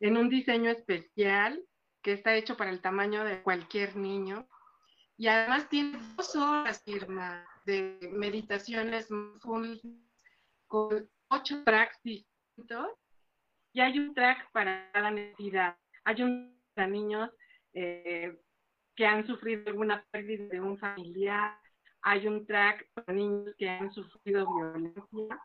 en 0.00 0.16
un 0.16 0.28
diseño 0.28 0.70
especial 0.70 1.62
que 2.02 2.12
está 2.12 2.34
hecho 2.34 2.56
para 2.56 2.70
el 2.70 2.80
tamaño 2.80 3.24
de 3.24 3.42
cualquier 3.42 3.96
niño. 3.96 4.46
Y 5.16 5.28
además 5.28 5.68
tiene 5.68 5.98
dos 6.16 6.34
horas, 6.36 6.82
firma, 6.84 7.46
de 7.64 7.98
meditaciones 8.12 9.08
con 9.46 9.80
ocho 11.28 11.64
tracks 11.64 12.02
distintos 12.02 12.88
y 13.72 13.80
hay 13.80 13.98
un 13.98 14.14
track 14.14 14.50
para 14.52 14.90
cada 14.92 15.10
necesidad. 15.10 15.76
Hay 16.04 16.22
un 16.22 16.54
para 16.74 16.88
niños 16.88 17.30
eh, 17.72 18.36
que 18.96 19.06
han 19.06 19.26
sufrido 19.26 19.68
alguna 19.68 20.04
pérdida 20.10 20.46
de 20.46 20.60
un 20.60 20.78
familiar, 20.78 21.58
hay 22.02 22.26
un 22.26 22.46
track 22.46 22.88
para 22.94 23.12
niños 23.12 23.54
que 23.56 23.68
han 23.68 23.92
sufrido 23.92 24.46
violencia, 24.54 25.40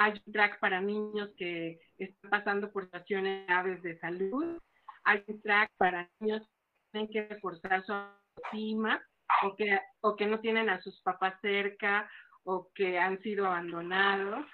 hay 0.00 0.14
un 0.24 0.32
track 0.32 0.58
para 0.60 0.80
niños 0.80 1.28
que 1.36 1.78
están 1.98 2.30
pasando 2.30 2.72
por 2.72 2.86
situaciones 2.86 3.46
graves 3.46 3.82
de 3.82 3.98
salud, 3.98 4.58
hay 5.04 5.22
un 5.26 5.42
track 5.42 5.70
para 5.76 6.10
niños 6.20 6.40
que 6.40 6.90
tienen 6.90 7.10
que 7.12 7.34
reforzar 7.34 7.84
su 7.84 7.92
autoestima 7.92 9.02
o 9.42 9.54
que, 9.56 9.78
o 10.00 10.16
que 10.16 10.26
no 10.26 10.40
tienen 10.40 10.70
a 10.70 10.80
sus 10.80 11.02
papás 11.02 11.34
cerca 11.42 12.10
o 12.44 12.70
que 12.74 12.98
han 12.98 13.20
sido 13.20 13.44
abandonados. 13.44 14.46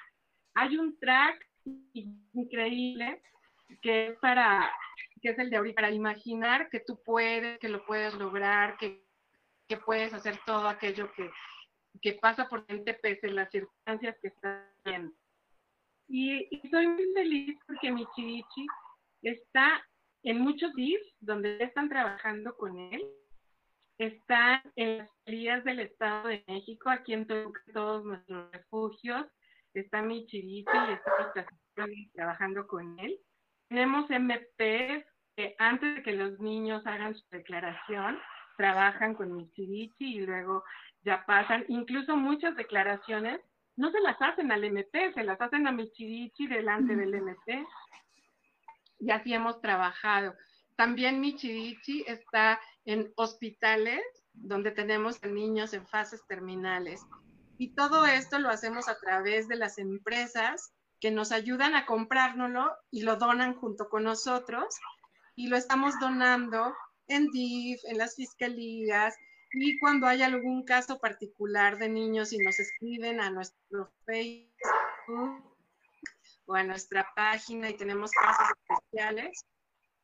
Hay 0.55 0.77
un 0.79 0.99
track 0.99 1.49
increíble 2.35 3.23
que 3.83 4.09
es 4.09 4.19
para 4.19 4.69
que 5.23 5.31
es 5.31 5.39
el 5.39 5.49
de 5.49 5.59
ahorita, 5.59 5.77
para 5.77 5.93
imaginar 5.93 6.69
que 6.71 6.81
tú 6.81 7.01
puedes, 7.05 7.61
que 7.61 7.69
lo 7.69 7.87
puedes 7.87 8.15
lograr, 8.15 8.77
que, 8.79 9.05
que 9.69 9.77
puedes 9.77 10.13
hacer 10.13 10.41
todo 10.45 10.67
aquello 10.67 11.13
que 11.13 11.31
que 12.03 12.13
pasa 12.15 12.47
por 12.47 12.67
gente 12.67 12.93
pese 12.95 13.31
las 13.31 13.51
circunstancias 13.51 14.17
que 14.21 14.29
está 14.29 14.71
viendo. 14.85 15.15
Y, 16.09 16.49
y, 16.51 16.61
estoy 16.65 16.87
muy 16.87 17.05
feliz 17.15 17.59
porque 17.67 17.91
mi 17.91 18.07
Chirichi 18.15 18.67
está 19.23 19.85
en 20.23 20.41
muchos 20.41 20.73
DIF 20.75 21.01
donde 21.21 21.63
están 21.63 21.89
trabajando 21.89 22.57
con 22.57 22.79
él. 22.79 23.03
Está 23.99 24.63
en 24.77 24.99
las 24.99 25.11
vías 25.27 25.65
del 25.65 25.81
Estado 25.81 26.29
de 26.29 26.45
México, 26.47 26.91
aquí 26.91 27.15
en 27.15 27.27
todos 27.73 28.05
nuestros 28.05 28.51
refugios. 28.53 29.27
Está 29.75 30.03
mi 30.03 30.27
Chirichi 30.27 30.71
y 30.89 30.93
está 30.93 31.47
trabajando 32.15 32.67
con 32.67 32.99
él. 33.01 33.19
Tenemos 33.69 34.09
MPs 34.09 35.05
que 35.37 35.55
antes 35.59 35.97
de 35.97 36.03
que 36.03 36.13
los 36.13 36.39
niños 36.41 36.87
hagan 36.87 37.15
su 37.15 37.25
declaración, 37.31 38.19
trabajan 38.57 39.15
con 39.15 39.37
Michirichi 39.37 40.17
y 40.17 40.21
luego 40.21 40.65
ya 41.03 41.25
pasan. 41.27 41.65
Incluso 41.69 42.17
muchas 42.17 42.57
declaraciones 42.57 43.41
no 43.77 43.91
se 43.91 44.01
las 44.01 44.21
hacen 44.21 44.51
al 44.51 44.65
MP, 44.65 45.13
se 45.13 45.23
las 45.23 45.41
hacen 45.41 45.67
a 45.67 45.73
Michirichi 45.73 46.47
delante 46.47 46.97
del 46.97 47.15
MP. 47.15 47.67
Y 48.99 49.11
así 49.11 49.35
hemos 49.35 49.61
trabajado. 49.61 50.35
También 50.77 51.21
Michirichi 51.21 52.05
está 52.07 52.61
en 52.85 53.13
hospitales 53.17 54.01
donde 54.33 54.71
tenemos 54.71 55.23
niños 55.23 55.73
en 55.75 55.87
fases 55.87 56.27
terminales. 56.27 57.05
Y 57.59 57.75
todo 57.75 58.07
esto 58.07 58.39
lo 58.39 58.51
hacemos 58.51 58.89
a 58.89 58.99
través 58.99 59.49
de 59.49 59.57
las 59.57 59.79
empresas 59.79 60.73
que 61.01 61.11
nos 61.11 61.33
ayudan 61.33 61.75
a 61.75 61.87
comprárnoslo 61.87 62.73
y 62.91 63.03
lo 63.03 63.17
donan 63.17 63.55
junto 63.55 63.89
con 63.89 64.05
nosotros 64.05 64.79
y 65.35 65.49
lo 65.49 65.57
estamos 65.57 65.99
donando 66.01 66.75
en 67.09 67.27
DIF, 67.31 67.81
en 67.85 67.99
las 67.99 68.17
fiscalías 68.17 69.15
y 69.59 69.79
cuando 69.79 70.07
hay 70.07 70.23
algún 70.23 70.65
caso 70.65 70.99
particular 70.99 71.79
de 71.79 71.89
niños 71.89 72.33
y 72.33 72.39
nos 72.39 72.59
escriben 72.61 73.21
a 73.21 73.31
nuestro 73.31 73.91
Facebook 74.05 75.57
o 76.45 76.55
a 76.55 76.63
nuestra 76.63 77.11
página 77.17 77.71
y 77.71 77.77
tenemos 77.77 78.11
casos 78.11 78.47
especiales. 78.69 79.47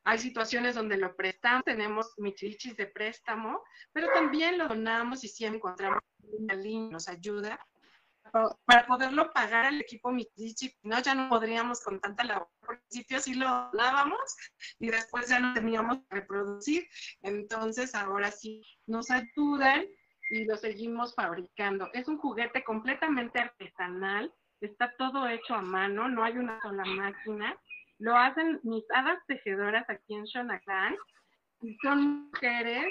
Hay 0.05 0.19
situaciones 0.19 0.75
donde 0.75 0.97
lo 0.97 1.15
prestamos, 1.15 1.65
tenemos 1.65 2.15
michilichis 2.17 2.77
de 2.77 2.87
préstamo, 2.87 3.63
pero 3.93 4.09
también 4.13 4.57
lo 4.57 4.69
donamos 4.69 5.23
y 5.23 5.29
siempre 5.29 5.59
encontramos 5.59 6.01
una 6.23 6.55
línea 6.55 6.91
nos 6.91 7.09
ayuda 7.09 7.61
para 8.33 8.87
poderlo 8.87 9.31
pagar 9.33 9.67
al 9.67 9.81
equipo 9.81 10.11
Mitsubishi, 10.11 10.75
no, 10.83 10.99
ya 11.01 11.15
no 11.15 11.29
podríamos 11.29 11.83
con 11.83 12.01
tanta 12.01 12.25
labor. 12.25 12.49
Al 12.67 12.79
principio 12.79 13.21
sí 13.21 13.35
lo 13.35 13.71
dábamos 13.73 14.37
y 14.79 14.91
después 14.91 15.29
ya 15.29 15.39
no 15.39 15.53
teníamos 15.53 15.99
que 15.99 16.17
reproducir. 16.17 16.89
Entonces 17.21 17.95
ahora 17.95 18.31
sí 18.31 18.63
nos 18.87 19.11
ayudan 19.11 19.85
y 20.31 20.47
lo 20.47 20.57
seguimos 20.57 21.15
fabricando. 21.15 21.91
Es 21.93 22.09
un 22.09 22.17
juguete 22.17 22.65
completamente 22.65 23.39
artesanal, 23.39 24.33
está 24.61 24.95
todo 24.97 25.29
hecho 25.29 25.55
a 25.55 25.63
mano, 25.63 26.09
no 26.09 26.25
hay 26.25 26.39
una 26.39 26.59
sola 26.63 26.85
máquina. 26.87 27.55
Lo 27.99 28.17
hacen 28.17 28.61
mis 28.63 28.85
hadas 28.95 29.19
tejedoras 29.27 29.89
aquí 29.91 30.15
en 30.15 30.25
Shonacán 30.25 30.97
y 31.61 31.77
son 31.83 32.31
mujeres 32.31 32.87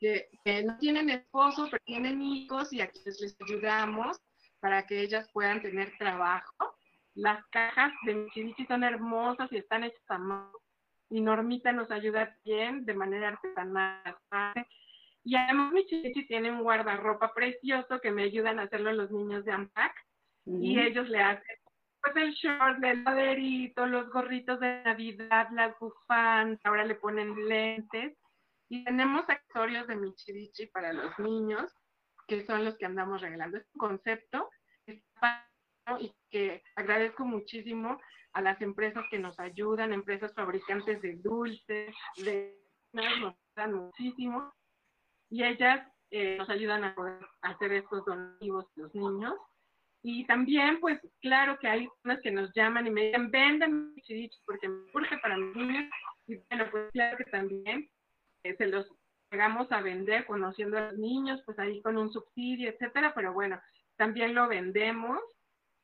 que, 0.00 0.28
que, 0.44 0.64
no 0.64 0.76
tienen 0.78 1.10
esposo, 1.10 1.68
pero 1.70 1.82
tienen 1.84 2.20
hijos 2.22 2.72
y 2.72 2.80
aquí 2.80 3.00
les 3.04 3.36
ayudamos 3.40 4.20
para 4.60 4.86
que 4.86 5.00
ellas 5.00 5.28
puedan 5.32 5.62
tener 5.62 5.96
trabajo. 5.98 6.76
Las 7.14 7.44
cajas 7.48 7.92
de 8.06 8.14
Michidichi 8.14 8.66
son 8.66 8.84
hermosas 8.84 9.50
y 9.52 9.56
están 9.56 9.84
hechas 9.84 10.04
a 10.08 10.18
mano. 10.18 10.52
Y 11.08 11.20
Normita 11.20 11.72
nos 11.72 11.90
ayuda 11.90 12.36
bien 12.44 12.84
de 12.84 12.94
manera 12.94 13.28
artesanal. 13.28 14.14
Y 15.24 15.34
además 15.34 15.72
Michidichi 15.72 16.26
tiene 16.26 16.52
un 16.52 16.62
guardarropa 16.62 17.34
precioso 17.34 18.00
que 18.00 18.12
me 18.12 18.22
ayudan 18.22 18.58
a 18.58 18.62
hacerlo 18.62 18.92
los 18.92 19.10
niños 19.10 19.44
de 19.44 19.52
Ampac. 19.52 19.92
Y 20.46 20.78
ellos 20.78 21.08
le 21.08 21.20
hacen 21.20 21.56
pues 22.02 22.16
el 22.16 22.32
short, 22.32 22.82
el 22.82 23.04
laderito, 23.04 23.86
los 23.86 24.08
gorritos 24.10 24.58
de 24.60 24.82
Navidad, 24.84 25.48
las 25.52 25.78
bufandas, 25.78 26.58
ahora 26.64 26.84
le 26.84 26.94
ponen 26.94 27.48
lentes. 27.48 28.16
Y 28.68 28.84
tenemos 28.84 29.28
accesorios 29.28 29.86
de 29.86 29.96
Michidichi 29.96 30.66
para 30.68 30.92
los 30.92 31.18
niños 31.18 31.70
que 32.30 32.46
son 32.46 32.64
los 32.64 32.78
que 32.78 32.86
andamos 32.86 33.20
regalando. 33.20 33.58
Es 33.58 33.66
un 33.74 33.80
concepto 33.80 34.48
y 35.98 36.14
que 36.30 36.62
agradezco 36.76 37.24
muchísimo 37.24 38.00
a 38.32 38.40
las 38.40 38.60
empresas 38.62 39.04
que 39.10 39.18
nos 39.18 39.38
ayudan, 39.40 39.92
empresas 39.92 40.32
fabricantes 40.34 41.02
de 41.02 41.16
dulces, 41.16 41.92
de 42.18 42.56
nos 42.92 43.34
dan 43.56 43.74
muchísimo 43.74 44.52
y 45.28 45.42
ellas 45.42 45.84
eh, 46.12 46.36
nos 46.38 46.48
ayudan 46.48 46.84
a 46.84 46.94
poder 46.94 47.26
hacer 47.42 47.72
estos 47.72 48.04
donativos 48.04 48.64
a 48.64 48.80
los 48.80 48.94
niños. 48.94 49.34
Y 50.02 50.24
también, 50.26 50.80
pues, 50.80 50.98
claro 51.20 51.58
que 51.58 51.68
hay 51.68 51.86
personas 51.86 52.22
que 52.22 52.30
nos 52.30 52.52
llaman 52.54 52.86
y 52.86 52.90
me 52.90 53.06
dicen, 53.06 53.30
vendan 53.30 53.94
chirichos 54.02 54.40
porque 54.46 54.68
me 54.68 54.90
urge 54.94 55.18
para 55.18 55.36
mis 55.36 55.54
niños. 55.54 55.90
Y 56.26 56.36
bueno, 56.48 56.66
pues 56.70 56.90
claro 56.92 57.16
que 57.18 57.24
también 57.24 57.88
eh, 58.44 58.56
se 58.56 58.66
los 58.66 58.86
llegamos 59.30 59.70
a 59.72 59.80
vender 59.80 60.26
conociendo 60.26 60.78
a 60.78 60.90
los 60.90 60.98
niños, 60.98 61.42
pues 61.44 61.58
ahí 61.58 61.80
con 61.82 61.96
un 61.96 62.12
subsidio, 62.12 62.70
etcétera, 62.70 63.12
pero 63.14 63.32
bueno, 63.32 63.60
también 63.96 64.34
lo 64.34 64.48
vendemos 64.48 65.20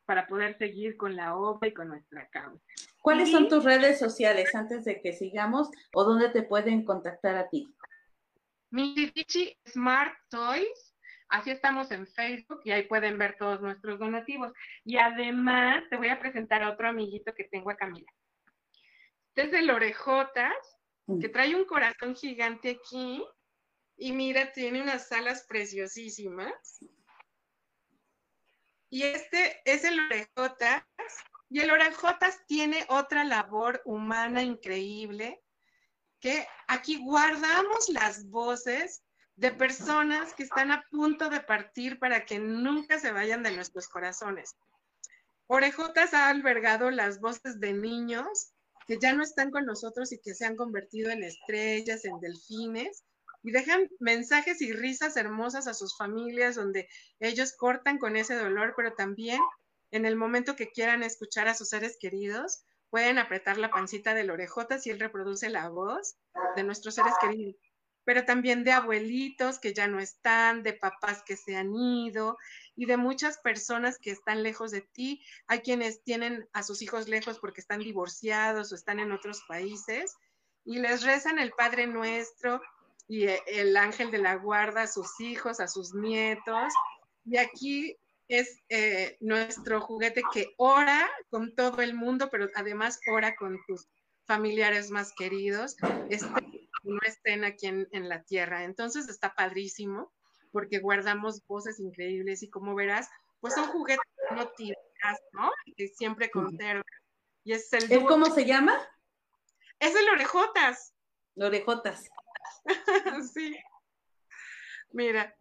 para 0.04 0.26
poder 0.26 0.56
seguir 0.58 0.96
con 0.96 1.16
la 1.16 1.36
obra 1.36 1.68
y 1.68 1.74
con 1.74 1.88
nuestra 1.88 2.28
causa. 2.28 2.64
¿Cuáles 3.02 3.30
son 3.30 3.48
tus 3.48 3.64
redes 3.64 3.98
sociales 3.98 4.54
antes 4.54 4.84
de 4.84 5.00
que 5.00 5.12
sigamos 5.12 5.70
o 5.94 6.04
dónde 6.04 6.30
te 6.30 6.42
pueden 6.42 6.84
contactar 6.84 7.36
a 7.36 7.48
ti? 7.48 7.72
Michidichi 8.70 9.56
Smart 9.68 10.12
Toys, 10.28 10.94
así 11.28 11.50
estamos 11.50 11.90
en 11.92 12.06
Facebook 12.06 12.60
y 12.64 12.72
ahí 12.72 12.82
pueden 12.82 13.16
ver 13.18 13.36
todos 13.38 13.60
nuestros 13.60 13.98
donativos. 13.98 14.52
Y 14.84 14.96
además 14.98 15.84
te 15.88 15.96
voy 15.96 16.08
a 16.08 16.18
presentar 16.18 16.62
a 16.62 16.70
otro 16.70 16.88
amiguito 16.88 17.32
que 17.34 17.44
tengo 17.44 17.70
a 17.70 17.76
Camila. 17.76 18.10
Este 19.34 19.48
es 19.48 19.52
el 19.62 19.70
Orejotas, 19.70 20.78
que 21.20 21.28
trae 21.28 21.54
un 21.54 21.64
corazón 21.64 22.16
gigante 22.16 22.80
aquí 22.82 23.24
y 23.96 24.12
mira, 24.12 24.52
tiene 24.52 24.82
unas 24.82 25.10
alas 25.12 25.44
preciosísimas. 25.48 26.78
Y 28.90 29.02
este 29.02 29.60
es 29.64 29.84
el 29.84 29.98
orejotas. 30.00 30.84
Y 31.48 31.60
el 31.60 31.70
orejotas 31.70 32.44
tiene 32.46 32.84
otra 32.88 33.24
labor 33.24 33.80
humana 33.84 34.42
increíble, 34.42 35.42
que 36.20 36.46
aquí 36.66 37.02
guardamos 37.04 37.88
las 37.88 38.28
voces 38.28 39.04
de 39.36 39.52
personas 39.52 40.34
que 40.34 40.42
están 40.42 40.72
a 40.72 40.84
punto 40.90 41.28
de 41.28 41.40
partir 41.40 41.98
para 41.98 42.24
que 42.24 42.38
nunca 42.38 42.98
se 42.98 43.12
vayan 43.12 43.42
de 43.42 43.52
nuestros 43.52 43.86
corazones. 43.86 44.56
Orejotas 45.46 46.14
ha 46.14 46.28
albergado 46.28 46.90
las 46.90 47.20
voces 47.20 47.60
de 47.60 47.72
niños 47.72 48.52
que 48.86 48.98
ya 48.98 49.12
no 49.12 49.22
están 49.22 49.50
con 49.50 49.66
nosotros 49.66 50.12
y 50.12 50.18
que 50.18 50.34
se 50.34 50.46
han 50.46 50.56
convertido 50.56 51.10
en 51.10 51.22
estrellas, 51.22 52.04
en 52.04 52.18
delfines, 52.20 53.04
y 53.46 53.52
dejan 53.52 53.88
mensajes 54.00 54.60
y 54.60 54.72
risas 54.72 55.16
hermosas 55.16 55.68
a 55.68 55.74
sus 55.74 55.96
familias 55.96 56.56
donde 56.56 56.88
ellos 57.20 57.54
cortan 57.56 57.96
con 57.96 58.16
ese 58.16 58.34
dolor, 58.34 58.74
pero 58.76 58.94
también 58.94 59.40
en 59.92 60.04
el 60.04 60.16
momento 60.16 60.56
que 60.56 60.72
quieran 60.72 61.04
escuchar 61.04 61.46
a 61.46 61.54
sus 61.54 61.68
seres 61.68 61.96
queridos, 62.00 62.64
pueden 62.90 63.18
apretar 63.18 63.56
la 63.56 63.70
pancita 63.70 64.14
del 64.14 64.32
orejota 64.32 64.80
si 64.80 64.90
él 64.90 64.98
reproduce 64.98 65.48
la 65.48 65.68
voz 65.68 66.16
de 66.56 66.64
nuestros 66.64 66.96
seres 66.96 67.12
queridos, 67.20 67.54
pero 68.02 68.24
también 68.24 68.64
de 68.64 68.72
abuelitos 68.72 69.60
que 69.60 69.72
ya 69.72 69.86
no 69.86 70.00
están, 70.00 70.64
de 70.64 70.72
papás 70.72 71.22
que 71.24 71.36
se 71.36 71.54
han 71.54 71.72
ido 71.72 72.38
y 72.74 72.86
de 72.86 72.96
muchas 72.96 73.38
personas 73.38 74.00
que 74.00 74.10
están 74.10 74.42
lejos 74.42 74.72
de 74.72 74.80
ti. 74.80 75.22
Hay 75.46 75.60
quienes 75.60 76.02
tienen 76.02 76.48
a 76.52 76.64
sus 76.64 76.82
hijos 76.82 77.06
lejos 77.06 77.38
porque 77.38 77.60
están 77.60 77.78
divorciados 77.78 78.72
o 78.72 78.74
están 78.74 78.98
en 78.98 79.12
otros 79.12 79.44
países 79.46 80.16
y 80.64 80.80
les 80.80 81.04
rezan 81.04 81.38
el 81.38 81.52
Padre 81.52 81.86
Nuestro 81.86 82.60
y 83.08 83.26
e, 83.26 83.42
el 83.46 83.76
ángel 83.76 84.10
de 84.10 84.18
la 84.18 84.36
guarda 84.36 84.82
a 84.82 84.86
sus 84.86 85.20
hijos, 85.20 85.60
a 85.60 85.68
sus 85.68 85.94
nietos. 85.94 86.72
Y 87.24 87.36
aquí 87.38 87.96
es 88.28 88.62
eh, 88.68 89.16
nuestro 89.20 89.80
juguete 89.80 90.22
que 90.32 90.54
ora 90.56 91.08
con 91.30 91.54
todo 91.54 91.82
el 91.82 91.94
mundo, 91.94 92.28
pero 92.30 92.48
además 92.54 93.00
ora 93.10 93.36
con 93.36 93.58
tus 93.66 93.88
familiares 94.24 94.90
más 94.90 95.12
queridos, 95.16 95.76
estén, 96.10 96.68
no 96.82 96.98
estén 97.06 97.44
aquí 97.44 97.66
en, 97.66 97.88
en, 97.92 98.08
la 98.08 98.22
tierra. 98.24 98.64
Entonces 98.64 99.08
está 99.08 99.34
padrísimo 99.34 100.12
porque 100.50 100.80
guardamos 100.80 101.46
voces 101.46 101.78
increíbles 101.78 102.42
y 102.42 102.50
como 102.50 102.74
verás, 102.74 103.08
pues 103.40 103.54
son 103.54 103.66
juguetes 103.66 104.04
que 104.28 104.34
no 104.34 104.48
tiras, 104.50 105.20
¿no? 105.32 105.50
Que 105.76 105.86
siempre 105.88 106.30
conservan. 106.30 106.82
Y 107.44 107.52
es 107.52 107.72
el... 107.72 107.92
¿El 107.92 108.04
cómo 108.06 108.26
se 108.26 108.44
llama? 108.44 108.76
Es 109.78 109.94
el 109.94 110.08
orejotas. 110.08 110.94
Orejotas. 111.36 112.08
sí. 113.34 113.56
Mira, 114.92 115.34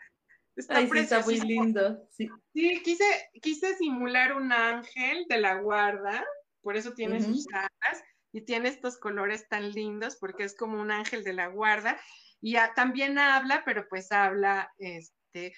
está, 0.56 0.78
Ay, 0.78 0.90
sí, 0.90 0.98
está 1.00 1.22
muy 1.22 1.40
lindo. 1.42 2.08
Sí, 2.12 2.30
sí 2.54 2.82
quise, 2.84 3.30
quise 3.42 3.76
simular 3.78 4.34
un 4.34 4.52
ángel 4.52 5.26
de 5.28 5.38
la 5.38 5.56
guarda, 5.56 6.26
por 6.62 6.76
eso 6.76 6.94
tiene 6.94 7.22
sus 7.22 7.46
alas 7.54 8.04
y 8.32 8.42
tiene 8.42 8.70
estos 8.70 8.98
colores 8.98 9.48
tan 9.48 9.72
lindos 9.72 10.18
porque 10.18 10.44
es 10.44 10.56
como 10.56 10.82
un 10.82 10.92
ángel 10.92 11.24
de 11.24 11.34
la 11.34 11.48
guarda 11.48 12.00
y 12.42 12.58
también 12.76 13.18
habla, 13.18 13.64
pero 13.66 13.88
pues 13.88 14.12
habla 14.12 14.72
este 14.78 15.56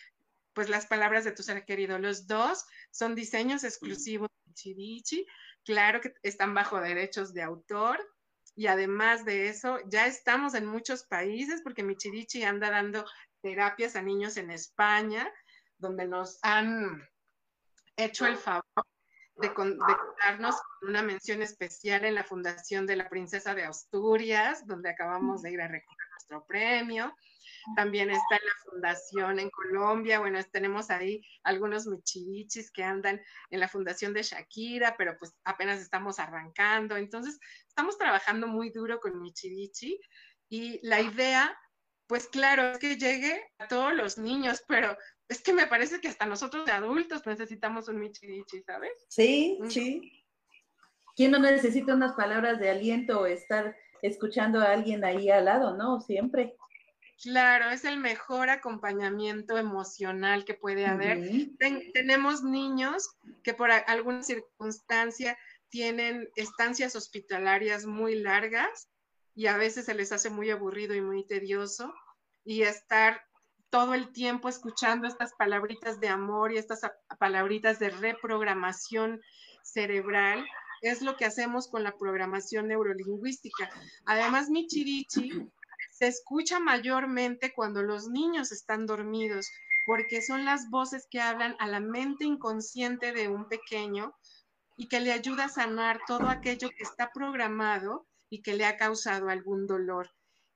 pues 0.54 0.70
las 0.70 0.88
palabras 0.88 1.24
de 1.24 1.34
tu 1.34 1.44
ser 1.44 1.66
querido. 1.66 2.00
Los 2.00 2.26
dos 2.26 2.66
son 2.90 3.14
diseños 3.14 3.64
exclusivos 3.64 4.28
de 4.30 4.50
Michidichi. 4.50 5.28
Claro 5.64 6.02
que 6.02 6.14
están 6.24 6.56
bajo 6.56 6.82
derechos 6.82 7.32
de 7.32 7.44
autor. 7.44 8.00
Y 8.58 8.66
además 8.66 9.24
de 9.24 9.50
eso, 9.50 9.78
ya 9.86 10.08
estamos 10.08 10.56
en 10.56 10.66
muchos 10.66 11.04
países 11.04 11.62
porque 11.64 11.84
Michidichi 11.84 12.44
anda 12.44 12.72
dando 12.72 13.06
terapias 13.40 13.96
a 13.96 14.02
niños 14.02 14.36
en 14.36 14.50
España, 14.50 15.32
donde 15.78 16.08
nos 16.08 16.40
han 16.42 17.08
hecho 17.96 18.26
el 18.26 18.36
favor 18.36 18.64
de, 19.36 19.54
contarnos 19.54 20.56
una 20.82 21.04
mención 21.04 21.44
especial 21.44 22.04
en 22.04 22.16
la 22.16 22.24
Fundación 22.24 22.88
de 22.88 22.96
la 22.96 23.08
Princesa 23.10 23.54
de 23.54 23.64
Asturias, 23.64 24.66
donde 24.66 24.90
acabamos 24.90 25.44
de 25.44 25.52
ir 25.52 25.62
a 25.62 25.68
recoger 25.68 26.08
nuestro 26.14 26.44
premio. 26.48 27.16
También 27.76 28.10
está 28.10 28.36
en 28.36 28.46
la 28.46 28.72
Fundación 28.72 29.40
en 29.40 29.50
Colombia. 29.50 30.20
Bueno, 30.20 30.40
tenemos 30.52 30.90
ahí 30.90 31.22
algunos 31.44 31.88
michirichis 31.88 32.72
que 32.72 32.84
andan 32.84 33.22
en 33.50 33.60
la 33.60 33.68
Fundación 33.68 34.14
de 34.14 34.24
Shakira, 34.24 34.96
pero 34.98 35.18
pues 35.18 35.36
apenas 35.44 35.80
estamos 35.80 36.20
arrancando. 36.20 36.98
Entonces, 36.98 37.40
estamos 37.68 37.98
trabajando 37.98 38.48
muy 38.48 38.72
duro 38.72 39.00
con 39.00 39.22
Michirichi 39.22 40.00
y 40.50 40.80
la 40.88 41.02
idea, 41.02 41.58
pues 42.08 42.28
claro, 42.28 42.72
es 42.72 42.80
que 42.80 42.98
llegue 42.98 43.44
a 43.60 43.68
todos 43.68 43.94
los 43.94 44.18
niños, 44.18 44.64
pero 44.68 44.98
es 45.28 45.42
que 45.42 45.54
me 45.54 45.68
parece 45.68 46.00
que 46.00 46.08
hasta 46.08 46.26
nosotros 46.26 46.66
de 46.66 46.72
adultos 46.72 47.26
necesitamos 47.26 47.88
un 47.90 48.00
Michirichi, 48.00 48.62
¿sabes? 48.64 48.92
Sí, 49.10 49.60
sí. 49.70 50.26
¿Quién 51.16 51.32
no 51.32 51.40
necesita 51.40 51.96
unas 51.96 52.14
palabras 52.14 52.60
de 52.60 52.70
aliento 52.70 53.22
o 53.22 53.26
estar 53.26 53.76
escuchando 54.02 54.62
a 54.62 54.72
alguien 54.72 55.04
ahí 55.04 55.30
al 55.30 55.46
lado, 55.46 55.76
no? 55.76 56.00
Siempre. 56.00 56.56
Claro, 57.22 57.72
es 57.72 57.84
el 57.84 57.98
mejor 57.98 58.50
acompañamiento 58.50 59.58
emocional 59.58 60.46
que 60.46 60.54
puede 60.54 60.86
haber. 60.86 61.50
tenemos 61.94 62.44
niños 62.44 63.10
que 63.44 63.54
por 63.54 63.72
alguna 63.72 64.22
circunstancia 64.22 65.38
tienen 65.70 66.30
estancias 66.36 66.96
hospitalarias 66.96 67.86
muy 67.86 68.16
largas 68.16 68.90
y 69.34 69.48
a 69.48 69.58
veces 69.58 69.86
se 69.86 69.96
les 69.96 70.12
hace 70.12 70.30
muy 70.30 70.52
aburrido 70.52 70.94
y 70.94 71.02
muy 71.02 71.26
tedioso 71.26 71.94
y 72.46 72.62
estar 72.62 73.22
todo 73.70 73.94
el 73.94 74.12
tiempo 74.12 74.48
escuchando 74.48 75.08
estas 75.08 75.34
palabritas 75.34 76.00
de 76.00 76.10
amor 76.10 76.54
y 76.54 76.58
estas 76.58 76.82
palabritas 77.20 77.80
de 77.80 77.90
reprogramación 77.90 79.22
cerebral 79.64 80.46
es 80.82 81.02
lo 81.02 81.18
que 81.18 81.26
hacemos 81.26 81.68
con 81.68 81.84
la 81.84 81.98
programación 81.98 82.68
neurolingüística. 82.68 83.70
Además, 84.06 84.50
Michirichi 84.50 85.52
se 85.98 86.06
escucha 86.06 86.60
mayormente 86.60 87.54
cuando 87.54 87.82
los 87.82 88.08
niños 88.08 88.52
están 88.52 88.86
dormidos, 88.86 89.50
porque 89.88 90.22
son 90.22 90.46
las 90.46 90.70
voces 90.70 91.08
que 91.10 91.20
hablan 91.20 91.56
a 91.58 91.66
la 91.66 91.80
mente 91.80 92.24
inconsciente 92.24 93.14
de 93.14 93.30
un 93.30 93.48
pequeño 93.48 94.14
y 94.78 94.90
que 94.90 95.00
le 95.00 95.12
ayuda 95.12 95.46
a 95.46 95.50
sanar 95.50 96.00
todo 96.06 96.30
aquello 96.30 96.70
que 96.70 96.84
está 96.84 97.12
programado 97.12 98.06
y 98.30 98.44
que 98.44 98.54
le 98.54 98.66
ha 98.66 98.78
causado 98.78 99.30
algún 99.30 99.66
dolor. 99.66 100.12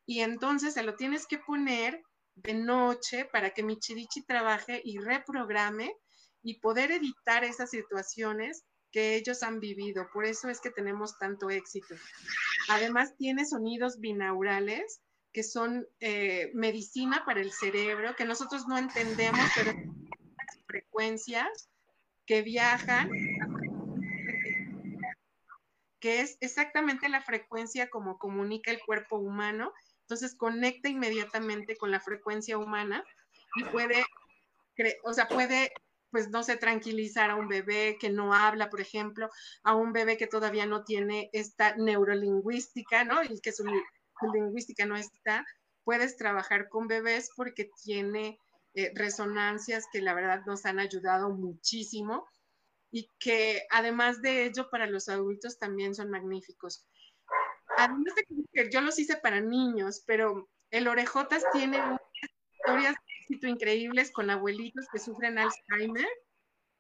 Y 0.06 0.20
entonces 0.20 0.76
se 0.76 0.84
lo 0.84 0.96
tienes 0.96 1.26
que 1.26 1.40
poner 1.40 2.04
de 2.36 2.54
noche 2.54 3.26
para 3.26 3.50
que 3.50 3.64
Michirichi 3.64 4.24
trabaje 4.24 4.80
y 4.84 5.00
reprograme 5.00 5.92
y 6.44 6.60
poder 6.60 6.92
evitar 6.92 7.44
esas 7.44 7.72
situaciones 7.72 8.64
que 8.92 9.16
ellos 9.16 9.42
han 9.42 9.60
vivido. 9.60 10.08
Por 10.14 10.26
eso 10.26 10.50
es 10.50 10.62
que 10.62 10.70
tenemos 10.70 11.18
tanto 11.18 11.50
éxito. 11.50 11.96
Además, 12.70 13.16
tiene 13.18 13.46
sonidos 13.46 14.00
binaurales 14.00 15.02
que 15.32 15.44
son 15.44 15.88
eh, 16.00 16.52
medicina 16.54 17.24
para 17.26 17.42
el 17.42 17.52
cerebro, 17.52 18.16
que 18.16 18.26
nosotros 18.26 18.68
no 18.68 18.78
entendemos, 18.78 19.40
pero 19.56 19.74
frecuencias 20.68 21.70
que 22.26 22.42
viajan, 22.42 23.10
que 26.00 26.22
es 26.22 26.38
exactamente 26.42 27.10
la 27.10 27.22
frecuencia 27.22 27.90
como 27.90 28.18
comunica 28.18 28.72
el 28.72 28.82
cuerpo 28.82 29.18
humano, 29.18 29.74
entonces 30.02 30.36
conecta 30.36 30.90
inmediatamente 30.90 31.78
con 31.78 31.92
la 31.92 32.00
frecuencia 32.00 32.58
humana 32.58 33.04
y 33.56 33.64
puede, 33.66 34.04
o 35.04 35.14
sea, 35.14 35.28
puede 35.28 35.72
pues 36.12 36.30
no 36.30 36.44
sé, 36.44 36.58
tranquilizar 36.58 37.32
a 37.32 37.36
un 37.36 37.48
bebé 37.48 37.98
que 38.00 38.10
no 38.10 38.34
habla, 38.34 38.70
por 38.70 38.82
ejemplo, 38.82 39.30
a 39.64 39.76
un 39.76 39.94
bebé 39.94 40.18
que 40.18 40.28
todavía 40.28 40.66
no 40.66 40.84
tiene 40.84 41.30
esta 41.32 41.76
neurolingüística, 41.78 43.06
¿no? 43.06 43.24
Y 43.24 43.40
que 43.40 43.54
lingüística 44.28 44.86
no 44.86 44.96
está, 44.96 45.46
puedes 45.84 46.18
trabajar 46.18 46.70
con 46.70 46.88
bebés 46.88 47.30
porque 47.36 47.70
tiene 47.84 48.40
eh, 48.74 48.92
resonancias 48.96 49.86
que 49.92 50.02
la 50.02 50.14
verdad 50.14 50.44
nos 50.46 50.66
han 50.66 50.80
ayudado 50.80 51.30
muchísimo 51.30 52.28
y 52.92 53.10
que 53.20 53.64
además 53.70 54.22
de 54.22 54.46
ello 54.46 54.70
para 54.70 54.88
los 54.88 55.10
adultos 55.10 55.58
también 55.58 55.96
son 55.96 56.10
magníficos. 56.10 56.88
Además 57.78 58.14
de 58.16 58.26
que 58.54 58.70
yo 58.70 58.82
los 58.82 59.00
hice 59.00 59.18
para 59.18 59.42
niños, 59.42 60.04
pero 60.06 60.50
el 60.70 60.88
Orejotas 60.88 61.44
tiene 61.54 61.80
historias 62.52 62.94
de 62.94 63.14
éxito 63.22 63.48
increíbles 63.48 64.12
con 64.12 64.30
abuelitos 64.30 64.88
que 64.92 65.00
sufren 65.00 65.38
Alzheimer 65.38 66.08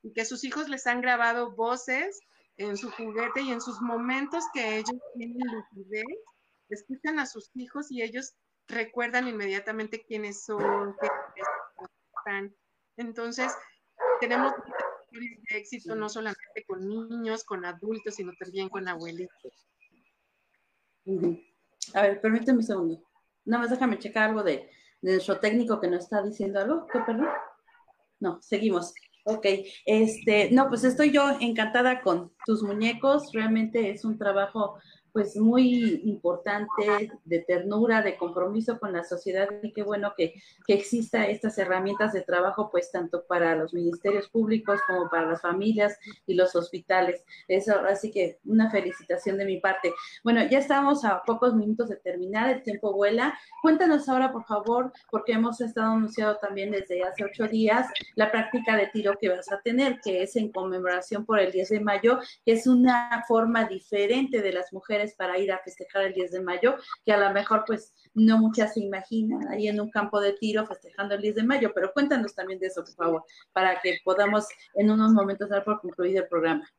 y 0.03 0.13
que 0.13 0.25
sus 0.25 0.43
hijos 0.43 0.69
les 0.69 0.85
han 0.87 1.01
grabado 1.01 1.55
voces 1.55 2.19
en 2.57 2.77
su 2.77 2.91
juguete 2.91 3.41
y 3.41 3.51
en 3.51 3.61
sus 3.61 3.81
momentos 3.81 4.43
que 4.53 4.77
ellos 4.77 4.97
tienen 5.15 5.39
lucidez 5.39 6.05
escuchan 6.75 7.19
a 7.19 7.25
sus 7.25 7.51
hijos 7.55 7.91
y 7.91 8.01
ellos 8.01 8.33
recuerdan 8.67 9.27
inmediatamente 9.27 10.03
quiénes 10.03 10.43
son, 10.43 10.95
qué 10.99 11.07
están. 12.17 12.55
Entonces, 12.97 13.51
tenemos 14.19 14.53
historias 14.53 15.41
de 15.49 15.57
éxito 15.57 15.95
no 15.95 16.09
solamente 16.09 16.65
con 16.67 16.87
niños, 16.87 17.43
con 17.43 17.65
adultos, 17.65 18.15
sino 18.15 18.31
también 18.39 18.69
con 18.69 18.87
abuelitos. 18.87 19.67
A 21.93 22.01
ver, 22.03 22.21
permíteme 22.21 22.59
un 22.59 22.63
segundo. 22.63 23.03
Nada 23.45 23.63
más 23.63 23.71
déjame 23.71 23.99
checar 23.99 24.29
algo 24.29 24.43
de, 24.43 24.69
nuestro 25.01 25.39
técnico 25.39 25.81
que 25.81 25.87
nos 25.87 26.03
está 26.03 26.21
diciendo 26.21 26.59
algo. 26.59 26.85
¿Qué, 26.87 26.99
perdón? 26.99 27.27
No, 28.19 28.39
seguimos. 28.41 28.93
Ok, 29.23 29.45
este, 29.85 30.51
no, 30.51 30.69
pues 30.69 30.83
estoy 30.83 31.11
yo 31.11 31.37
encantada 31.39 32.01
con 32.01 32.33
tus 32.45 32.61
muñecos. 32.63 33.31
Realmente 33.33 33.89
es 33.89 34.05
un 34.05 34.17
trabajo 34.17 34.79
pues 35.13 35.35
muy 35.35 36.01
importante 36.05 37.11
de 37.25 37.39
ternura, 37.39 38.01
de 38.01 38.17
compromiso 38.17 38.79
con 38.79 38.93
la 38.93 39.03
sociedad 39.03 39.47
y 39.61 39.71
qué 39.73 39.83
bueno 39.83 40.13
que, 40.15 40.33
que 40.65 40.73
exista 40.73 41.27
estas 41.27 41.57
herramientas 41.57 42.13
de 42.13 42.21
trabajo 42.21 42.69
pues 42.71 42.91
tanto 42.91 43.25
para 43.25 43.55
los 43.55 43.73
ministerios 43.73 44.29
públicos 44.29 44.79
como 44.87 45.09
para 45.09 45.27
las 45.27 45.41
familias 45.41 45.97
y 46.25 46.33
los 46.35 46.55
hospitales. 46.55 47.23
Eso, 47.47 47.79
así 47.79 48.11
que 48.11 48.39
una 48.45 48.69
felicitación 48.69 49.37
de 49.37 49.45
mi 49.45 49.59
parte. 49.59 49.93
Bueno, 50.23 50.41
ya 50.49 50.59
estamos 50.59 51.03
a 51.05 51.21
pocos 51.23 51.55
minutos 51.55 51.89
de 51.89 51.97
terminar, 51.97 52.49
el 52.49 52.63
tiempo 52.63 52.93
vuela. 52.93 53.37
Cuéntanos 53.61 54.07
ahora, 54.09 54.31
por 54.31 54.45
favor, 54.45 54.91
porque 55.09 55.33
hemos 55.33 55.61
estado 55.61 55.91
anunciado 55.93 56.37
también 56.37 56.71
desde 56.71 57.03
hace 57.03 57.23
ocho 57.23 57.47
días 57.47 57.87
la 58.15 58.31
práctica 58.31 58.75
de 58.75 58.87
tiro 58.87 59.17
que 59.19 59.29
vas 59.29 59.51
a 59.51 59.61
tener, 59.61 59.99
que 60.01 60.23
es 60.23 60.35
en 60.35 60.51
conmemoración 60.51 61.25
por 61.25 61.39
el 61.39 61.51
10 61.51 61.69
de 61.69 61.79
mayo, 61.79 62.19
que 62.45 62.53
es 62.53 62.67
una 62.67 63.23
forma 63.27 63.65
diferente 63.65 64.41
de 64.41 64.53
las 64.53 64.71
mujeres 64.73 65.00
para 65.17 65.37
ir 65.37 65.51
a 65.51 65.59
festejar 65.59 66.03
el 66.03 66.13
10 66.13 66.31
de 66.31 66.41
mayo, 66.41 66.77
que 67.05 67.11
a 67.11 67.17
lo 67.17 67.31
mejor 67.33 67.63
pues 67.65 67.93
no 68.13 68.37
muchas 68.37 68.73
se 68.73 68.81
imaginan 68.81 69.47
ahí 69.49 69.67
en 69.67 69.79
un 69.79 69.89
campo 69.89 70.19
de 70.19 70.33
tiro 70.33 70.65
festejando 70.65 71.15
el 71.15 71.21
10 71.21 71.35
de 71.35 71.43
mayo, 71.43 71.71
pero 71.73 71.91
cuéntanos 71.93 72.35
también 72.35 72.59
de 72.59 72.67
eso, 72.67 72.83
por 72.83 72.93
favor, 72.95 73.23
para 73.53 73.79
que 73.81 73.99
podamos 74.03 74.47
en 74.75 74.91
unos 74.91 75.11
momentos 75.13 75.49
dar 75.49 75.63
por 75.63 75.79
concluido 75.81 76.21
el 76.23 76.27
programa. 76.27 76.69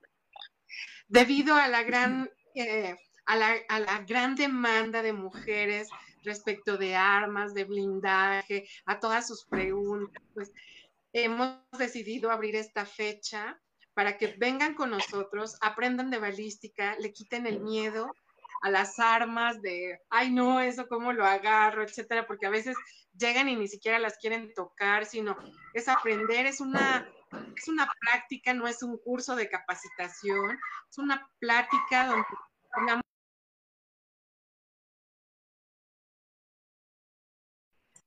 Debido 1.09 1.55
a 1.55 1.69
la 1.69 1.83
gran, 1.83 2.31
eh, 2.55 2.97
a, 3.27 3.37
la, 3.37 3.55
a 3.69 3.81
la 3.81 4.05
gran 4.07 4.35
demanda 4.35 5.03
de 5.03 5.13
mujeres 5.13 5.89
respecto 6.23 6.77
de 6.77 6.95
armas, 6.95 7.55
de 7.55 7.65
blindaje, 7.65 8.69
a 8.87 9.01
todas 9.01 9.27
sus 9.27 9.45
preguntas, 9.45 10.23
pues 10.35 10.53
hemos 11.13 11.59
decidido 11.79 12.31
abrir 12.31 12.57
esta 12.57 12.87
fecha 12.87 13.61
para 13.95 14.17
que 14.17 14.35
vengan 14.39 14.75
con 14.75 14.91
nosotros, 14.91 15.57
aprendan 15.61 16.11
de 16.11 16.19
balística, 16.19 16.97
le 16.99 17.13
quiten 17.13 17.47
el 17.47 17.61
miedo 17.61 18.11
a 18.63 18.71
las 18.71 18.99
armas 18.99 19.61
de, 19.61 20.01
ay 20.09 20.31
no, 20.31 20.61
eso 20.61 20.87
cómo 20.89 21.13
lo 21.13 21.27
agarro, 21.27 21.83
etcétera, 21.83 22.27
porque 22.27 22.47
a 22.47 22.51
veces 22.51 22.77
llegan 23.13 23.49
y 23.49 23.57
ni 23.57 23.69
siquiera 23.69 23.99
las 23.99 24.17
quieren 24.19 24.55
tocar, 24.55 25.05
sino 25.05 25.37
es 25.75 25.89
aprender, 25.89 26.47
es 26.47 26.61
una, 26.61 27.09
es 27.57 27.69
una 27.69 27.89
práctica, 28.01 28.55
no 28.55 28.69
es 28.69 28.83
un 28.83 28.99
curso 28.99 29.35
de 29.35 29.51
capacitación, 29.51 30.59
es 30.89 30.99
una 30.99 31.29
plática 31.41 32.07
donde 32.07 32.25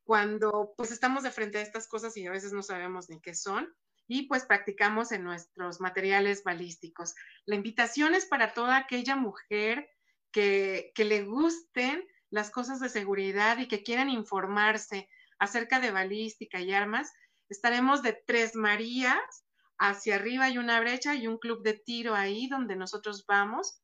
cuando 0.05 0.73
pues 0.77 0.91
estamos 0.91 1.23
de 1.23 1.31
frente 1.31 1.57
a 1.57 1.61
estas 1.61 1.87
cosas 1.87 2.15
y 2.15 2.25
a 2.25 2.31
veces 2.31 2.53
no 2.53 2.61
sabemos 2.63 3.09
ni 3.09 3.19
qué 3.19 3.35
son, 3.35 3.75
y 4.07 4.23
pues 4.23 4.45
practicamos 4.45 5.11
en 5.11 5.23
nuestros 5.23 5.81
materiales 5.81 6.43
balísticos. 6.43 7.15
La 7.45 7.55
invitación 7.55 8.15
es 8.15 8.25
para 8.25 8.53
toda 8.53 8.77
aquella 8.77 9.15
mujer 9.15 9.89
que, 10.31 10.91
que 10.95 11.05
le 11.05 11.23
gusten 11.23 12.05
las 12.29 12.51
cosas 12.51 12.79
de 12.79 12.89
seguridad 12.89 13.57
y 13.57 13.67
que 13.67 13.83
quieran 13.83 14.09
informarse 14.09 15.09
acerca 15.39 15.79
de 15.79 15.91
balística 15.91 16.61
y 16.61 16.73
armas, 16.73 17.11
Estaremos 17.47 18.01
de 18.01 18.13
Tres 18.25 18.55
Marías 18.55 19.45
hacia 19.77 20.15
arriba 20.15 20.45
hay 20.45 20.57
una 20.57 20.79
brecha 20.79 21.15
y 21.15 21.27
un 21.27 21.37
club 21.37 21.61
de 21.61 21.73
tiro 21.73 22.15
ahí 22.15 22.47
donde 22.47 22.75
nosotros 22.75 23.25
vamos. 23.27 23.81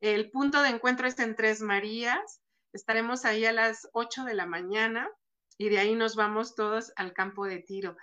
El 0.00 0.30
punto 0.30 0.62
de 0.62 0.70
encuentro 0.70 1.06
es 1.06 1.18
en 1.18 1.36
Tres 1.36 1.60
Marías. 1.60 2.40
Estaremos 2.72 3.24
ahí 3.24 3.44
a 3.44 3.52
las 3.52 3.88
8 3.92 4.24
de 4.24 4.34
la 4.34 4.46
mañana 4.46 5.10
y 5.58 5.68
de 5.68 5.78
ahí 5.78 5.94
nos 5.94 6.16
vamos 6.16 6.54
todos 6.54 6.92
al 6.96 7.12
campo 7.12 7.44
de 7.44 7.58
tiro. 7.58 7.96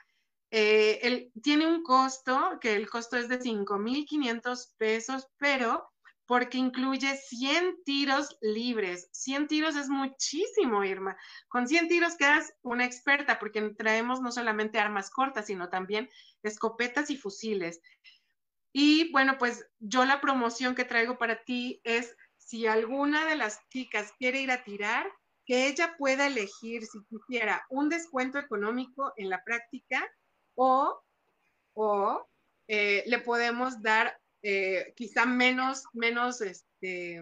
Eh, 0.52 1.32
tiene 1.44 1.68
un 1.68 1.84
costo, 1.84 2.58
que 2.60 2.74
el 2.76 2.90
costo 2.90 3.18
es 3.18 3.30
de 3.30 3.40
5.500 3.40 4.74
pesos, 4.78 5.28
pero 5.38 5.90
porque 6.26 6.60
incluye 6.60 7.18
100 7.18 7.84
tiros 7.84 8.38
libres. 8.42 9.10
100 9.14 9.48
tiros 9.48 9.76
es 9.76 9.90
muchísimo, 9.90 10.84
Irma. 10.84 11.18
Con 11.48 11.68
100 11.68 11.88
tiros 11.88 12.18
quedas 12.18 12.54
una 12.62 12.86
experta 12.86 13.40
porque 13.40 13.62
traemos 13.72 14.22
no 14.22 14.32
solamente 14.32 14.78
armas 14.78 15.10
cortas, 15.10 15.48
sino 15.48 15.70
también 15.70 16.08
escopetas 16.44 17.10
y 17.10 17.18
fusiles. 17.18 17.82
Y 18.72 19.12
bueno, 19.12 19.38
pues 19.40 19.68
yo 19.80 20.06
la 20.06 20.22
promoción 20.22 20.76
que 20.76 20.86
traigo 20.86 21.18
para 21.18 21.44
ti 21.44 21.82
es 21.84 22.16
si 22.38 22.68
alguna 22.68 23.26
de 23.26 23.36
las 23.36 23.68
chicas 23.70 24.14
quiere 24.20 24.42
ir 24.42 24.52
a 24.52 24.64
tirar, 24.64 25.12
que 25.48 25.68
ella 25.68 25.96
pueda 25.98 26.28
elegir 26.28 26.86
si 26.86 27.00
quisiera 27.06 27.66
un 27.70 27.90
descuento 27.90 28.38
económico 28.38 29.14
en 29.18 29.30
la 29.30 29.44
práctica 29.44 30.08
o, 30.62 31.02
o 31.74 32.28
eh, 32.68 33.04
le 33.08 33.20
podemos 33.20 33.82
dar 33.82 34.20
eh, 34.42 34.94
quizá 34.96 35.26
menos, 35.26 35.86
menos, 35.94 36.42
este, 36.42 37.22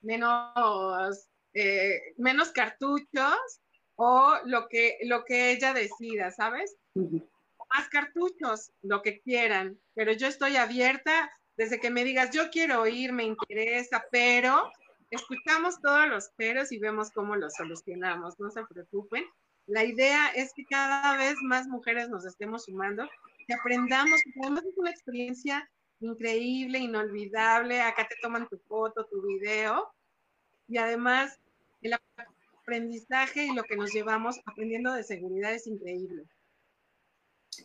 menos, 0.00 1.28
eh, 1.52 2.14
menos 2.16 2.52
cartuchos 2.52 3.60
o 3.96 4.36
lo 4.44 4.68
que, 4.68 4.98
lo 5.02 5.24
que 5.24 5.50
ella 5.50 5.74
decida, 5.74 6.30
¿sabes? 6.30 6.76
Más 6.94 7.88
cartuchos, 7.90 8.70
lo 8.82 9.02
que 9.02 9.20
quieran, 9.20 9.80
pero 9.94 10.12
yo 10.12 10.28
estoy 10.28 10.56
abierta 10.56 11.32
desde 11.56 11.80
que 11.80 11.90
me 11.90 12.04
digas, 12.04 12.30
yo 12.30 12.50
quiero 12.50 12.86
ir, 12.86 13.12
me 13.12 13.24
interesa, 13.24 14.04
pero 14.12 14.70
escuchamos 15.10 15.80
todos 15.80 16.06
los 16.08 16.28
peros 16.36 16.70
y 16.70 16.78
vemos 16.78 17.10
cómo 17.10 17.34
los 17.34 17.54
solucionamos, 17.54 18.38
no 18.38 18.50
se 18.50 18.64
preocupen. 18.64 19.24
La 19.66 19.84
idea 19.84 20.28
es 20.34 20.52
que 20.52 20.64
cada 20.64 21.16
vez 21.16 21.36
más 21.42 21.66
mujeres 21.66 22.08
nos 22.08 22.26
estemos 22.26 22.64
sumando 22.64 23.08
que 23.46 23.54
aprendamos, 23.54 24.20
que 24.22 24.40
además 24.42 24.64
es 24.64 24.76
una 24.76 24.90
experiencia 24.90 25.70
increíble, 26.00 26.78
inolvidable, 26.78 27.80
acá 27.80 28.06
te 28.08 28.16
toman 28.20 28.48
tu 28.48 28.58
foto, 28.58 29.06
tu 29.06 29.22
video, 29.22 29.92
y 30.68 30.78
además 30.78 31.38
el 31.82 31.94
aprendizaje 32.58 33.44
y 33.46 33.54
lo 33.54 33.62
que 33.62 33.76
nos 33.76 33.92
llevamos 33.92 34.40
aprendiendo 34.46 34.92
de 34.92 35.02
seguridad 35.02 35.54
es 35.54 35.66
increíble. 35.66 36.24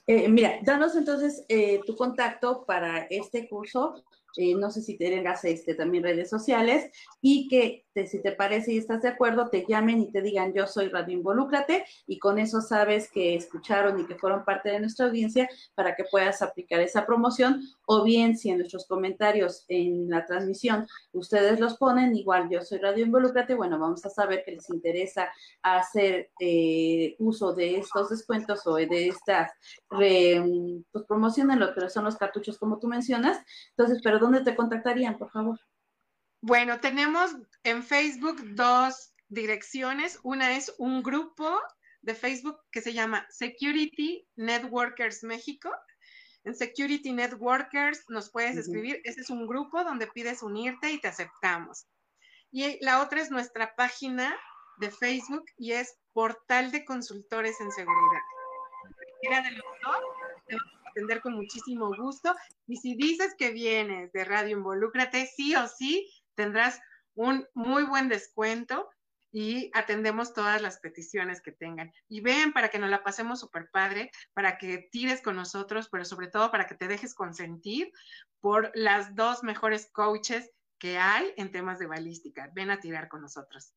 Eh, 0.06 0.30
mira, 0.30 0.60
danos 0.64 0.96
entonces 0.96 1.44
eh, 1.48 1.82
tu 1.86 1.96
contacto 1.96 2.66
para 2.66 3.08
este 3.10 3.48
curso 3.48 4.04
eh, 4.38 4.56
no 4.56 4.72
sé 4.72 4.82
si 4.82 4.98
tengas 4.98 5.44
este, 5.46 5.76
también 5.76 6.04
redes 6.04 6.30
sociales, 6.30 6.92
y 7.22 7.48
que 7.48 7.86
si 8.08 8.22
te 8.22 8.32
parece 8.32 8.74
y 8.74 8.78
estás 8.78 9.02
de 9.02 9.10
acuerdo, 9.10 9.50
te 9.50 9.66
llamen 9.68 10.00
y 10.00 10.12
te 10.12 10.22
digan 10.22 10.54
yo 10.54 10.68
soy 10.68 10.90
Radio 10.90 11.18
Involúcrate, 11.18 11.86
y 12.08 12.20
con 12.20 12.40
eso 12.40 12.62
sabes 12.62 13.12
que 13.12 13.36
escucharon 13.36 14.00
y 14.00 14.06
que 14.06 14.16
fueron 14.16 14.46
parte 14.46 14.70
de 14.70 14.80
nuestra 14.80 15.08
audiencia 15.08 15.50
para 15.76 15.96
que 15.96 16.06
puedas 16.06 16.42
aplicar 16.42 16.80
esa 16.80 17.06
promoción, 17.06 17.62
o 17.86 18.04
bien 18.04 18.38
si 18.38 18.50
en 18.50 18.60
nuestros 18.60 18.88
comentarios 18.88 19.66
en 19.68 20.10
la 20.10 20.26
transmisión 20.26 20.88
ustedes 21.12 21.60
los 21.60 21.78
ponen, 21.78 22.16
igual 22.16 22.50
yo 22.50 22.62
soy 22.62 22.80
Radio 22.80 23.06
Involúcrate, 23.06 23.56
bueno, 23.56 23.80
vamos 23.80 24.06
a 24.06 24.10
saber 24.10 24.44
que 24.46 24.52
les 24.52 24.70
interesa 24.70 25.30
hacer 25.62 26.30
eh, 26.40 27.16
uso 27.20 27.54
de 27.54 27.78
estos 27.78 28.10
descuentos 28.10 28.66
o 28.66 28.76
de 28.76 29.08
estas 29.08 29.52
pues, 29.88 30.42
promociones, 31.08 31.58
lo 31.58 31.70
son 31.90 32.04
los 32.04 32.18
cartuchos 32.18 32.58
como 32.58 32.78
tú 32.78 32.88
mencionas, 32.88 33.38
entonces, 33.70 34.02
pero 34.04 34.19
¿dónde 34.20 34.42
te 34.42 34.56
contactarían, 34.56 35.18
por 35.18 35.32
favor? 35.32 35.60
Bueno, 36.42 36.80
tenemos 36.80 37.36
en 37.64 37.84
Facebook 37.84 38.38
dos 38.56 39.14
direcciones. 39.28 40.20
Una 40.24 40.56
es 40.56 40.74
un 40.78 41.04
grupo 41.04 41.60
de 42.02 42.16
Facebook 42.16 42.58
que 42.72 42.82
se 42.82 42.94
llama 42.94 43.26
Security 43.30 44.26
Networkers 44.36 45.24
México. 45.24 45.72
En 46.46 46.56
Security 46.56 47.12
Networkers 47.12 48.06
nos 48.10 48.32
puedes 48.32 48.56
escribir. 48.58 49.02
Ese 49.04 49.22
es 49.22 49.30
un 49.30 49.48
grupo 49.48 49.84
donde 49.84 50.08
pides 50.08 50.42
unirte 50.42 50.92
y 50.92 51.02
te 51.02 51.10
aceptamos. 51.10 51.88
Y 52.52 52.84
la 52.84 53.02
otra 53.02 53.22
es 53.22 53.30
nuestra 53.30 53.76
página 53.76 54.36
de 54.78 54.90
Facebook 54.92 55.46
y 55.58 55.74
es 55.74 56.00
Portal 56.14 56.72
de 56.72 56.86
Consultores 56.86 57.60
en 57.60 57.72
Seguridad. 57.72 58.22
Cualquiera 58.96 59.42
de 59.42 59.52
los 59.52 59.66
dos 59.84 60.62
atender 60.90 61.22
con 61.22 61.34
muchísimo 61.34 61.92
gusto. 61.96 62.36
Y 62.68 62.78
si 62.78 62.96
dices 62.96 63.36
que 63.38 63.52
vienes 63.52 64.12
de 64.12 64.26
Radio 64.26 64.58
Involúcrate, 64.58 65.26
sí 65.26 65.56
o 65.56 65.68
sí 65.68 66.10
tendrás 66.36 66.80
un 67.16 67.46
muy 67.54 67.84
buen 67.84 68.10
descuento 68.10 68.90
y 69.32 69.70
atendemos 69.74 70.34
todas 70.34 70.62
las 70.62 70.80
peticiones 70.80 71.42
que 71.42 71.52
tengan. 71.52 71.92
Y 72.08 72.22
ven 72.22 72.54
para 72.54 72.70
que 72.70 72.80
nos 72.80 72.90
la 72.90 73.04
pasemos 73.04 73.40
súper 73.40 73.70
padre, 73.72 74.12
para 74.34 74.58
que 74.58 74.90
tires 74.92 75.22
con 75.22 75.36
nosotros, 75.36 75.90
pero 75.90 76.06
sobre 76.06 76.28
todo 76.28 76.52
para 76.52 76.66
que 76.66 76.76
te 76.76 76.88
dejes 76.88 77.14
consentir 77.14 77.92
por 78.42 78.72
las 78.74 79.16
dos 79.16 79.44
mejores 79.44 79.90
coaches 79.92 80.52
que 80.80 80.98
hay 80.98 81.34
en 81.38 81.52
temas 81.52 81.78
de 81.80 81.88
balística. 81.88 82.50
Ven 82.56 82.72
a 82.72 82.80
tirar 82.80 83.10
con 83.10 83.22
nosotros. 83.22 83.74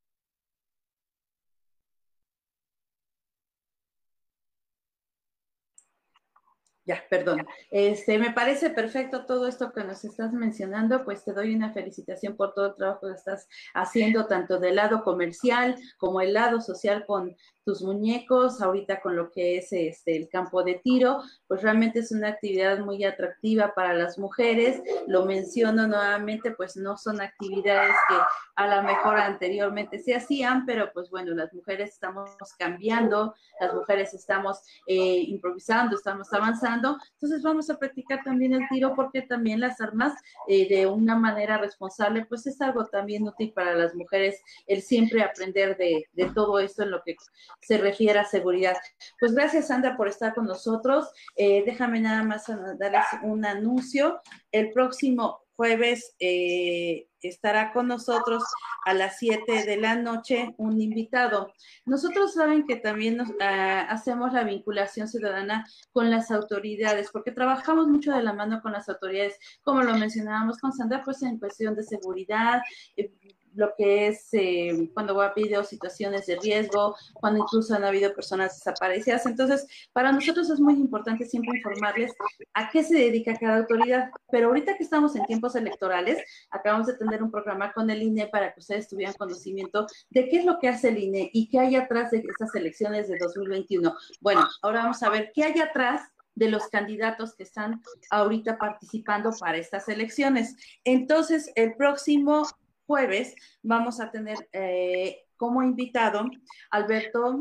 Ya, 6.85 7.01
perdón. 7.09 7.47
Este, 7.71 8.19
me 8.19 8.33
parece 8.33 8.71
perfecto 8.71 9.25
todo 9.25 9.47
esto 9.47 9.73
que 9.73 9.85
nos 9.85 10.05
estás 10.05 10.33
mencionando, 10.33 11.05
pues 11.05 11.25
te 11.25 11.33
doy 11.33 11.55
una 11.55 11.73
felicitación 11.73 12.37
por 12.37 12.55
todo 12.55 12.67
el 12.67 12.75
trabajo 12.75 13.07
que 13.07 13.15
estás 13.15 13.49
haciendo, 13.73 14.27
tanto 14.27 14.59
del 14.59 14.77
lado 14.77 15.05
comercial 15.05 15.77
como 15.97 16.21
el 16.21 16.33
lado 16.33 16.61
social 16.61 17.07
con 17.07 17.37
tus 17.65 17.83
muñecos, 17.83 18.61
ahorita 18.61 19.01
con 19.01 19.15
lo 19.17 19.31
que 19.31 19.59
es 19.59 19.73
este, 19.73 20.17
el 20.17 20.29
campo 20.29 20.65
de 20.65 20.81
tiro, 20.83 21.23
pues 21.47 21.63
realmente 21.63 22.01
es 22.01 22.11
una 22.11 22.29
actividad 22.29 22.81
muy 22.81 23.05
atractiva 23.05 23.73
para 23.75 23.95
las 23.95 24.19
mujeres. 24.19 24.83
Lo 25.07 25.25
menciono 25.25 25.87
nuevamente, 25.87 26.51
pues 26.51 26.77
no 26.77 26.97
son 26.97 27.21
actividades 27.21 27.95
que 28.09 28.17
a 28.57 28.77
lo 28.77 28.83
mejor 28.83 29.19
anteriormente 29.19 30.01
se 30.01 30.15
hacían, 30.15 30.67
pero 30.67 30.93
pues 30.93 31.11
bueno, 31.11 31.35
las 31.35 31.55
mujeres 31.55 31.91
estamos 31.91 32.31
cambiando, 32.59 33.35
las 33.61 33.73
mujeres 33.73 34.13
estamos 34.15 34.63
eh, 34.89 35.23
improvisando, 35.29 35.97
estamos 35.97 36.33
avanzando, 36.33 36.72
entonces 36.75 37.43
vamos 37.43 37.71
a 37.71 37.79
practicar 37.79 38.23
también 38.25 38.55
el 38.55 38.69
tiro 38.69 38.95
porque 38.95 39.23
también 39.23 39.61
las 39.61 39.81
armas 39.81 40.15
eh, 40.49 40.69
de 40.69 40.87
una 40.87 41.17
manera 41.17 41.59
responsable, 41.59 42.25
pues 42.27 42.47
es 42.47 42.61
algo 42.61 42.87
también 42.87 43.25
útil 43.25 43.53
para 43.53 43.75
las 43.75 43.95
mujeres 43.95 44.41
el 44.67 44.83
siempre 44.83 45.23
aprender 45.23 45.77
de, 45.77 46.07
todo 46.35 46.59
esto 46.59 46.83
en 46.83 46.91
lo 46.91 47.03
que 47.03 47.17
se 47.61 47.79
refiere 47.79 48.19
a 48.19 48.25
seguridad. 48.25 48.77
Pues 49.21 49.35
gracias, 49.35 49.69
Sandra, 49.69 49.97
por 49.97 50.09
estar 50.09 50.35
con 50.35 50.47
nosotros. 50.47 51.11
Eh, 51.37 51.63
déjame 51.67 52.01
nada 52.01 52.23
más 52.23 52.47
darles 52.79 53.05
un 53.23 53.45
anuncio. 53.45 54.21
El 54.51 54.73
próximo 54.73 55.43
jueves 55.57 56.15
eh, 56.19 57.07
estará 57.29 57.73
con 57.73 57.89
nosotros 57.89 58.43
a 58.85 58.95
las 58.95 59.19
7 59.19 59.65
de 59.65 59.77
la 59.77 59.97
noche 59.97 60.55
un 60.59 60.81
invitado. 60.81 61.53
Nosotros 61.85 62.35
saben 62.35 62.67
que 62.67 62.77
también 62.77 63.17
nos, 63.17 63.29
ah, 63.41 63.83
hacemos 63.89 64.33
la 64.33 64.45
vinculación 64.45 65.09
ciudadana 65.09 65.67
con 65.93 66.11
las 66.11 66.31
autoridades, 66.31 67.11
porque 67.13 67.33
trabajamos 67.33 67.89
mucho 67.89 68.13
de 68.13 68.23
la 68.23 68.33
mano 68.33 68.61
con 68.63 68.73
las 68.73 68.89
autoridades, 68.89 69.39
como 69.63 69.83
lo 69.83 69.95
mencionábamos 69.97 70.59
con 70.59 70.73
Sandra, 70.73 71.03
pues 71.05 71.23
en 71.23 71.39
cuestión 71.39 71.75
de 71.75 71.83
seguridad, 71.83 72.63
eh, 72.97 73.13
lo 73.55 73.73
que 73.77 74.09
es 74.09 74.29
eh, 74.33 74.91
cuando 74.95 75.21
ha 75.21 75.29
habido 75.29 75.65
situaciones 75.65 76.27
de 76.27 76.37
riesgo, 76.37 76.97
cuando 77.15 77.41
incluso 77.41 77.75
han 77.75 77.85
habido 77.85 78.15
personas 78.15 78.57
desaparecidas. 78.59 79.27
Entonces, 79.27 79.67
para 79.93 80.13
nosotros 80.13 80.51
es 80.51 80.61
muy 80.61 80.75
importante 80.75 81.25
siempre 81.25 81.59
informarles 81.59 82.13
a 82.55 82.71
qué 82.71 82.83
se 82.83 82.95
dedica 82.95 83.37
cada 83.37 83.59
autoridad. 83.59 84.11
Pero 84.31 84.49
ahorita 84.49 84.77
que 84.77 84.85
estamos 84.85 85.15
en 85.17 85.25
tiempos 85.27 85.55
electorales, 85.57 86.23
acabamos 86.51 86.87
de 86.87 86.95
tener 86.95 87.23
un 87.23 87.31
programa 87.31 87.73
con 87.73 87.91
el 87.91 88.03
INE 88.03 88.27
para 88.29 88.53
que 88.53 88.61
ustedes 88.61 88.89
tuvieran 88.89 89.15
conocimiento 89.15 89.87
de 90.11 90.29
qué 90.29 90.39
es 90.39 90.45
lo 90.45 90.59
que 90.59 90.69
hace 90.69 90.89
el 90.89 90.99
INE 90.99 91.31
y 91.33 91.49
qué 91.49 91.59
hay 91.59 91.77
atrás 91.77 92.11
de 92.11 92.19
estas 92.19 92.55
elecciones 92.55 93.09
de 93.09 93.19
2021. 93.19 93.95
Bueno, 94.21 94.49
ahora 94.63 94.83
vamos 94.83 95.03
a 95.03 95.11
ver 95.11 95.33
qué 95.35 95.45
hay 95.45 95.61
atrás 95.61 96.03
de 96.35 96.49
los 96.49 96.69
candidatos 96.69 97.35
que 97.35 97.43
están 97.43 97.83
ahorita 98.11 98.59
participando 98.59 99.31
para 99.39 99.59
estas 99.59 99.89
elecciones. 99.89 100.57
Entonces, 100.85 101.51
el 101.55 101.75
próximo 101.75 102.47
jueves 102.93 103.35
vamos 103.63 104.01
a 104.01 104.11
tener 104.11 104.37
eh, 104.53 105.25
como 105.39 105.63
invitado 105.63 106.27
Alberto, 106.71 107.41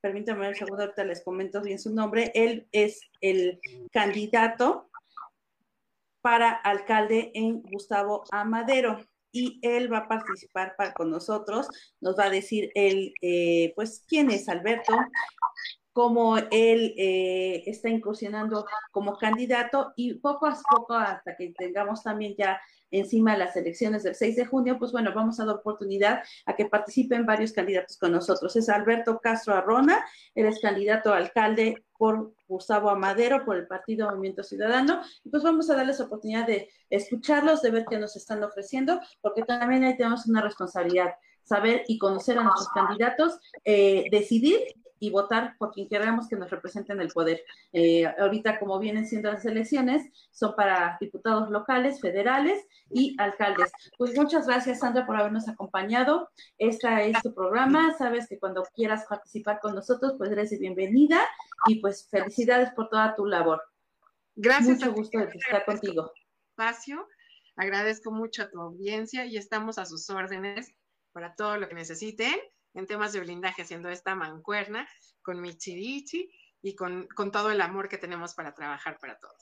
permítanme 0.00 0.48
un 0.48 0.54
segundo, 0.54 0.84
ahorita 0.84 1.02
les 1.02 1.24
comento 1.24 1.60
bien 1.60 1.80
su 1.80 1.92
nombre, 1.92 2.30
él 2.36 2.68
es 2.70 3.00
el 3.20 3.58
candidato 3.90 4.88
para 6.20 6.50
alcalde 6.52 7.32
en 7.34 7.62
Gustavo 7.62 8.22
Amadero 8.30 9.04
y 9.32 9.58
él 9.62 9.92
va 9.92 9.98
a 9.98 10.08
participar 10.08 10.76
para, 10.76 10.94
con 10.94 11.10
nosotros, 11.10 11.66
nos 12.00 12.16
va 12.16 12.26
a 12.26 12.30
decir 12.30 12.70
él, 12.76 13.14
eh, 13.20 13.72
pues, 13.74 14.04
quién 14.06 14.30
es 14.30 14.48
Alberto, 14.48 14.92
cómo 15.92 16.38
él 16.38 16.94
eh, 16.96 17.64
está 17.66 17.88
incursionando 17.88 18.64
como 18.92 19.18
candidato 19.18 19.92
y 19.96 20.14
poco 20.14 20.46
a 20.46 20.56
poco, 20.70 20.94
hasta 20.94 21.36
que 21.36 21.52
tengamos 21.58 22.04
también 22.04 22.36
ya 22.38 22.60
encima 22.98 23.36
las 23.36 23.56
elecciones 23.56 24.02
del 24.02 24.14
6 24.14 24.36
de 24.36 24.46
junio, 24.46 24.78
pues 24.78 24.92
bueno, 24.92 25.12
vamos 25.14 25.40
a 25.40 25.44
dar 25.44 25.56
oportunidad 25.56 26.22
a 26.46 26.54
que 26.54 26.66
participen 26.66 27.26
varios 27.26 27.52
candidatos 27.52 27.96
con 27.98 28.12
nosotros. 28.12 28.54
Es 28.56 28.68
Alberto 28.68 29.20
Castro 29.20 29.54
Arrona, 29.54 30.04
él 30.34 30.46
es 30.46 30.60
candidato 30.60 31.12
a 31.12 31.16
alcalde 31.16 31.84
por 31.96 32.34
Gustavo 32.48 32.90
Amadero, 32.90 33.44
por 33.44 33.56
el 33.56 33.66
Partido 33.66 34.08
Movimiento 34.10 34.42
Ciudadano, 34.42 35.00
y 35.22 35.28
pues 35.28 35.42
vamos 35.42 35.70
a 35.70 35.76
darles 35.76 36.00
oportunidad 36.00 36.46
de 36.46 36.68
escucharlos, 36.90 37.62
de 37.62 37.70
ver 37.70 37.84
qué 37.88 37.98
nos 37.98 38.16
están 38.16 38.42
ofreciendo, 38.42 39.00
porque 39.20 39.42
también 39.42 39.84
ahí 39.84 39.96
tenemos 39.96 40.26
una 40.26 40.40
responsabilidad, 40.40 41.14
saber 41.42 41.84
y 41.88 41.98
conocer 41.98 42.38
a 42.38 42.42
nuestros 42.42 42.68
candidatos, 42.68 43.38
eh, 43.64 44.04
decidir 44.10 44.58
y 44.98 45.10
votar 45.10 45.56
por 45.58 45.72
quien 45.72 45.88
queramos 45.88 46.28
que 46.28 46.36
nos 46.36 46.50
represente 46.50 46.92
en 46.92 47.00
el 47.00 47.08
poder. 47.08 47.42
Eh, 47.72 48.06
ahorita, 48.18 48.58
como 48.58 48.78
vienen 48.78 49.06
siendo 49.06 49.30
las 49.30 49.44
elecciones, 49.44 50.10
son 50.30 50.54
para 50.54 50.96
diputados 51.00 51.50
locales, 51.50 52.00
federales 52.00 52.64
y 52.90 53.16
alcaldes. 53.18 53.72
Pues 53.98 54.16
muchas 54.16 54.46
gracias, 54.46 54.80
Sandra, 54.80 55.06
por 55.06 55.16
habernos 55.16 55.48
acompañado. 55.48 56.30
Este 56.58 57.10
es 57.10 57.22
tu 57.22 57.34
programa. 57.34 57.94
Sabes 57.98 58.28
que 58.28 58.38
cuando 58.38 58.62
quieras 58.74 59.04
participar 59.08 59.60
con 59.60 59.74
nosotros, 59.74 60.14
pues 60.16 60.30
eres 60.30 60.58
bienvenida 60.58 61.20
y 61.66 61.80
pues 61.80 62.08
felicidades 62.10 62.70
por 62.70 62.88
toda 62.88 63.14
tu 63.14 63.26
labor. 63.26 63.62
Gracias. 64.36 64.78
Mucho 64.78 64.92
gusto 64.92 65.18
de 65.18 65.24
estar 65.26 65.64
contigo. 65.64 66.12
Espacio. 66.50 67.06
Agradezco 67.56 68.10
mucho 68.10 68.42
a 68.42 68.50
tu 68.50 68.60
audiencia 68.60 69.26
y 69.26 69.36
estamos 69.36 69.78
a 69.78 69.86
sus 69.86 70.10
órdenes 70.10 70.74
para 71.12 71.34
todo 71.36 71.56
lo 71.56 71.68
que 71.68 71.74
necesiten 71.74 72.34
en 72.74 72.86
temas 72.86 73.12
de 73.12 73.20
blindaje, 73.20 73.62
haciendo 73.62 73.88
esta 73.88 74.14
mancuerna 74.14 74.88
con 75.22 75.40
Michirichi 75.40 76.30
y 76.62 76.74
con, 76.74 77.08
todo 77.32 77.50
el 77.50 77.60
amor 77.60 77.88
que 77.88 77.98
tenemos 77.98 78.34
para 78.34 78.54
trabajar 78.54 78.98
para 78.98 79.18
todo. 79.18 79.32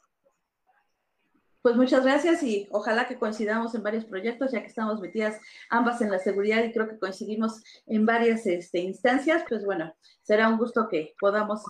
Pues 1.62 1.76
muchas 1.76 2.04
gracias 2.04 2.42
y 2.42 2.68
ojalá 2.72 3.06
que 3.06 3.18
coincidamos 3.18 3.74
en 3.74 3.84
varios 3.84 4.04
proyectos, 4.04 4.50
ya 4.50 4.60
que 4.60 4.66
estamos 4.66 5.00
metidas 5.00 5.40
ambas 5.70 6.00
en 6.00 6.10
la 6.10 6.18
seguridad 6.18 6.64
y 6.64 6.72
creo 6.72 6.88
que 6.88 6.98
coincidimos 6.98 7.62
en 7.86 8.04
varias 8.04 8.46
este, 8.46 8.80
instancias. 8.80 9.44
Pues 9.48 9.64
bueno, 9.64 9.94
será 10.22 10.48
un 10.48 10.58
gusto 10.58 10.88
que 10.88 11.14
podamos 11.20 11.62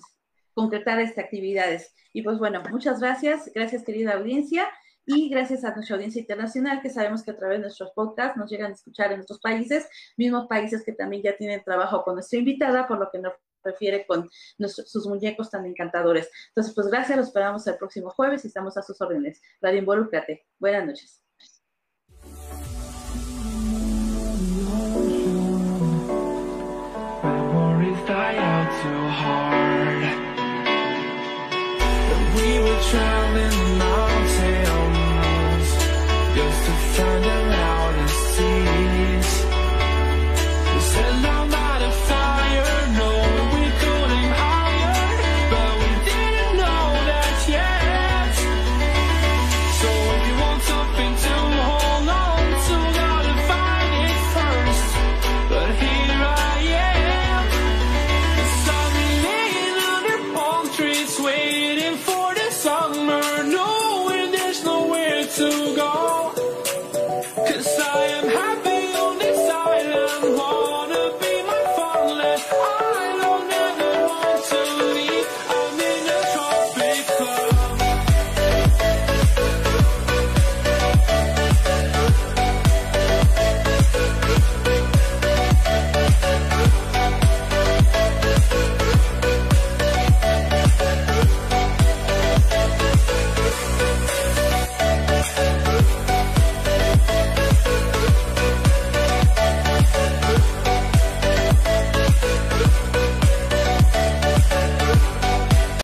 concretar 0.55 0.99
estas 0.99 1.27
actividades. 1.27 1.95
Y 2.15 2.23
pues 2.23 2.39
bueno, 2.39 2.63
muchas 2.71 3.01
gracias, 3.01 3.51
gracias 3.55 3.85
querida 3.85 4.15
audiencia 4.15 4.71
y 5.07 5.29
gracias 5.29 5.65
a 5.65 5.75
nuestra 5.75 5.97
audiencia 5.97 6.21
internacional 6.21 6.81
que 6.81 6.91
sabemos 6.91 7.23
que 7.23 7.33
a 7.33 7.37
través 7.37 7.59
de 7.59 7.63
nuestros 7.63 7.91
podcasts 7.93 8.37
nos 8.37 8.51
llegan 8.51 8.73
a 8.73 8.75
escuchar 8.75 9.13
en 9.13 9.21
otros 9.21 9.41
países, 9.41 9.89
mismos 10.17 10.47
países 10.47 10.85
que 10.85 10.93
también 10.93 11.23
ya 11.23 11.37
tienen 11.37 11.63
trabajo 11.65 12.03
con 12.05 12.15
nuestra 12.15 12.39
invitada, 12.39 12.87
por 12.87 12.99
lo 12.99 13.11
que 13.11 13.19
nos 13.19 13.33
refiere 13.65 14.07
con 14.07 14.29
sus 14.59 15.07
muñecos 15.07 15.51
tan 15.51 15.67
encantadores. 15.67 16.29
Entonces, 16.49 16.75
pues 16.75 16.89
gracias, 16.89 17.17
los 17.17 17.29
esperamos 17.29 17.67
el 17.67 17.77
próximo 17.77 18.11
jueves 18.11 18.45
y 18.45 18.49
estamos 18.49 18.77
a 18.77 18.83
sus 18.83 19.01
órdenes. 19.01 19.41
Radio 19.61 19.79
Involúcrate. 19.79 20.47
Buenas 20.59 20.87
noches. 20.87 21.22